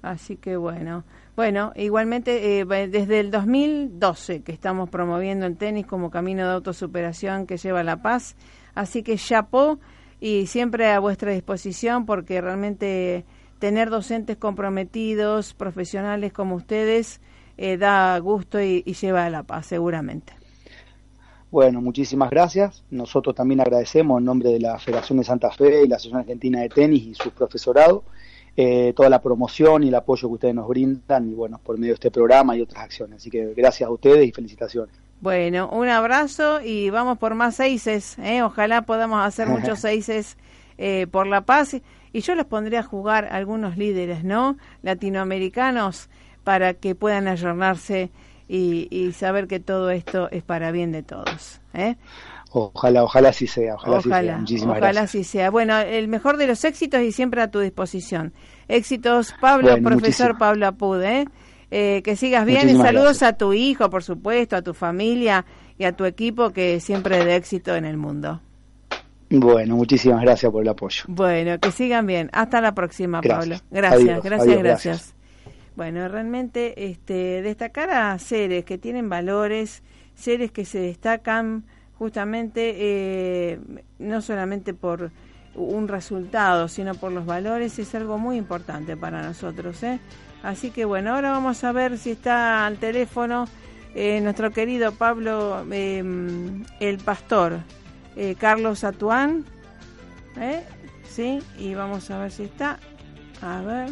Así 0.00 0.36
que 0.36 0.56
bueno. 0.56 1.02
Bueno, 1.34 1.72
igualmente 1.74 2.60
eh, 2.60 2.64
desde 2.64 3.18
el 3.18 3.32
2012 3.32 4.42
que 4.42 4.52
estamos 4.52 4.88
promoviendo 4.90 5.44
el 5.46 5.56
tenis 5.56 5.86
como 5.86 6.08
camino 6.08 6.46
de 6.46 6.52
autosuperación 6.52 7.48
que 7.48 7.56
lleva 7.56 7.80
a 7.80 7.84
la 7.84 8.00
paz. 8.00 8.36
Así 8.76 9.02
que 9.02 9.16
chapó 9.16 9.80
y 10.20 10.46
siempre 10.46 10.90
a 10.90 10.98
vuestra 10.98 11.32
disposición 11.32 12.06
porque 12.06 12.40
realmente 12.40 13.24
tener 13.58 13.90
docentes 13.90 14.36
comprometidos, 14.36 15.54
profesionales 15.54 16.32
como 16.32 16.54
ustedes, 16.54 17.20
eh, 17.56 17.76
da 17.76 18.18
gusto 18.18 18.60
y, 18.60 18.82
lleva 18.82 19.24
a 19.24 19.30
la 19.30 19.42
paz, 19.42 19.66
seguramente. 19.66 20.32
Bueno, 21.50 21.80
muchísimas 21.80 22.30
gracias. 22.30 22.84
Nosotros 22.90 23.34
también 23.34 23.60
agradecemos 23.60 24.18
en 24.18 24.24
nombre 24.24 24.50
de 24.50 24.60
la 24.60 24.78
Federación 24.78 25.18
de 25.18 25.24
Santa 25.24 25.50
Fe 25.50 25.84
y 25.84 25.88
la 25.88 25.96
Asociación 25.96 26.20
Argentina 26.20 26.60
de 26.60 26.68
Tenis 26.68 27.06
y 27.06 27.14
su 27.14 27.30
profesorado 27.30 28.04
eh, 28.60 28.92
toda 28.92 29.08
la 29.08 29.22
promoción 29.22 29.84
y 29.84 29.88
el 29.88 29.94
apoyo 29.94 30.26
que 30.26 30.34
ustedes 30.34 30.54
nos 30.56 30.66
brindan 30.66 31.30
y 31.30 31.32
bueno, 31.32 31.60
por 31.62 31.78
medio 31.78 31.92
de 31.92 31.94
este 31.94 32.10
programa 32.10 32.56
y 32.56 32.60
otras 32.60 32.82
acciones. 32.82 33.20
Así 33.20 33.30
que 33.30 33.54
gracias 33.54 33.88
a 33.88 33.92
ustedes 33.92 34.26
y 34.26 34.32
felicitaciones. 34.32 34.96
Bueno, 35.20 35.68
un 35.70 35.88
abrazo 35.88 36.60
y 36.60 36.90
vamos 36.90 37.18
por 37.18 37.34
más 37.34 37.56
seises. 37.56 38.18
¿eh? 38.18 38.42
Ojalá 38.42 38.82
podamos 38.82 39.24
hacer 39.24 39.46
muchos 39.48 39.80
seises 39.80 40.36
eh, 40.76 41.06
por 41.10 41.26
la 41.26 41.42
paz. 41.42 41.76
Y 42.12 42.20
yo 42.20 42.34
los 42.34 42.46
pondría 42.46 42.80
a 42.80 42.84
jugar 42.84 43.28
algunos 43.30 43.76
líderes, 43.76 44.24
¿no? 44.24 44.56
Latinoamericanos, 44.82 46.08
para 46.44 46.74
que 46.74 46.94
puedan 46.94 47.28
ayornarse 47.28 48.10
y, 48.48 49.12
saber 49.12 49.46
que 49.46 49.60
todo 49.60 49.90
esto 49.90 50.30
es 50.30 50.42
para 50.42 50.70
bien 50.70 50.90
de 50.92 51.02
todos. 51.02 51.60
¿eh? 51.74 51.96
Ojalá, 52.50 53.04
ojalá 53.04 53.28
así 53.28 53.46
sea, 53.46 53.74
ojalá, 53.74 53.98
ojalá 53.98 54.22
sea. 54.22 54.38
Muchísimas 54.38 54.78
ojalá 54.78 55.00
así 55.02 55.24
sea. 55.24 55.50
Bueno, 55.50 55.78
el 55.78 56.08
mejor 56.08 56.38
de 56.38 56.46
los 56.46 56.64
éxitos 56.64 57.02
y 57.02 57.12
siempre 57.12 57.42
a 57.42 57.50
tu 57.50 57.60
disposición. 57.60 58.32
Éxitos, 58.68 59.34
Pablo, 59.40 59.76
profesor 59.82 60.38
Pablo 60.38 60.66
Apud, 60.66 61.02
¿eh? 61.02 61.26
Eh, 61.70 62.00
que 62.02 62.16
sigas 62.16 62.46
bien 62.46 62.70
y 62.70 62.76
saludos 62.76 63.22
a 63.22 63.34
tu 63.34 63.52
hijo, 63.52 63.90
por 63.90 64.02
supuesto, 64.02 64.56
a 64.56 64.62
tu 64.62 64.72
familia 64.72 65.44
y 65.76 65.84
a 65.84 65.92
tu 65.92 66.06
equipo 66.06 66.50
que 66.50 66.80
siempre 66.80 67.22
de 67.24 67.36
éxito 67.36 67.76
en 67.76 67.84
el 67.84 67.98
mundo. 67.98 68.40
Bueno, 69.30 69.76
muchísimas 69.76 70.22
gracias 70.22 70.50
por 70.50 70.62
el 70.62 70.68
apoyo. 70.68 71.04
Bueno, 71.06 71.58
que 71.60 71.70
sigan 71.70 72.06
bien. 72.06 72.30
Hasta 72.32 72.62
la 72.62 72.74
próxima, 72.74 73.20
Pablo. 73.20 73.56
Gracias, 73.70 74.22
gracias, 74.22 74.58
gracias, 74.58 75.14
Bueno, 75.76 76.08
realmente 76.08 76.90
este, 76.90 77.42
destacar 77.42 77.90
a 77.90 78.18
seres 78.18 78.64
que 78.64 78.78
tienen 78.78 79.10
valores, 79.10 79.82
seres 80.14 80.50
que 80.50 80.64
se 80.64 80.78
destacan 80.78 81.64
justamente 81.98 82.76
eh, 82.78 83.60
no 83.98 84.22
solamente 84.22 84.72
por 84.72 85.10
un 85.54 85.88
resultado, 85.88 86.68
sino 86.68 86.94
por 86.94 87.12
los 87.12 87.26
valores, 87.26 87.78
es 87.78 87.94
algo 87.94 88.16
muy 88.16 88.36
importante 88.36 88.96
para 88.96 89.22
nosotros. 89.22 89.82
¿eh? 89.82 89.98
Así 90.42 90.70
que 90.70 90.84
bueno, 90.84 91.14
ahora 91.14 91.32
vamos 91.32 91.62
a 91.64 91.72
ver 91.72 91.98
si 91.98 92.12
está 92.12 92.66
al 92.66 92.78
teléfono 92.78 93.46
eh, 93.94 94.20
nuestro 94.20 94.52
querido 94.52 94.92
Pablo, 94.92 95.64
em, 95.72 96.64
el 96.78 96.98
pastor, 96.98 97.58
eh, 98.16 98.36
Carlos 98.38 98.84
Atuán. 98.84 99.44
¿eh? 100.40 100.62
Sí, 101.08 101.40
y 101.58 101.74
vamos 101.74 102.10
a 102.10 102.18
ver 102.18 102.30
si 102.30 102.44
está. 102.44 102.78
A 103.42 103.60
ver. 103.62 103.90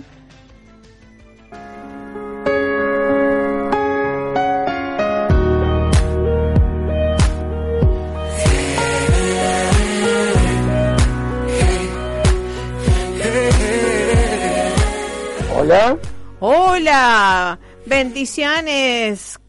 Hola. 15.59 15.99
Hola, 16.39 17.59
bendiciones, 17.87 19.41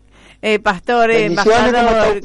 eh, 0.42 0.58
pastor, 0.60 1.12
embajador. 1.12 2.22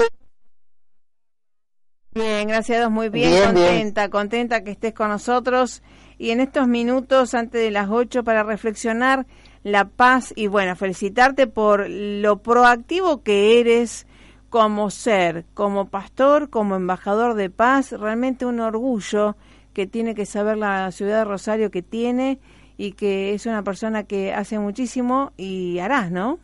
Bien, 2.14 2.46
gracias 2.46 2.76
a 2.76 2.80
Dios, 2.82 2.90
muy 2.92 3.08
bien, 3.08 3.42
contenta, 3.44 4.08
contenta 4.08 4.62
que 4.62 4.70
estés 4.70 4.94
con 4.94 5.08
nosotros. 5.08 5.82
Y 6.16 6.30
en 6.30 6.38
estos 6.38 6.68
minutos, 6.68 7.34
antes 7.34 7.60
de 7.60 7.72
las 7.72 7.88
8, 7.90 8.22
para 8.22 8.44
reflexionar 8.44 9.26
la 9.64 9.86
paz 9.86 10.32
y 10.36 10.46
bueno, 10.46 10.76
felicitarte 10.76 11.48
por 11.48 11.90
lo 11.90 12.40
proactivo 12.42 13.24
que 13.24 13.58
eres 13.58 14.06
como 14.48 14.90
ser, 14.90 15.44
como 15.54 15.88
pastor, 15.88 16.50
como 16.50 16.76
embajador 16.76 17.34
de 17.34 17.50
paz, 17.50 17.90
realmente 17.90 18.46
un 18.46 18.60
orgullo 18.60 19.36
que 19.72 19.88
tiene 19.88 20.14
que 20.14 20.26
saber 20.26 20.56
la 20.56 20.92
ciudad 20.92 21.18
de 21.18 21.24
Rosario 21.24 21.72
que 21.72 21.82
tiene 21.82 22.38
y 22.76 22.92
que 22.92 23.34
es 23.34 23.46
una 23.46 23.62
persona 23.62 24.04
que 24.04 24.32
hace 24.32 24.58
muchísimo 24.58 25.32
y 25.36 25.78
harás, 25.78 26.10
¿no? 26.10 26.38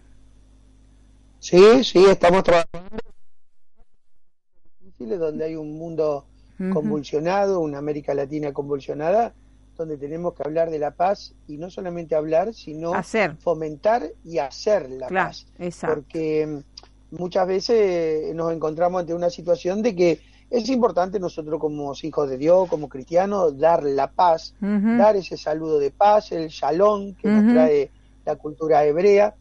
Sí, 1.41 1.85
sí, 1.85 2.05
estamos 2.05 2.43
trabajando 2.43 2.99
donde 5.17 5.45
hay 5.45 5.57
un 5.57 5.79
mundo 5.79 6.25
convulsionado, 6.73 7.61
una 7.61 7.79
América 7.79 8.15
Latina 8.15 8.53
convulsionada, 8.53 9.33
donde 9.77 9.97
tenemos 9.97 10.35
que 10.35 10.43
hablar 10.43 10.71
de 10.71 10.81
la 10.81 10.91
paz 10.91 11.35
y 11.47 11.57
no 11.57 11.71
solamente 11.71 12.17
hablar, 12.17 12.53
sino 12.53 12.93
fomentar 13.39 14.11
y 14.25 14.39
hacer 14.39 14.91
la 14.91 15.09
paz. 15.09 15.47
Porque 15.81 16.47
mm, 16.47 17.17
muchas 17.17 17.47
veces 17.47 18.35
nos 18.35 18.53
encontramos 18.53 19.01
ante 19.01 19.15
una 19.15 19.31
situación 19.31 19.83
de 19.83 19.95
que 19.95 20.21
es 20.51 20.69
importante 20.71 21.21
nosotros 21.21 21.61
como 21.61 21.93
hijos 22.03 22.29
de 22.29 22.39
Dios, 22.39 22.69
como 22.69 22.89
cristianos, 22.89 23.59
dar 23.59 23.83
la 23.83 24.11
paz, 24.11 24.55
dar 24.61 25.17
ese 25.17 25.37
saludo 25.37 25.79
de 25.79 25.91
paz, 25.91 26.33
el 26.33 26.49
shalom 26.49 27.15
que 27.15 27.29
nos 27.29 27.53
trae 27.53 27.91
la 28.25 28.37
cultura 28.37 28.85
hebrea. 28.85 29.35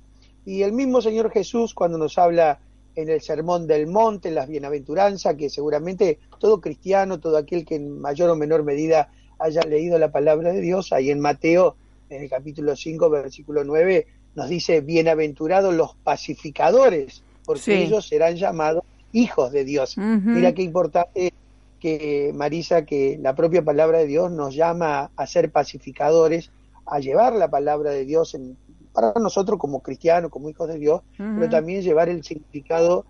Y 0.46 0.64
el 0.64 0.74
mismo 0.74 1.02
Señor 1.02 1.32
Jesús 1.32 1.74
cuando 1.74 1.98
nos 1.98 2.18
habla 2.18 2.60
en 2.96 3.10
el 3.10 3.22
Sermón 3.22 3.68
del 3.68 3.88
Monte, 3.88 4.30
en 4.30 4.36
las 4.36 4.48
Bienaventuranzas, 4.50 5.36
que 5.36 5.50
seguramente 5.50 6.20
todo 6.40 6.60
cristiano, 6.60 7.20
todo 7.20 7.38
aquel 7.38 7.66
que 7.66 7.76
en 7.76 8.00
mayor 8.00 8.30
o 8.30 8.36
menor 8.36 8.64
medida 8.64 9.10
haya 9.40 9.62
leído 9.62 10.00
la 10.00 10.12
palabra 10.12 10.52
de 10.52 10.62
Dios, 10.62 10.92
ahí 10.92 11.12
en 11.12 11.20
Mateo, 11.20 11.76
en 12.10 12.24
el 12.24 12.30
capítulo 12.30 12.76
5, 12.76 13.10
versículo 13.10 13.64
9, 13.64 14.08
nos 14.36 14.50
dice, 14.50 14.82
bienaventurados 14.82 15.74
los 15.74 15.96
pacificadores, 15.96 17.24
porque 17.46 17.84
ellos 17.84 18.08
serán 18.08 18.36
llamados 18.36 18.84
hijos 19.18 19.52
de 19.52 19.66
Dios. 19.66 19.98
Mira 19.98 20.54
qué 20.54 20.62
importante 20.62 21.34
que 21.80 22.32
Marisa, 22.36 22.86
que 22.86 23.18
la 23.22 23.36
propia 23.36 23.64
palabra 23.64 24.00
de 24.00 24.08
Dios 24.08 24.32
nos 24.32 24.56
llama 24.56 25.12
a 25.16 25.28
ser 25.28 25.52
pacificadores, 25.52 26.52
a 26.86 27.00
llevar 27.00 27.34
la 27.34 27.50
palabra 27.50 27.92
de 27.92 28.06
Dios 28.06 28.34
en, 28.34 28.58
para 28.94 29.14
nosotros 29.20 29.60
como 29.60 29.82
cristianos, 29.82 30.32
como 30.32 30.50
hijos 30.50 30.68
de 30.68 30.80
Dios, 30.80 31.02
pero 31.18 31.50
también 31.50 31.82
llevar 31.82 32.10
el 32.10 32.24
significado 32.24 33.06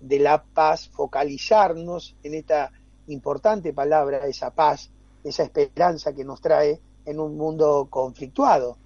de 0.00 0.18
la 0.18 0.42
paz, 0.42 0.88
focalizarnos 0.88 2.16
en 2.22 2.34
esta 2.34 2.72
importante 3.06 3.72
palabra, 3.72 4.26
esa 4.26 4.50
paz, 4.50 4.90
esa 5.24 5.42
esperanza 5.42 6.14
que 6.14 6.24
nos 6.24 6.40
trae 6.40 6.80
en 7.06 7.20
un 7.20 7.36
mundo 7.36 7.88
conflictuado. 7.90 8.76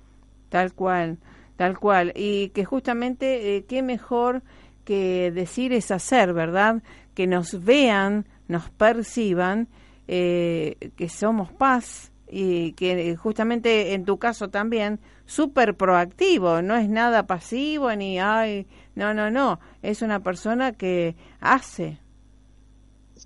Tal 0.48 0.72
cual, 0.72 1.18
tal 1.56 1.78
cual. 1.78 2.12
Y 2.14 2.50
que 2.50 2.64
justamente, 2.64 3.56
eh, 3.56 3.64
qué 3.64 3.82
mejor 3.82 4.42
que 4.84 5.30
decir 5.30 5.72
es 5.72 5.90
hacer, 5.90 6.32
¿verdad? 6.32 6.82
Que 7.14 7.26
nos 7.26 7.64
vean, 7.64 8.26
nos 8.48 8.70
perciban, 8.70 9.68
eh, 10.06 10.76
que 10.96 11.08
somos 11.08 11.50
paz 11.52 12.12
y 12.28 12.72
que 12.72 13.16
justamente 13.16 13.94
en 13.94 14.04
tu 14.04 14.18
caso 14.18 14.50
también 14.50 15.00
súper 15.26 15.76
proactivo, 15.76 16.62
no 16.62 16.76
es 16.76 16.88
nada 16.88 17.26
pasivo 17.26 17.94
ni, 17.94 18.18
ay, 18.18 18.66
no, 18.94 19.14
no, 19.14 19.30
no, 19.30 19.60
es 19.82 20.02
una 20.02 20.20
persona 20.20 20.72
que 20.72 21.16
hace. 21.40 21.98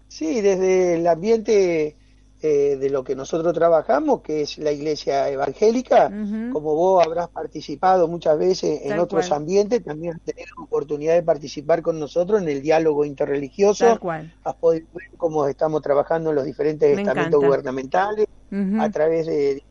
Sí, 0.08 0.40
desde 0.40 0.94
el 0.94 1.06
ambiente 1.06 1.96
eh, 2.40 2.76
de 2.76 2.90
lo 2.90 3.02
que 3.02 3.16
nosotros 3.16 3.52
trabajamos, 3.52 4.22
que 4.22 4.42
es 4.42 4.58
la 4.58 4.70
iglesia 4.70 5.28
evangélica, 5.28 6.08
como 6.52 6.74
vos 6.74 7.04
habrás 7.04 7.28
participado 7.28 8.06
muchas 8.06 8.38
veces 8.38 8.80
en 8.84 8.98
otros 8.98 9.32
ambientes, 9.32 9.82
también 9.82 10.14
has 10.14 10.20
tenido 10.20 10.46
la 10.56 10.62
oportunidad 10.62 11.14
de 11.14 11.22
participar 11.22 11.82
con 11.82 11.98
nosotros 11.98 12.40
en 12.40 12.48
el 12.48 12.62
diálogo 12.62 13.04
interreligioso, 13.04 13.86
Tal 13.86 13.98
cual. 13.98 14.32
has 14.44 14.54
podido 14.54 14.86
ver 14.94 15.10
cómo 15.16 15.46
estamos 15.48 15.82
trabajando 15.82 16.30
en 16.30 16.36
los 16.36 16.44
diferentes 16.44 16.96
estamentos 16.96 17.44
gubernamentales, 17.44 18.28
a 18.78 18.90
través 18.90 19.26
de 19.26 19.62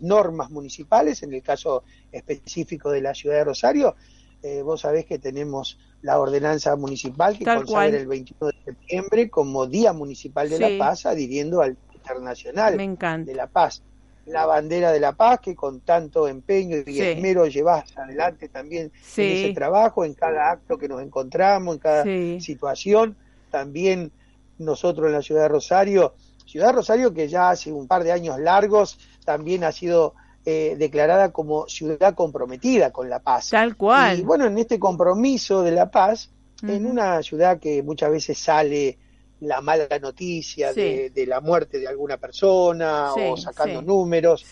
normas 0.00 0.50
municipales, 0.50 1.22
en 1.22 1.32
el 1.32 1.42
caso 1.42 1.84
específico 2.10 2.90
de 2.90 3.02
la 3.02 3.14
ciudad 3.14 3.36
de 3.36 3.44
Rosario, 3.44 3.94
eh, 4.42 4.62
vos 4.62 4.82
sabés 4.82 5.06
que 5.06 5.18
tenemos 5.18 5.78
la 6.02 6.20
ordenanza 6.20 6.76
municipal 6.76 7.36
que 7.36 7.44
consagra 7.44 7.96
el 7.96 8.06
21 8.06 8.52
de 8.52 8.64
septiembre 8.64 9.30
como 9.30 9.66
Día 9.66 9.92
Municipal 9.92 10.48
de 10.48 10.58
la 10.58 10.78
Paz, 10.78 11.06
adhiriendo 11.06 11.62
al 11.62 11.76
Internacional 12.06 13.24
de 13.24 13.34
la 13.34 13.46
Paz. 13.46 13.82
La 14.26 14.44
bandera 14.44 14.90
de 14.90 14.98
la 14.98 15.12
paz 15.12 15.38
que 15.38 15.54
con 15.54 15.80
tanto 15.80 16.26
empeño 16.26 16.78
y 16.84 17.00
esmero 17.00 17.46
llevas 17.46 17.96
adelante 17.96 18.48
también 18.48 18.90
en 19.16 19.24
ese 19.24 19.52
trabajo, 19.54 20.04
en 20.04 20.14
cada 20.14 20.50
acto 20.50 20.78
que 20.78 20.88
nos 20.88 21.00
encontramos, 21.00 21.76
en 21.76 21.80
cada 21.80 22.04
situación. 22.40 23.16
También 23.52 24.10
nosotros 24.58 25.06
en 25.06 25.12
la 25.12 25.22
ciudad 25.22 25.42
de 25.42 25.48
Rosario, 25.48 26.14
ciudad 26.44 26.68
de 26.68 26.72
Rosario 26.72 27.14
que 27.14 27.28
ya 27.28 27.50
hace 27.50 27.72
un 27.72 27.86
par 27.86 28.02
de 28.02 28.10
años 28.10 28.40
largos 28.40 28.98
también 29.24 29.62
ha 29.62 29.70
sido 29.70 30.14
eh, 30.44 30.74
declarada 30.76 31.30
como 31.30 31.68
ciudad 31.68 32.14
comprometida 32.14 32.90
con 32.90 33.08
la 33.08 33.20
paz. 33.20 33.50
Tal 33.50 33.76
cual. 33.76 34.18
Y 34.18 34.22
bueno, 34.22 34.46
en 34.46 34.58
este 34.58 34.80
compromiso 34.80 35.62
de 35.62 35.70
la 35.70 35.90
paz, 35.90 36.30
en 36.62 36.86
una 36.86 37.22
ciudad 37.22 37.60
que 37.60 37.82
muchas 37.82 38.10
veces 38.10 38.38
sale 38.38 38.98
la 39.40 39.60
mala 39.60 39.86
noticia 40.00 40.72
de, 40.72 41.24
la 41.26 41.40
muerte 41.40 41.78
de 41.78 41.88
alguna 41.88 42.16
persona 42.16 43.12
o 43.12 43.36
sacando 43.36 43.82
números. 43.82 44.46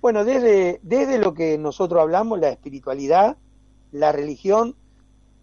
Bueno, 0.00 0.24
desde, 0.24 0.80
desde 0.82 1.18
lo 1.18 1.34
que 1.34 1.58
nosotros 1.58 2.00
hablamos, 2.00 2.38
la 2.38 2.50
espiritualidad, 2.50 3.36
la 3.92 4.12
religión, 4.12 4.76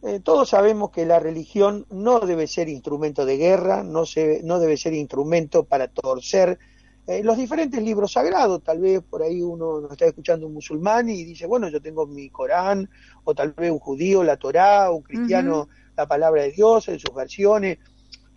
eh, 0.03 0.19
todos 0.19 0.49
sabemos 0.49 0.91
que 0.91 1.05
la 1.05 1.19
religión 1.19 1.85
no 1.89 2.19
debe 2.19 2.45
ser 2.47 2.69
instrumento 2.69 3.25
de 3.25 3.37
guerra, 3.37 3.83
no, 3.83 4.05
se, 4.05 4.41
no 4.43 4.59
debe 4.59 4.77
ser 4.77 4.93
instrumento 4.93 5.63
para 5.63 5.87
torcer. 5.87 6.59
Eh, 7.07 7.23
los 7.23 7.37
diferentes 7.37 7.81
libros 7.81 8.13
sagrados, 8.13 8.63
tal 8.63 8.79
vez 8.79 9.01
por 9.01 9.23
ahí 9.23 9.41
uno 9.41 9.81
nos 9.81 9.91
está 9.91 10.05
escuchando 10.05 10.47
un 10.47 10.53
musulmán 10.53 11.09
y 11.09 11.23
dice, 11.23 11.47
bueno, 11.47 11.67
yo 11.69 11.81
tengo 11.81 12.05
mi 12.05 12.29
Corán, 12.29 12.89
o 13.23 13.33
tal 13.33 13.53
vez 13.53 13.71
un 13.71 13.79
judío, 13.79 14.23
la 14.23 14.37
Torá, 14.37 14.91
un 14.91 15.01
cristiano, 15.01 15.67
la 15.97 16.05
palabra 16.05 16.43
de 16.43 16.51
Dios 16.51 16.87
en 16.89 16.99
sus 16.99 17.13
versiones. 17.15 17.79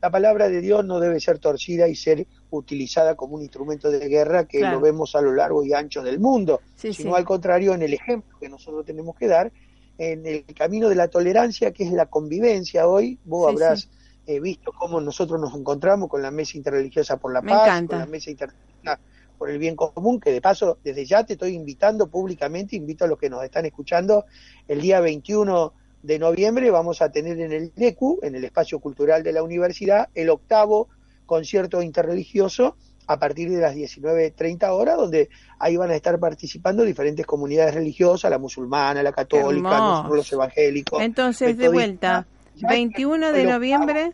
La 0.03 0.11
palabra 0.11 0.49
de 0.49 0.61
Dios 0.61 0.85
no 0.85 1.01
debe 1.01 1.21
ser 1.21 1.39
torcida 1.39 1.89
y 1.89 1.97
ser 1.97 2.27
utilizada 2.51 3.15
como 3.15 3.37
un 3.37 3.43
instrumento 3.43 3.91
de 3.91 4.09
guerra 4.09 4.47
que 4.47 4.61
lo 4.61 4.81
vemos 4.81 5.15
a 5.17 5.21
lo 5.21 5.33
largo 5.33 5.65
y 5.65 5.73
ancho 5.73 6.03
del 6.03 6.21
mundo, 6.21 6.61
sino 6.77 7.15
al 7.15 7.25
contrario, 7.25 7.75
en 7.75 7.83
el 7.83 7.95
ejemplo 7.95 8.39
que 8.39 8.49
nosotros 8.49 8.85
tenemos 8.85 9.17
que 9.17 9.27
dar, 9.27 9.53
en 9.99 10.27
el 10.27 10.45
camino 10.55 10.89
de 10.89 10.95
la 10.95 11.09
tolerancia, 11.09 11.73
que 11.73 11.85
es 11.85 11.93
la 11.93 12.07
convivencia. 12.07 12.87
Hoy, 12.87 13.19
vos 13.25 13.51
habrás 13.51 13.89
he 14.27 14.41
visto 14.41 14.73
cómo 14.73 15.01
nosotros 15.01 15.41
nos 15.41 15.55
encontramos 15.55 16.09
con 16.09 16.21
la 16.21 16.31
Mesa 16.31 16.57
Interreligiosa 16.57 17.17
por 17.17 17.33
la 17.33 17.43
Paz, 17.43 17.87
con 17.87 17.99
la 17.99 18.07
Mesa 18.07 18.31
Interreligiosa 18.31 18.99
por 19.39 19.51
el 19.51 19.59
Bien 19.59 19.77
Común, 19.77 20.19
que 20.19 20.33
de 20.33 20.41
paso 20.41 20.79
desde 20.83 21.05
ya 21.05 21.25
te 21.25 21.35
estoy 21.35 21.55
invitando 21.55 22.09
públicamente, 22.09 22.75
invito 22.75 23.05
a 23.05 23.09
los 23.09 23.19
que 23.19 23.31
nos 23.31 23.45
están 23.45 23.67
escuchando, 23.67 24.25
el 24.67 24.81
día 24.81 25.01
21 25.01 25.73
de 26.07 26.21
noviembre 26.21 26.71
vamos 26.71 27.03
a 27.03 27.11
tener 27.11 27.41
en 27.41 27.53
el 27.53 27.73
NECU, 27.75 28.21
en 28.23 28.37
el 28.37 28.45
Espacio 28.45 28.79
Cultural 28.79 29.25
de 29.25 29.33
la 29.33 29.43
Universidad, 29.43 30.09
el 30.15 30.31
octavo 30.31 30.89
concierto 31.27 31.83
interreligioso 31.83 32.77
a 33.09 33.19
partir 33.19 33.51
de 33.51 33.61
las 33.61 33.75
19.30 33.75 34.69
horas, 34.71 34.97
donde 34.97 35.29
ahí 35.59 35.77
van 35.77 35.91
a 35.91 35.97
estar 35.97 36.19
participando 36.21 36.85
diferentes 36.85 37.27
comunidades 37.27 37.75
religiosas, 37.75 38.31
la 38.31 38.39
musulmana, 38.39 39.03
la 39.03 39.13
católica, 39.13 39.79
nosotros 39.79 40.17
los 40.17 40.33
evangélicos. 40.33 41.03
Entonces, 41.03 41.57
de 41.57 41.69
vuelta, 41.69 42.27
21 42.55 43.33
de 43.33 43.45
noviembre. 43.45 44.13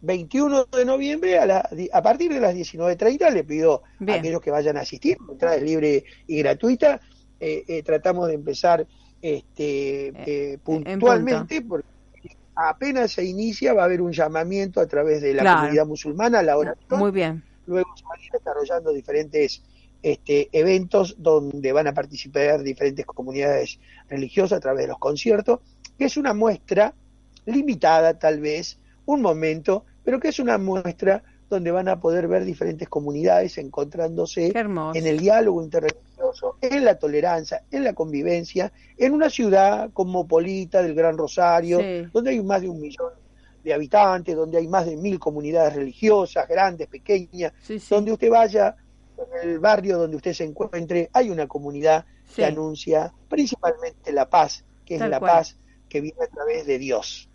21 0.00 0.66
de 0.66 0.84
noviembre 0.84 1.38
a, 1.38 1.68
a 1.92 2.02
partir 2.02 2.32
de 2.32 2.40
las 2.40 2.54
19.30 2.54 3.30
le 3.30 3.44
pido 3.44 3.82
a 4.06 4.14
aquellos 4.14 4.40
que 4.40 4.50
vayan 4.50 4.76
a 4.76 4.80
asistir, 4.80 5.18
entrada 5.28 5.56
es 5.56 5.62
libre 5.62 6.04
y 6.26 6.38
gratuita. 6.38 7.00
Eh, 7.40 7.64
eh, 7.68 7.82
tratamos 7.82 8.28
de 8.28 8.34
empezar 8.34 8.86
este, 9.20 10.52
eh, 10.52 10.58
puntualmente 10.62 11.62
porque 11.62 11.86
apenas 12.54 13.12
se 13.12 13.24
inicia 13.24 13.72
va 13.72 13.82
a 13.82 13.84
haber 13.84 14.00
un 14.00 14.12
llamamiento 14.12 14.80
a 14.80 14.86
través 14.86 15.22
de 15.22 15.34
la 15.34 15.56
comunidad 15.56 15.86
musulmana 15.86 16.40
a 16.40 16.42
la 16.42 16.56
hora. 16.56 16.76
Muy 16.90 17.10
bien. 17.10 17.42
Luego 17.66 17.88
se 17.96 18.04
van 18.04 18.18
a 18.18 18.24
ir 18.24 18.32
desarrollando 18.32 18.92
diferentes 18.92 19.62
este, 20.02 20.48
eventos 20.52 21.16
donde 21.18 21.72
van 21.72 21.86
a 21.86 21.94
participar 21.94 22.62
diferentes 22.62 23.04
comunidades 23.04 23.78
religiosas 24.08 24.58
a 24.58 24.60
través 24.60 24.82
de 24.82 24.88
los 24.88 24.98
conciertos, 24.98 25.60
que 25.98 26.04
es 26.04 26.16
una 26.16 26.34
muestra 26.34 26.94
limitada 27.46 28.18
tal 28.18 28.40
vez, 28.40 28.78
un 29.06 29.22
momento, 29.22 29.84
pero 30.04 30.20
que 30.20 30.28
es 30.28 30.38
una 30.38 30.58
muestra 30.58 31.22
donde 31.48 31.70
van 31.70 31.88
a 31.88 31.98
poder 32.00 32.28
ver 32.28 32.44
diferentes 32.44 32.88
comunidades 32.88 33.56
encontrándose 33.58 34.52
en 34.54 35.06
el 35.06 35.18
diálogo 35.18 35.62
interreligioso, 35.62 36.56
en 36.60 36.84
la 36.84 36.98
tolerancia, 36.98 37.62
en 37.70 37.84
la 37.84 37.94
convivencia, 37.94 38.72
en 38.96 39.14
una 39.14 39.30
ciudad 39.30 39.90
cosmopolita 39.92 40.82
del 40.82 40.94
Gran 40.94 41.16
Rosario, 41.16 41.80
donde 42.12 42.30
hay 42.30 42.42
más 42.42 42.60
de 42.60 42.68
un 42.68 42.80
millón 42.80 43.12
de 43.64 43.72
habitantes, 43.72 44.36
donde 44.36 44.58
hay 44.58 44.68
más 44.68 44.86
de 44.86 44.96
mil 44.96 45.18
comunidades 45.18 45.74
religiosas, 45.74 46.46
grandes, 46.48 46.86
pequeñas, 46.88 47.52
donde 47.88 48.12
usted 48.12 48.30
vaya, 48.30 48.76
en 49.42 49.48
el 49.50 49.58
barrio 49.58 49.98
donde 49.98 50.16
usted 50.16 50.32
se 50.32 50.44
encuentre, 50.44 51.10
hay 51.12 51.30
una 51.30 51.46
comunidad 51.46 52.04
que 52.34 52.44
anuncia 52.44 53.12
principalmente 53.28 54.12
la 54.12 54.28
paz, 54.28 54.64
que 54.84 54.96
es 54.96 55.00
la 55.00 55.18
paz 55.18 55.56
que 55.88 56.00
viene 56.00 56.22
a 56.22 56.28
través 56.28 56.66
de 56.66 56.78
Dios. 56.78 57.27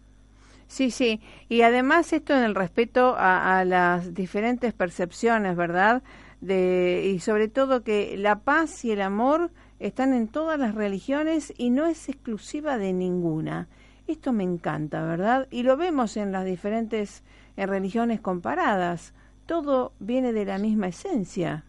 Sí, 0.67 0.91
sí. 0.91 1.21
Y 1.49 1.61
además 1.61 2.13
esto 2.13 2.35
en 2.35 2.43
el 2.43 2.55
respeto 2.55 3.15
a, 3.17 3.63
las 3.65 4.13
diferentes 4.13 4.73
percepciones, 4.73 5.55
¿verdad? 5.55 6.03
de, 6.41 7.11
y 7.13 7.19
sobre 7.19 7.47
todo 7.47 7.83
que 7.83 8.17
la 8.17 8.39
paz 8.39 8.83
y 8.83 8.91
el 8.91 9.01
amor 9.01 9.51
están 9.79 10.13
en 10.13 10.27
todas 10.27 10.59
las 10.59 10.75
religiones 10.75 11.53
y 11.57 11.69
no 11.69 11.85
es 11.85 12.09
exclusiva 12.09 12.77
de 12.77 12.93
ninguna. 12.93 13.67
Esto 14.07 14.33
me 14.33 14.43
encanta, 14.43 15.03
¿verdad? 15.05 15.47
Y 15.51 15.63
lo 15.63 15.77
vemos 15.77 16.17
en 16.17 16.31
las 16.31 16.45
diferentes 16.45 17.23
en 17.55 17.69
religiones 17.69 18.19
comparadas. 18.19 19.13
Todo 19.45 19.93
viene 19.99 20.33
de 20.33 20.45
la 20.45 20.57
misma 20.57 20.87
esencia. 20.87 21.63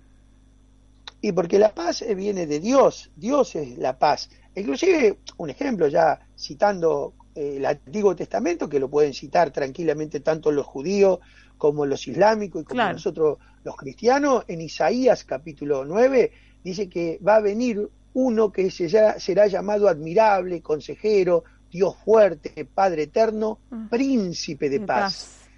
Y 1.20 1.32
porque 1.32 1.59
la 1.59 1.72
paz 1.72 2.05
viene 2.16 2.47
de 2.47 2.61
Dios, 2.61 3.11
Dios 3.16 3.55
es 3.55 3.78
la 3.78 3.99
paz. 3.99 4.28
Inclusive, 4.57 5.18
un 5.36 5.51
ejemplo 5.51 5.88
ya 5.88 6.20
citando 6.36 7.14
el 7.35 7.64
Antiguo 7.66 8.14
Testamento, 8.14 8.68
que 8.68 8.80
lo 8.80 8.89
pueden 8.89 9.14
citar 9.14 9.51
tranquilamente 9.51 10.20
tanto 10.20 10.53
los 10.53 10.66
judíos 10.66 11.18
como 11.59 11.87
los 11.87 12.07
islámicos 12.07 12.62
y 12.62 12.64
como 12.64 12.82
nosotros 12.82 13.39
los 13.64 13.76
cristianos, 13.76 14.45
en 14.49 14.61
Isaías 14.61 15.24
capítulo 15.24 15.85
9 15.85 16.32
dice 16.62 16.89
que 16.89 17.18
va 17.26 17.37
a 17.37 17.41
venir 17.41 17.89
uno 18.14 18.53
que 18.53 18.70
será 18.70 19.47
llamado 19.47 19.89
admirable, 19.89 20.62
consejero, 20.62 21.45
Dios 21.70 21.97
fuerte, 22.05 22.64
Padre 22.72 23.05
eterno, 23.05 23.59
ah. 23.70 23.89
príncipe 23.91 24.70
de, 24.70 24.80
paz. 24.80 25.49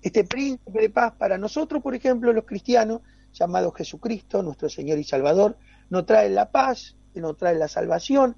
Este 0.00 0.24
príncipe 0.24 0.80
de 0.80 0.90
paz 0.90 1.12
para 1.18 1.36
nosotros, 1.36 1.82
por 1.82 1.94
ejemplo, 1.94 2.32
los 2.32 2.44
cristianos, 2.44 3.02
llamado 3.32 3.70
Jesucristo, 3.72 4.42
nuestro 4.42 4.70
Señor 4.70 4.98
y 4.98 5.04
Salvador, 5.04 5.58
nos 5.90 6.06
trae 6.06 6.30
la 6.30 6.50
paz, 6.50 6.96
nos 7.14 7.36
trae 7.36 7.54
la 7.54 7.68
salvación, 7.68 8.36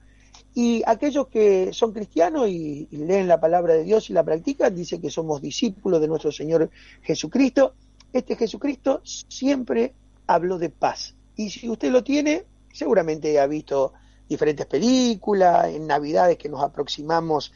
y 0.55 0.83
aquellos 0.87 1.29
que 1.29 1.73
son 1.73 1.93
cristianos 1.93 2.49
y, 2.49 2.89
leen 2.91 3.29
la 3.29 3.41
palabra 3.41 3.75
de 3.75 3.85
Dios 3.85 4.11
y 4.11 4.13
la 4.13 4.25
practican, 4.25 4.75
dicen 4.75 5.01
que 5.01 5.11
somos 5.11 5.41
discípulos 5.41 6.01
de 6.01 6.09
nuestro 6.09 6.33
Señor 6.33 6.71
Jesucristo. 7.03 7.75
Este 8.13 8.37
Jesucristo 8.37 9.01
siempre 9.05 9.95
habló 10.27 10.59
de 10.59 10.71
paz. 10.71 11.15
Y 11.37 11.51
si 11.51 11.69
usted 11.69 11.91
lo 11.91 12.03
tiene, 12.03 12.45
seguramente 12.73 13.39
ha 13.39 13.47
visto 13.47 13.93
diferentes 14.29 14.67
películas, 14.67 15.69
en 15.69 15.87
Navidades 15.87 16.37
que 16.37 16.49
nos 16.49 16.63
aproximamos 16.63 17.53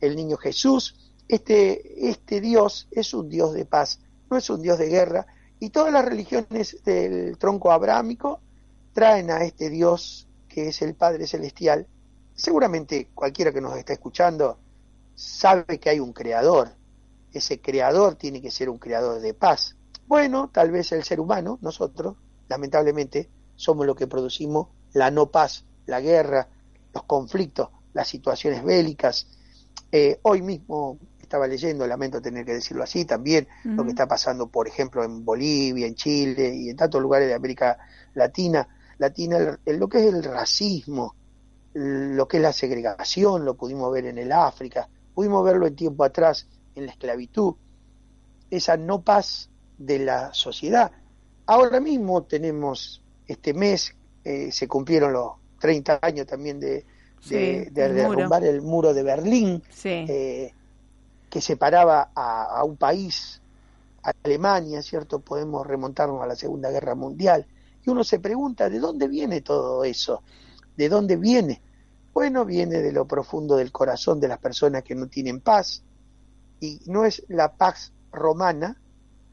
el 0.00 0.16
niño 0.16 0.36
Jesús. 0.36 1.12
Este, 1.28 2.08
este 2.10 2.40
Dios 2.40 2.88
es 2.90 3.14
un 3.14 3.28
Dios 3.28 3.54
de 3.54 3.64
paz, 3.64 4.00
no 4.30 4.36
es 4.36 4.50
un 4.50 4.60
Dios 4.62 4.78
de 4.78 4.88
guerra. 4.88 5.26
Y 5.58 5.70
todas 5.70 5.92
las 5.92 6.04
religiones 6.04 6.82
del 6.84 7.38
tronco 7.38 7.70
abrámico 7.72 8.40
traen 8.92 9.30
a 9.30 9.44
este 9.44 9.70
Dios 9.70 10.26
que 10.48 10.68
es 10.68 10.82
el 10.82 10.94
Padre 10.94 11.26
Celestial. 11.26 11.86
Seguramente 12.42 13.10
cualquiera 13.14 13.52
que 13.52 13.60
nos 13.60 13.76
está 13.76 13.92
escuchando 13.92 14.58
sabe 15.14 15.78
que 15.78 15.90
hay 15.90 16.00
un 16.00 16.12
creador. 16.12 16.74
Ese 17.32 17.60
creador 17.60 18.16
tiene 18.16 18.42
que 18.42 18.50
ser 18.50 18.68
un 18.68 18.78
creador 18.78 19.20
de 19.20 19.32
paz. 19.32 19.76
Bueno, 20.08 20.50
tal 20.52 20.72
vez 20.72 20.90
el 20.90 21.04
ser 21.04 21.20
humano, 21.20 21.60
nosotros, 21.62 22.16
lamentablemente, 22.48 23.30
somos 23.54 23.86
lo 23.86 23.94
que 23.94 24.08
producimos 24.08 24.70
la 24.92 25.12
no 25.12 25.30
paz, 25.30 25.66
la 25.86 26.00
guerra, 26.00 26.48
los 26.92 27.04
conflictos, 27.04 27.68
las 27.92 28.08
situaciones 28.08 28.64
bélicas. 28.64 29.28
Eh, 29.92 30.18
hoy 30.22 30.42
mismo 30.42 30.98
estaba 31.20 31.46
leyendo, 31.46 31.86
lamento 31.86 32.20
tener 32.20 32.44
que 32.44 32.54
decirlo 32.54 32.82
así, 32.82 33.04
también 33.04 33.46
lo 33.62 33.84
que 33.84 33.90
está 33.90 34.08
pasando, 34.08 34.48
por 34.48 34.66
ejemplo, 34.66 35.04
en 35.04 35.24
Bolivia, 35.24 35.86
en 35.86 35.94
Chile 35.94 36.56
y 36.56 36.70
en 36.70 36.76
tantos 36.76 37.00
lugares 37.00 37.28
de 37.28 37.34
América 37.34 37.78
Latina, 38.14 38.66
Latina 38.98 39.60
lo 39.64 39.88
que 39.88 39.98
es 39.98 40.12
el 40.12 40.24
racismo, 40.24 41.14
lo 41.74 42.28
que 42.28 42.36
es 42.38 42.42
la 42.42 42.52
segregación, 42.52 43.44
lo 43.44 43.54
pudimos 43.54 43.92
ver 43.92 44.06
en 44.06 44.18
el 44.18 44.32
África, 44.32 44.88
pudimos 45.14 45.44
verlo 45.44 45.66
en 45.66 45.76
tiempo 45.76 46.04
atrás 46.04 46.46
en 46.74 46.86
la 46.86 46.92
esclavitud, 46.92 47.54
esa 48.50 48.76
no 48.76 49.02
paz 49.02 49.48
de 49.78 49.98
la 49.98 50.32
sociedad. 50.34 50.92
Ahora 51.46 51.80
mismo 51.80 52.22
tenemos 52.22 53.02
este 53.26 53.54
mes, 53.54 53.94
eh, 54.24 54.52
se 54.52 54.68
cumplieron 54.68 55.12
los 55.12 55.32
30 55.60 55.98
años 56.02 56.26
también 56.26 56.60
de, 56.60 56.84
derrumbar 57.70 58.44
el 58.44 58.62
muro 58.62 58.92
de 58.92 59.02
Berlín, 59.02 59.62
eh, 59.84 60.52
que 61.30 61.40
separaba 61.40 62.10
a, 62.14 62.62
un 62.64 62.76
país, 62.76 63.40
a 64.02 64.12
Alemania, 64.24 64.82
¿cierto? 64.82 65.20
Podemos 65.20 65.66
remontarnos 65.66 66.20
a 66.20 66.26
la 66.26 66.36
Segunda 66.36 66.70
Guerra 66.70 66.94
Mundial. 66.94 67.46
Y 67.84 67.90
uno 67.90 68.04
se 68.04 68.18
pregunta, 68.18 68.68
¿de 68.68 68.78
dónde 68.78 69.08
viene 69.08 69.40
todo 69.40 69.84
eso? 69.84 70.22
¿De 70.76 70.88
dónde 70.88 71.16
viene? 71.16 71.62
Bueno, 72.12 72.44
viene 72.44 72.78
de 72.78 72.92
lo 72.92 73.06
profundo 73.06 73.56
del 73.56 73.72
corazón 73.72 74.20
de 74.20 74.28
las 74.28 74.38
personas 74.38 74.82
que 74.82 74.94
no 74.94 75.08
tienen 75.08 75.40
paz. 75.40 75.82
Y 76.60 76.80
no 76.86 77.04
es 77.04 77.24
la 77.28 77.52
paz 77.56 77.92
romana, 78.12 78.80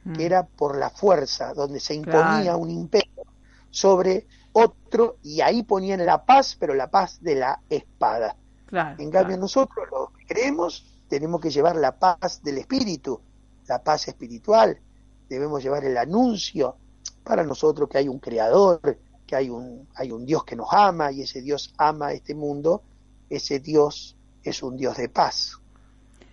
que 0.03 0.09
mm. 0.09 0.21
era 0.21 0.47
por 0.47 0.77
la 0.77 0.89
fuerza, 0.89 1.53
donde 1.53 1.79
se 1.79 1.93
imponía 1.93 2.55
un 2.55 2.69
imperio 2.69 3.23
sobre 3.69 4.27
otro 4.53 5.17
y 5.21 5.41
ahí 5.41 5.63
ponían 5.63 6.05
la 6.05 6.25
paz, 6.25 6.55
pero 6.59 6.73
la 6.73 6.89
paz 6.89 7.21
de 7.21 7.35
la 7.35 7.61
espada. 7.69 8.35
en 8.71 9.11
cambio 9.11 9.37
nosotros 9.37 9.87
lo 9.91 10.11
creemos, 10.27 10.85
tenemos 11.07 11.41
que 11.41 11.49
llevar 11.49 11.75
la 11.75 11.97
paz 11.97 12.41
del 12.43 12.57
espíritu, 12.57 13.21
la 13.67 13.83
paz 13.83 14.07
espiritual, 14.07 14.79
debemos 15.27 15.61
llevar 15.61 15.83
el 15.85 15.97
anuncio 15.97 16.77
para 17.23 17.43
nosotros 17.43 17.89
que 17.89 17.99
hay 17.99 18.07
un 18.07 18.19
creador, 18.19 18.97
que 19.29 19.35
hay 19.35 19.49
un, 19.51 19.87
hay 19.93 20.11
un 20.11 20.25
Dios 20.25 20.43
que 20.43 20.55
nos 20.55 20.69
ama 20.71 21.11
y 21.11 21.21
ese 21.21 21.43
Dios 21.43 21.71
ama 21.77 22.13
este 22.13 22.33
mundo, 22.33 22.81
ese 23.29 23.59
Dios 23.59 24.17
es 24.43 24.63
un 24.63 24.75
Dios 24.75 24.97
de 24.97 25.07
paz. 25.07 25.61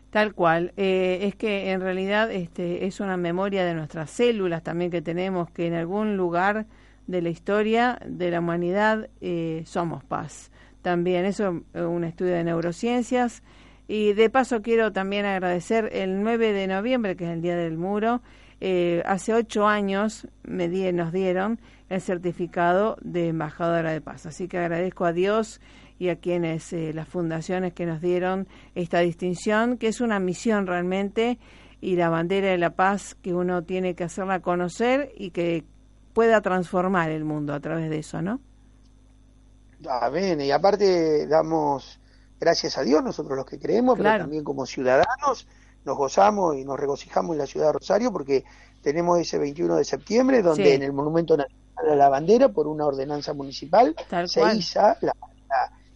Tal 0.09 0.33
cual, 0.33 0.73
eh, 0.79 1.19
es 1.25 1.35
que 1.35 1.73
en 1.73 1.83
realidad 1.83 2.31
este, 2.33 2.87
es 2.87 3.01
una 3.01 3.19
memoria 3.19 3.67
de 3.67 3.75
nuestras 3.75 4.11
células 4.11 4.63
también 4.63 4.91
que 4.91 5.03
tenemos, 5.03 5.51
que 5.51 5.67
en 5.67 5.75
algún 5.75 6.17
lugar 6.17 6.65
de 7.07 7.21
la 7.21 7.29
historia 7.29 7.99
de 8.07 8.31
la 8.31 8.41
humanidad 8.41 9.11
eh, 9.21 9.63
somos 9.67 10.03
paz. 10.03 10.51
También 10.81 11.27
eso 11.27 11.63
es 11.75 11.83
un 11.83 12.03
estudio 12.03 12.33
de 12.33 12.45
neurociencias. 12.45 13.43
Y 13.89 14.15
de 14.15 14.31
paso 14.31 14.63
quiero 14.63 14.91
también 14.91 15.27
agradecer 15.27 15.91
el 15.93 16.23
9 16.23 16.53
de 16.53 16.67
noviembre, 16.67 17.15
que 17.15 17.25
es 17.25 17.31
el 17.31 17.43
Día 17.43 17.57
del 17.57 17.77
Muro. 17.77 18.23
Eh, 18.61 19.03
hace 19.05 19.35
ocho 19.35 19.67
años 19.67 20.27
me 20.45 20.71
di, 20.71 20.91
nos 20.93 21.13
dieron 21.13 21.61
el 21.89 22.01
certificado 22.01 22.97
de 23.01 23.29
embajadora 23.29 23.93
de 23.93 24.01
paz. 24.01 24.27
Así 24.27 24.49
que 24.49 24.59
agradezco 24.59 25.05
a 25.05 25.13
Dios 25.13 25.61
y 25.99 26.09
a 26.09 26.17
quienes, 26.17 26.73
eh, 26.73 26.93
las 26.93 27.09
fundaciones 27.09 27.73
que 27.73 27.87
nos 27.87 28.01
dieron 28.01 28.49
esta 28.75 29.01
distinción, 29.01 29.79
que 29.79 29.89
es 29.89 30.01
una 30.01 30.19
misión 30.19 30.67
realmente, 30.67 31.39
y 31.81 31.97
la 31.97 32.09
bandera 32.09 32.49
de 32.49 32.59
la 32.59 32.71
paz 32.71 33.15
que 33.15 33.35
uno 33.35 33.63
tiene 33.63 33.95
que 33.95 34.05
hacerla 34.05 34.41
conocer 34.41 35.13
y 35.17 35.31
que 35.31 35.65
pueda 36.13 36.41
transformar 36.41 37.11
el 37.11 37.25
mundo 37.25 37.55
a 37.55 37.61
través 37.61 37.91
de 37.91 37.99
eso, 37.99 38.23
¿no? 38.23 38.41
Amén, 39.89 40.41
y 40.41 40.51
aparte 40.51 41.27
damos 41.27 42.01
gracias 42.41 42.79
a 42.79 42.83
Dios 42.83 43.03
nosotros 43.03 43.37
los 43.37 43.47
que 43.47 43.59
creemos, 43.59 43.97
pero 43.99 44.19
también 44.19 44.43
como 44.43 44.65
ciudadanos 44.65 45.47
nos 45.85 45.97
gozamos 45.97 46.57
y 46.57 46.65
nos 46.65 46.81
regocijamos 46.81 47.35
en 47.35 47.39
la 47.39 47.47
ciudad 47.47 47.67
de 47.67 47.73
Rosario 47.75 48.11
porque 48.11 48.45
tenemos 48.83 49.19
ese 49.19 49.39
21 49.39 49.77
de 49.77 49.85
septiembre 49.85 50.43
donde 50.43 50.75
en 50.75 50.83
el 50.83 50.93
Monumento 50.93 51.37
Nacional 51.37 51.66
la 51.95 52.09
Bandera, 52.09 52.49
por 52.49 52.67
una 52.67 52.87
ordenanza 52.87 53.33
municipal, 53.33 53.95
se 54.27 54.55
hizo 54.55 54.81
la, 55.01 55.13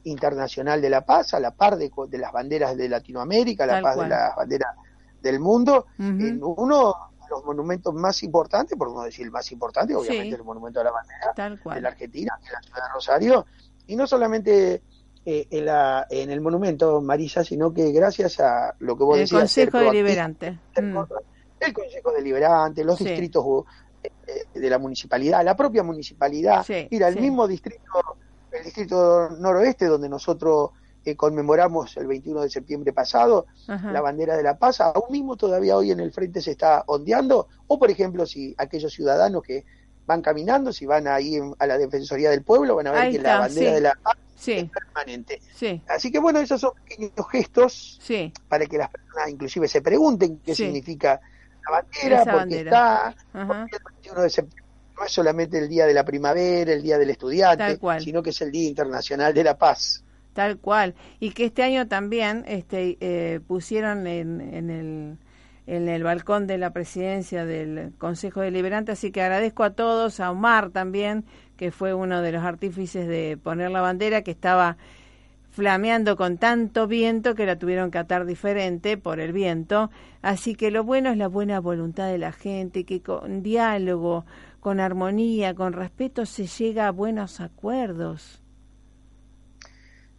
Internacional 0.05 0.81
de 0.81 0.89
la 0.89 1.05
Paz 1.05 1.35
a 1.35 1.41
la 1.41 1.51
par 1.51 1.77
de, 1.77 1.91
las 2.13 2.33
banderas 2.33 2.77
de 2.77 2.89
Latinoamérica, 2.89 3.65
a 3.65 3.67
la 3.67 3.83
par 3.83 3.99
de 3.99 4.09
las 4.09 4.35
banderas 4.35 4.75
del 5.21 5.41
mundo, 5.41 5.87
en 5.99 6.41
uno 6.43 7.11
los 7.31 7.45
monumentos 7.45 7.95
más 7.95 8.23
importantes, 8.23 8.77
por 8.77 8.93
no 8.93 9.03
decir 9.03 9.25
el 9.25 9.31
más 9.31 9.51
importante, 9.53 9.95
obviamente 9.95 10.37
el 10.37 10.45
monumento 10.45 10.81
de 10.81 10.85
la 10.85 10.91
bandera 10.91 11.75
de 11.75 11.81
la 11.81 11.89
Argentina, 11.89 12.39
de 12.45 12.51
la 12.51 12.61
ciudad 12.61 12.83
de 12.83 12.93
Rosario, 12.93 13.47
y 13.87 13.97
no 13.97 14.07
solamente 14.07 14.83
eh, 15.25 15.47
en, 15.51 15.65
la, 15.65 16.07
en 16.11 16.31
el 16.31 16.41
monumento, 16.41 17.01
Marisa, 17.01 17.45
sino 17.45 17.73
que 17.73 17.93
gracias 17.93 18.41
a 18.41 18.75
lo 18.81 18.97
que 18.97 19.05
vos 19.05 19.17
el 19.17 19.23
decías. 19.23 19.41
Consejo 19.41 19.79
Deliberante. 19.79 20.59
Mm. 20.81 20.99
El 21.61 21.73
Consejo 21.73 22.13
Deliberante, 22.13 22.85
los 22.85 22.99
distritos 22.99 23.45
de 24.55 24.71
la 24.71 24.79
municipalidad, 24.79 25.45
la 25.45 25.57
propia 25.57 25.83
municipalidad, 25.83 26.65
mira, 26.91 27.09
el 27.09 27.21
mismo 27.21 27.47
distrito, 27.47 27.83
el 28.53 28.65
distrito 28.65 29.31
noroeste 29.31 29.87
donde 29.87 30.09
nosotros 30.09 30.71
que 31.05 31.17
conmemoramos 31.17 31.97
el 31.97 32.07
21 32.07 32.43
de 32.43 32.51
septiembre 32.51 32.93
pasado, 32.93 33.47
la 33.67 34.01
bandera 34.01 34.37
de 34.37 34.43
la 34.43 34.59
paz, 34.59 34.81
aún 34.81 35.11
mismo 35.11 35.37
todavía 35.37 35.77
hoy 35.77 35.91
en 35.91 36.01
el 36.01 36.13
frente 36.13 36.43
se 36.43 36.53
está 36.53 36.85
ondeando, 36.87 37.49
o 37.67 37.79
por 37.79 37.91
ejemplo, 37.91 38.27
si 38.27 38.55
aquellos 38.59 38.93
ciudadanos 38.93 39.43
que 39.43 39.65
van 40.07 40.23
caminando, 40.23 40.73
si 40.73 40.87
van 40.87 41.07
ahí 41.07 41.39
a 41.59 41.67
la 41.67 41.79
Defensoría 41.79 42.31
del 42.31 42.43
Pueblo, 42.43 42.77
van 42.77 42.89
a 42.89 42.93
ver 42.93 43.13
que 43.13 43.19
la 43.19 43.39
bandera 43.39 43.73
de 43.73 43.81
la 43.81 43.95
paz 44.03 44.17
es 44.47 44.71
permanente. 44.71 45.41
Así 45.89 46.11
que 46.11 46.19
bueno, 46.19 46.41
esos 46.41 46.61
son 46.61 46.73
pequeños 46.85 47.13
gestos 47.31 48.01
para 48.49 48.67
que 48.67 48.77
las 48.77 48.91
personas 48.91 49.31
inclusive 49.31 49.69
se 49.69 49.81
pregunten 49.81 50.41
qué 50.45 50.55
significa 50.55 51.21
la 51.65 51.71
bandera, 51.71 52.25
porque 52.25 52.61
está, 52.61 53.15
porque 53.33 53.77
el 53.77 53.85
21 53.93 54.21
de 54.23 54.31
septiembre 54.31 54.71
no 55.01 55.07
es 55.07 55.13
solamente 55.13 55.59
el 55.59 55.69
día 55.69 55.87
de 55.87 55.95
la 55.95 56.05
primavera, 56.05 56.73
el 56.73 56.83
día 56.83 56.99
del 56.99 57.11
estudiante, 57.11 57.79
sino 58.01 58.23
que 58.23 58.31
es 58.31 58.41
el 58.43 58.53
Día 58.53 58.69
Internacional 58.69 59.33
de 59.33 59.45
la 59.45 59.57
Paz. 59.57 60.05
Tal 60.35 60.59
cual. 60.59 60.95
Y 61.19 61.31
que 61.31 61.47
este 61.47 61.63
año 61.63 61.89
también 61.89 62.45
este, 62.47 62.99
eh, 63.01 63.41
pusieron 63.47 64.07
en, 64.07 64.41
en, 64.41 64.71
el, 64.71 65.19
en 65.67 65.89
el 65.89 66.03
balcón 66.03 66.47
de 66.47 66.59
la 66.59 66.73
presidencia 66.73 67.45
del 67.47 67.93
Consejo 67.99 68.41
Deliberante, 68.41 68.93
así 68.93 69.11
que 69.11 69.23
agradezco 69.23 69.65
a 69.65 69.71
todos, 69.71 70.21
a 70.21 70.31
Omar 70.31 70.71
también, 70.71 71.25
que 71.57 71.71
fue 71.71 71.95
uno 71.95 72.23
de 72.23 72.33
los 72.33 72.45
artífices 72.45 73.09
de 73.09 73.39
poner 73.43 73.71
la 73.71 73.81
bandera, 73.81 74.23
que 74.23 74.31
estaba 74.31 74.77
flameando 75.51 76.17
con 76.17 76.39
tanto 76.39 76.87
viento 76.87 77.35
que 77.35 77.47
la 77.47 77.59
tuvieron 77.59 77.91
que 77.91 77.99
atar 77.99 78.25
diferente 78.25 78.97
por 78.97 79.21
el 79.21 79.33
viento. 79.33 79.91
Así 80.23 80.55
que 80.55 80.71
lo 80.71 80.85
bueno 80.85 81.11
es 81.11 81.19
la 81.19 81.29
buena 81.29 81.61
voluntad 81.61 82.07
de 82.09 82.19
la 82.19 82.33
gente, 82.33 82.85
que 82.85 83.03
con 83.03 83.43
diálogo, 83.43 84.25
con 84.61 84.81
armonía, 84.81 85.55
con 85.55 85.73
respeto 85.73 86.27
se 86.27 86.47
llega 86.47 86.87
a 86.87 86.93
buenos 86.93 87.41
acuerdos. 87.41 88.41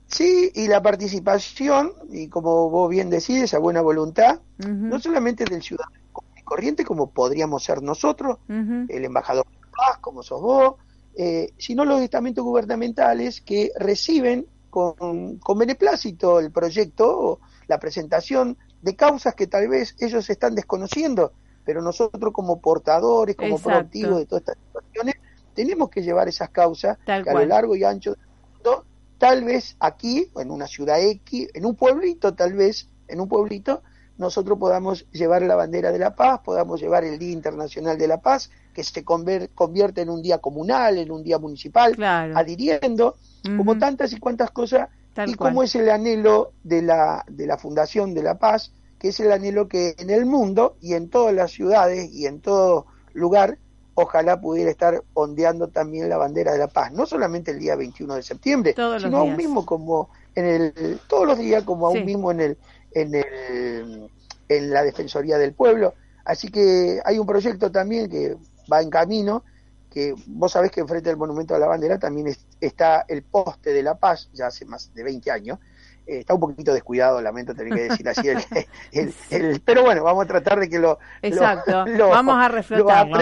Sí, 0.08 0.52
y 0.54 0.68
la 0.68 0.82
participación, 0.82 1.94
y 2.12 2.28
como 2.28 2.70
vos 2.70 2.90
bien 2.90 3.10
decís, 3.10 3.44
esa 3.44 3.60
buena 3.60 3.82
voluntad, 3.82 4.42
no 4.58 5.00
solamente 5.00 5.46
del 5.46 5.62
ciudadano 5.62 6.02
corriente, 6.44 6.84
como 6.84 7.12
podríamos 7.12 7.64
ser 7.64 7.82
nosotros, 7.82 8.40
el 8.50 9.06
embajador 9.06 9.46
de 9.46 9.68
paz, 9.72 10.00
como 10.02 10.22
sos 10.22 10.42
vos, 10.42 10.76
eh, 11.16 11.54
sino 11.58 11.86
los 11.86 12.02
estamentos 12.02 12.44
gubernamentales 12.44 13.40
que 13.40 13.72
reciben 13.80 14.46
con, 14.72 15.38
con 15.38 15.60
beneplácito 15.60 16.40
el 16.40 16.52
proyecto, 16.52 17.40
la 17.68 17.80
presentación 17.80 18.58
de 18.82 18.96
causas 18.96 19.36
que 19.36 19.46
tal 19.46 19.68
vez 19.68 19.96
ellos 20.00 20.28
están 20.30 20.56
desconociendo, 20.56 21.34
pero 21.64 21.82
nosotros 21.82 22.34
como 22.34 22.60
portadores, 22.60 23.36
como 23.36 23.60
proactivos 23.60 24.18
de 24.18 24.26
todas 24.26 24.42
estas 24.42 24.58
situaciones, 24.66 25.16
tenemos 25.54 25.90
que 25.90 26.02
llevar 26.02 26.28
esas 26.28 26.50
causas 26.50 26.98
que 27.06 27.12
a 27.12 27.34
lo 27.34 27.46
largo 27.46 27.76
y 27.76 27.84
ancho 27.84 28.12
del 28.12 28.28
mundo, 28.54 28.86
tal 29.20 29.44
vez 29.44 29.76
aquí, 29.80 30.32
en 30.36 30.50
una 30.50 30.66
ciudad 30.66 31.00
X, 31.00 31.50
en 31.54 31.66
un 31.66 31.76
pueblito 31.76 32.34
tal 32.34 32.54
vez, 32.54 32.90
en 33.08 33.22
un 33.22 33.28
pueblito, 33.28 33.84
nosotros 34.18 34.58
podamos 34.58 35.06
llevar 35.12 35.42
la 35.42 35.56
bandera 35.56 35.92
de 35.92 36.00
la 36.00 36.16
paz, 36.16 36.42
podamos 36.44 36.80
llevar 36.80 37.04
el 37.04 37.18
Día 37.18 37.32
Internacional 37.32 37.98
de 37.98 38.08
la 38.08 38.22
Paz, 38.22 38.52
que 38.74 38.84
se 38.84 39.04
convierte 39.04 40.02
en 40.02 40.10
un 40.10 40.22
día 40.22 40.38
comunal, 40.38 40.98
en 40.98 41.12
un 41.12 41.24
día 41.24 41.40
municipal, 41.40 41.96
adhiriendo, 42.04 43.16
como 43.58 43.78
tantas 43.78 44.14
y 44.14 44.20
cuantas 44.20 44.52
cosas, 44.52 44.90
y 45.26 45.34
como 45.34 45.64
es 45.64 45.76
el 45.76 45.90
anhelo 45.90 46.54
de 46.64 46.82
la, 46.82 47.26
de 47.28 47.48
la 47.48 47.58
Fundación 47.58 48.14
de 48.14 48.24
la 48.24 48.38
Paz, 48.38 48.72
que 49.00 49.10
es 49.10 49.20
el 49.20 49.32
anhelo 49.32 49.68
que 49.68 49.96
en 49.98 50.10
el 50.10 50.26
mundo 50.26 50.78
y 50.80 50.94
en 50.94 51.10
todas 51.10 51.34
las 51.34 51.52
ciudades 51.52 52.12
y 52.14 52.28
en 52.28 52.40
todo 52.40 52.86
lugar, 53.14 53.58
ojalá 53.96 54.40
pudiera 54.40 54.70
estar 54.72 55.04
ondeando 55.14 55.68
también 55.68 56.08
la 56.08 56.18
bandera 56.18 56.54
de 56.54 56.60
la 56.60 56.68
paz, 56.68 56.92
no 56.92 57.06
solamente 57.06 57.52
el 57.52 57.60
día 57.60 57.76
21 57.76 58.16
de 58.16 58.24
septiembre, 58.24 58.76
sino 59.00 59.18
aún 59.18 59.36
mismo 59.36 59.66
como 59.66 60.10
en 60.36 60.46
el, 60.46 61.00
todos 61.08 61.28
los 61.28 61.38
días, 61.38 61.64
como 61.64 61.88
aún 61.88 62.06
mismo 62.06 62.32
en 62.32 62.40
el, 62.42 62.58
en, 62.94 63.16
el, 63.16 64.10
en 64.48 64.70
la 64.70 64.84
Defensoría 64.84 65.38
del 65.38 65.54
Pueblo. 65.54 65.94
Así 66.24 66.50
que 66.50 67.00
hay 67.04 67.20
un 67.20 67.26
proyecto 67.26 67.72
también 67.72 68.10
que 68.10 68.38
va 68.72 68.82
en 68.82 68.90
camino, 68.90 69.44
que 69.92 70.16
vos 70.26 70.54
sabés 70.54 70.72
que 70.72 70.80
enfrente 70.80 71.10
del 71.10 71.18
Monumento 71.18 71.54
a 71.54 71.60
la 71.60 71.68
Bandera 71.68 72.00
también 72.00 72.34
está 72.62 73.06
el 73.08 73.24
poste 73.24 73.74
de 73.74 73.84
la 73.84 73.96
paz, 73.96 74.30
ya 74.34 74.48
hace 74.48 74.66
más 74.66 74.94
de 74.94 75.04
20 75.04 75.30
años. 75.30 75.60
Eh, 76.08 76.20
está 76.20 76.34
un 76.34 76.40
poquito 76.40 76.74
descuidado, 76.74 77.22
lamento 77.22 77.54
tener 77.54 77.74
que 77.74 77.84
decir 77.90 78.08
así, 78.10 78.28
el, 78.92 79.62
pero 79.66 79.84
bueno, 79.84 80.04
vamos 80.04 80.24
a 80.24 80.28
tratar 80.28 80.60
de 80.62 80.70
que 80.70 80.80
lo, 80.80 80.98
Exacto. 81.22 81.86
vamos 82.10 82.38
a 82.38 82.48
reflotarlo. 82.48 83.18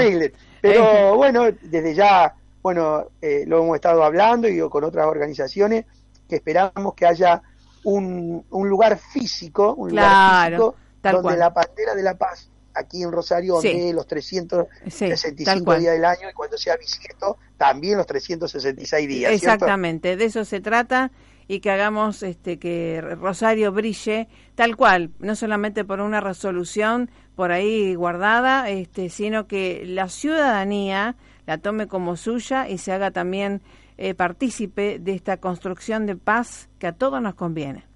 Pero 0.61 1.15
bueno, 1.15 1.45
desde 1.63 1.95
ya, 1.95 2.35
bueno, 2.61 3.07
eh, 3.19 3.45
lo 3.47 3.63
hemos 3.63 3.75
estado 3.75 4.03
hablando 4.03 4.47
y 4.47 4.59
con 4.69 4.83
otras 4.83 5.07
organizaciones 5.07 5.85
que 6.27 6.35
esperamos 6.35 6.93
que 6.93 7.07
haya 7.07 7.41
un, 7.83 8.45
un 8.51 8.69
lugar 8.69 8.97
físico, 8.99 9.73
un 9.73 9.89
lugar 9.89 10.51
físico 10.51 10.75
donde 11.01 11.35
la 11.35 11.49
bandera 11.49 11.95
de 11.95 12.03
la 12.03 12.15
paz 12.15 12.49
aquí 12.79 13.03
en 13.03 13.11
Rosario, 13.11 13.55
donde 13.55 13.93
los 13.93 14.07
365 14.07 15.75
días 15.77 15.93
del 15.93 16.05
año 16.05 16.29
y 16.29 16.33
cuando 16.33 16.57
sea 16.57 16.77
bisiesto, 16.77 17.37
también 17.57 17.97
los 17.97 18.07
366 18.07 19.07
días. 19.07 19.31
Exactamente, 19.31 20.15
de 20.15 20.25
eso 20.25 20.45
se 20.45 20.61
trata 20.61 21.11
y 21.47 21.61
que 21.61 21.71
hagamos 21.71 22.21
este 22.21 22.59
que 22.59 23.01
Rosario 23.01 23.71
brille 23.71 24.27
tal 24.55 24.75
cual, 24.77 25.11
no 25.19 25.35
solamente 25.35 25.83
por 25.83 25.99
una 25.99 26.21
resolución 26.21 27.09
por 27.35 27.51
ahí 27.51 27.95
guardada, 27.95 28.69
este, 28.69 29.09
sino 29.09 29.47
que 29.47 29.83
la 29.85 30.09
ciudadanía 30.09 31.15
la 31.47 31.57
tome 31.57 31.87
como 31.87 32.15
suya 32.17 32.69
y 32.69 32.77
se 32.77 32.91
haga 32.91 33.09
también 33.09 33.63
eh, 33.97 34.13
partícipe 34.13 34.99
de 34.99 35.13
esta 35.13 35.37
construcción 35.37 36.05
de 36.05 36.15
paz 36.15 36.69
que 36.77 36.85
a 36.85 36.93
todos 36.93 37.19
nos 37.21 37.33
conviene. 37.33 37.88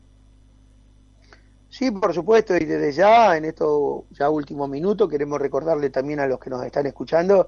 Sí, 1.74 1.89
por 1.89 2.13
supuesto, 2.13 2.55
y 2.55 2.65
desde 2.65 2.91
ya, 2.91 3.36
en 3.36 3.45
estos 3.45 4.03
ya 4.11 4.30
últimos 4.30 4.69
minutos, 4.69 5.09
queremos 5.09 5.41
recordarle 5.41 5.89
también 5.89 6.19
a 6.19 6.28
los 6.28 6.39
que 6.39 6.51
nos 6.51 6.63
están 6.63 6.86
escuchando 6.86 7.47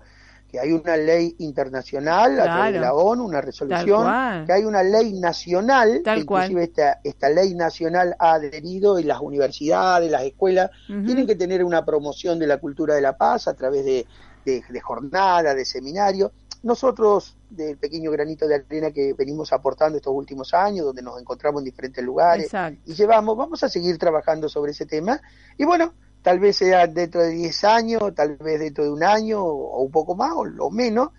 que 0.49 0.59
hay 0.59 0.71
una 0.71 0.97
ley 0.97 1.35
internacional 1.37 2.39
a 2.39 2.45
través 2.45 2.73
de 2.73 2.79
la 2.79 2.95
ONU, 2.95 3.23
una 3.23 3.41
resolución, 3.41 4.45
que 4.47 4.51
hay 4.51 4.63
una 4.63 4.81
ley 4.81 5.13
nacional, 5.13 6.01
que 6.03 6.17
inclusive 6.17 6.63
esta, 6.63 7.01
esta 7.03 7.29
ley 7.29 7.53
nacional 7.53 8.15
ha 8.17 8.33
adherido 8.33 8.97
y 8.97 9.03
las 9.03 9.19
universidades, 9.21 10.09
las 10.09 10.23
escuelas, 10.23 10.71
tienen 10.87 11.27
que 11.27 11.35
tener 11.35 11.63
una 11.63 11.85
promoción 11.85 12.39
de 12.39 12.47
la 12.47 12.57
cultura 12.57 12.95
de 12.95 13.01
la 13.01 13.15
paz 13.15 13.47
a 13.47 13.53
través 13.53 13.85
de, 13.85 14.07
de, 14.43 14.63
de 14.67 14.81
jornadas, 14.81 15.55
de 15.55 15.65
seminarios 15.65 16.31
nosotros, 16.65 17.37
del 17.47 17.77
pequeño 17.77 18.09
granito 18.09 18.47
de 18.47 18.55
arena 18.55 18.89
que 18.89 19.13
venimos 19.13 19.53
aportando 19.53 19.97
estos 19.97 20.11
últimos 20.11 20.51
años, 20.55 20.87
donde 20.87 21.03
nos 21.03 21.21
encontramos 21.21 21.61
en 21.61 21.65
diferentes 21.65 22.03
lugares 22.03 22.51
y 22.85 22.95
llevamos, 22.95 23.37
vamos 23.37 23.63
a 23.63 23.69
seguir 23.69 23.99
trabajando 23.99 24.49
sobre 24.49 24.71
ese 24.71 24.87
tema. 24.87 25.21
Y 25.59 25.63
bueno, 25.63 25.93
tal 26.23 26.39
vez 26.39 26.57
sea 26.57 26.87
dentro 26.87 27.21
de 27.21 27.29
10 27.29 27.63
años, 27.65 28.15
tal 28.15 28.37
vez 28.37 28.59
dentro 28.59 28.83
de 28.83 28.89
un 28.89 29.03
año 29.03 29.43
o, 29.43 29.79
un 29.79 29.91
poco 29.91 30.15
más 30.15 30.31
o 30.35 30.43
lo 30.43 30.71
menos, 30.71 31.09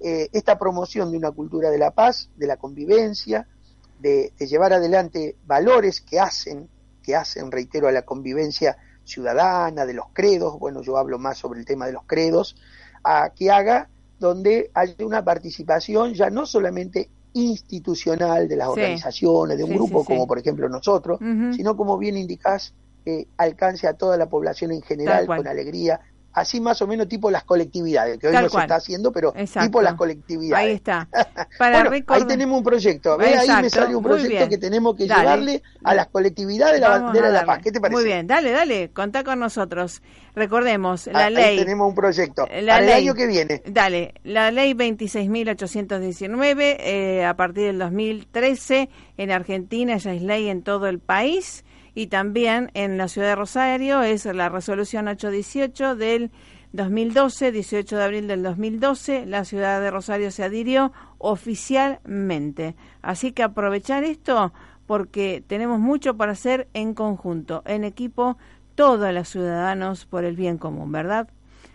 eh, 0.00 0.28
esta 0.32 0.58
promoción 0.58 1.10
de 1.10 1.16
una 1.16 1.30
cultura 1.30 1.70
de 1.70 1.78
la 1.78 1.92
paz, 1.92 2.28
de 2.36 2.46
la 2.46 2.58
convivencia, 2.58 3.48
de, 4.00 4.34
de, 4.38 4.46
llevar 4.46 4.74
adelante 4.74 5.34
valores 5.46 6.02
que 6.02 6.20
hacen, 6.20 6.68
que 7.02 7.16
hacen, 7.16 7.50
reitero, 7.50 7.88
a 7.88 7.92
la 7.92 8.02
convivencia 8.02 8.76
ciudadana, 9.04 9.86
de 9.86 9.94
los 9.94 10.08
credos, 10.12 10.58
bueno, 10.58 10.82
yo 10.82 10.98
hablo 10.98 11.18
más 11.18 11.38
sobre 11.38 11.58
el 11.58 11.64
tema 11.64 11.86
de 11.86 11.92
los 11.92 12.04
credos, 12.04 12.54
a 13.02 13.30
que 13.30 13.50
haga 13.50 13.88
donde 14.20 14.70
hay 14.74 14.94
una 15.02 15.24
participación 15.24 16.14
ya 16.14 16.30
no 16.30 16.46
solamente 16.46 17.08
institucional 17.32 18.46
de 18.48 18.56
las 18.56 18.68
organizaciones, 18.68 19.56
de 19.56 19.64
un 19.64 19.70
grupo 19.70 20.04
como 20.04 20.26
por 20.26 20.38
ejemplo 20.38 20.68
nosotros, 20.68 21.18
sino 21.56 21.76
como 21.76 21.98
bien 21.98 22.16
indicás, 22.16 22.74
eh, 23.06 23.26
alcance 23.38 23.88
a 23.88 23.94
toda 23.94 24.18
la 24.18 24.28
población 24.28 24.72
en 24.72 24.82
general 24.82 25.26
con 25.26 25.46
alegría, 25.48 26.00
así 26.32 26.60
más 26.60 26.80
o 26.82 26.86
menos 26.86 27.08
tipo 27.08 27.30
las 27.30 27.44
colectividades, 27.44 28.18
que 28.18 28.28
hoy 28.28 28.34
no 28.34 28.48
se 28.48 28.58
está 28.58 28.76
haciendo, 28.76 29.12
pero 29.12 29.32
tipo 29.32 29.82
las 29.82 29.94
colectividades. 29.94 30.66
Ahí 30.66 30.74
está. 30.74 31.08
ahí 32.08 32.24
tenemos 32.26 32.58
un 32.58 32.64
proyecto, 32.64 33.18
ahí 33.20 33.62
me 33.62 33.70
sale 33.70 33.96
un 33.96 34.02
proyecto 34.02 34.48
que 34.48 34.58
tenemos 34.58 34.96
que 34.96 35.06
llevarle 35.06 35.62
a 35.82 35.94
las 35.94 36.08
colectividades 36.08 36.80
la 36.80 37.00
bandera 37.00 37.28
de 37.28 37.32
la 37.32 37.44
paz. 37.44 37.60
¿Qué 37.62 37.72
te 37.72 37.80
parece? 37.80 37.96
Muy 37.96 38.04
bien, 38.04 38.26
dale, 38.26 38.52
dale, 38.52 38.90
contá 38.90 39.24
con 39.24 39.40
nosotros. 39.40 40.02
Recordemos, 40.34 41.08
la 41.08 41.28
ley... 41.28 41.58
Ahí 41.58 41.64
tenemos 41.64 41.88
un 41.88 41.94
proyecto, 41.94 42.46
la 42.62 42.78
el 42.78 42.92
año 42.92 43.14
que 43.14 43.26
viene. 43.26 43.62
Dale, 43.66 44.14
la 44.22 44.50
ley 44.50 44.74
26.819, 44.74 46.76
eh, 46.78 47.24
a 47.24 47.34
partir 47.34 47.64
del 47.64 47.78
2013, 47.78 48.88
en 49.16 49.30
Argentina 49.32 49.96
ya 49.96 50.12
es 50.12 50.22
ley 50.22 50.48
en 50.48 50.62
todo 50.62 50.86
el 50.86 51.00
país 51.00 51.64
y 51.94 52.08
también 52.08 52.70
en 52.74 52.98
la 52.98 53.08
ciudad 53.08 53.28
de 53.28 53.36
Rosario 53.36 54.02
es 54.02 54.24
la 54.24 54.48
resolución 54.48 55.08
818 55.08 55.96
del 55.96 56.30
2012, 56.72 57.50
18 57.52 57.96
de 57.96 58.04
abril 58.04 58.28
del 58.28 58.42
2012, 58.42 59.26
la 59.26 59.44
ciudad 59.44 59.80
de 59.80 59.90
Rosario 59.90 60.30
se 60.30 60.44
adhirió 60.44 60.92
oficialmente. 61.18 62.76
Así 63.02 63.32
que 63.32 63.42
aprovechar 63.42 64.04
esto 64.04 64.52
porque 64.86 65.42
tenemos 65.46 65.80
mucho 65.80 66.16
para 66.16 66.32
hacer 66.32 66.68
en 66.74 66.94
conjunto, 66.94 67.62
en 67.66 67.84
equipo, 67.84 68.36
todos 68.74 69.12
los 69.12 69.28
ciudadanos 69.28 70.06
por 70.06 70.24
el 70.24 70.36
bien 70.36 70.58
común, 70.58 70.92
¿verdad? 70.92 71.28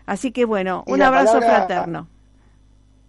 Así 0.05 0.31
que 0.31 0.45
bueno, 0.45 0.83
un 0.87 1.01
abrazo 1.01 1.41
fraterno. 1.41 2.07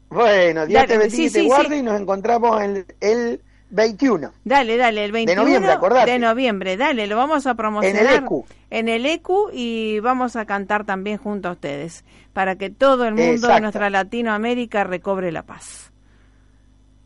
Bueno, 0.09 0.66
Dios 0.66 0.86
te 0.86 0.98
bendiga 0.98 1.24
y 1.24 1.30
te 1.30 1.42
guarde 1.42 1.76
y 1.78 1.82
nos 1.82 2.00
encontramos 2.00 2.61
en 2.62 2.86
el 3.00 3.40
21. 3.70 4.32
Dale, 4.44 4.76
dale, 4.76 5.04
el 5.04 5.12
21 5.12 5.44
de 5.44 5.50
noviembre, 5.58 6.04
de 6.06 6.18
noviembre, 6.18 6.76
dale, 6.76 7.06
lo 7.06 7.16
vamos 7.16 7.46
a 7.46 7.54
promocionar 7.54 8.02
en 8.02 8.08
el 8.08 8.14
ECU. 8.24 8.44
En 8.70 8.88
el 8.88 9.06
ECU 9.06 9.50
y 9.52 9.98
vamos 10.00 10.36
a 10.36 10.44
cantar 10.44 10.84
también 10.84 11.18
junto 11.18 11.48
a 11.48 11.52
ustedes 11.52 12.04
para 12.32 12.56
que 12.56 12.70
todo 12.70 13.06
el 13.06 13.14
mundo 13.14 13.48
de 13.48 13.60
nuestra 13.60 13.90
Latinoamérica 13.90 14.84
recobre 14.84 15.32
la 15.32 15.42
paz. 15.42 15.90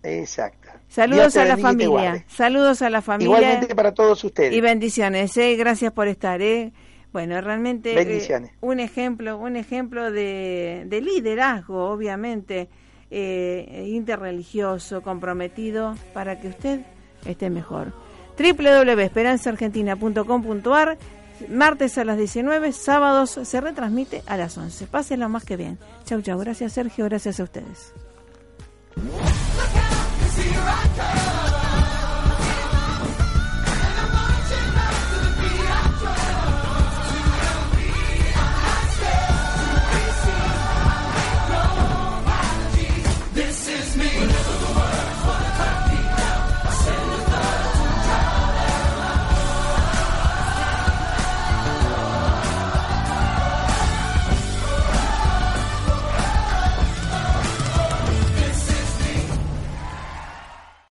Exacto. 0.02 0.68
Saludos 0.88 1.36
a 1.36 1.44
la 1.44 1.56
familia. 1.56 2.24
Saludos 2.28 2.82
a 2.82 2.90
la 2.90 3.00
familia. 3.00 3.38
Igualmente 3.38 3.74
para 3.74 3.94
todos 3.94 4.22
ustedes. 4.24 4.52
Y 4.52 4.60
bendiciones, 4.60 5.36
¿eh? 5.36 5.56
gracias 5.56 5.92
por 5.92 6.08
estar, 6.08 6.42
¿eh? 6.42 6.72
Bueno, 7.12 7.40
realmente 7.40 8.00
eh, 8.00 8.50
un 8.60 8.78
ejemplo, 8.78 9.36
un 9.38 9.56
ejemplo 9.56 10.12
de, 10.12 10.84
de 10.86 11.00
liderazgo, 11.00 11.90
obviamente 11.90 12.68
eh, 13.10 13.86
interreligioso, 13.88 15.02
comprometido 15.02 15.96
para 16.14 16.40
que 16.40 16.48
usted 16.48 16.80
esté 17.24 17.50
mejor. 17.50 17.92
www.esperanzaargentina.com.ar 18.38 20.96
martes 21.48 21.96
a 21.98 22.04
las 22.04 22.18
19, 22.18 22.72
sábados 22.72 23.40
se 23.42 23.60
retransmite 23.60 24.22
a 24.26 24.36
las 24.36 24.56
11. 24.58 24.86
Pásenlo 24.86 25.28
más 25.28 25.44
que 25.44 25.56
bien. 25.56 25.78
Chau, 26.04 26.22
chau. 26.22 26.38
Gracias 26.38 26.72
Sergio, 26.72 27.06
gracias 27.06 27.40
a 27.40 27.44
ustedes. 27.44 27.92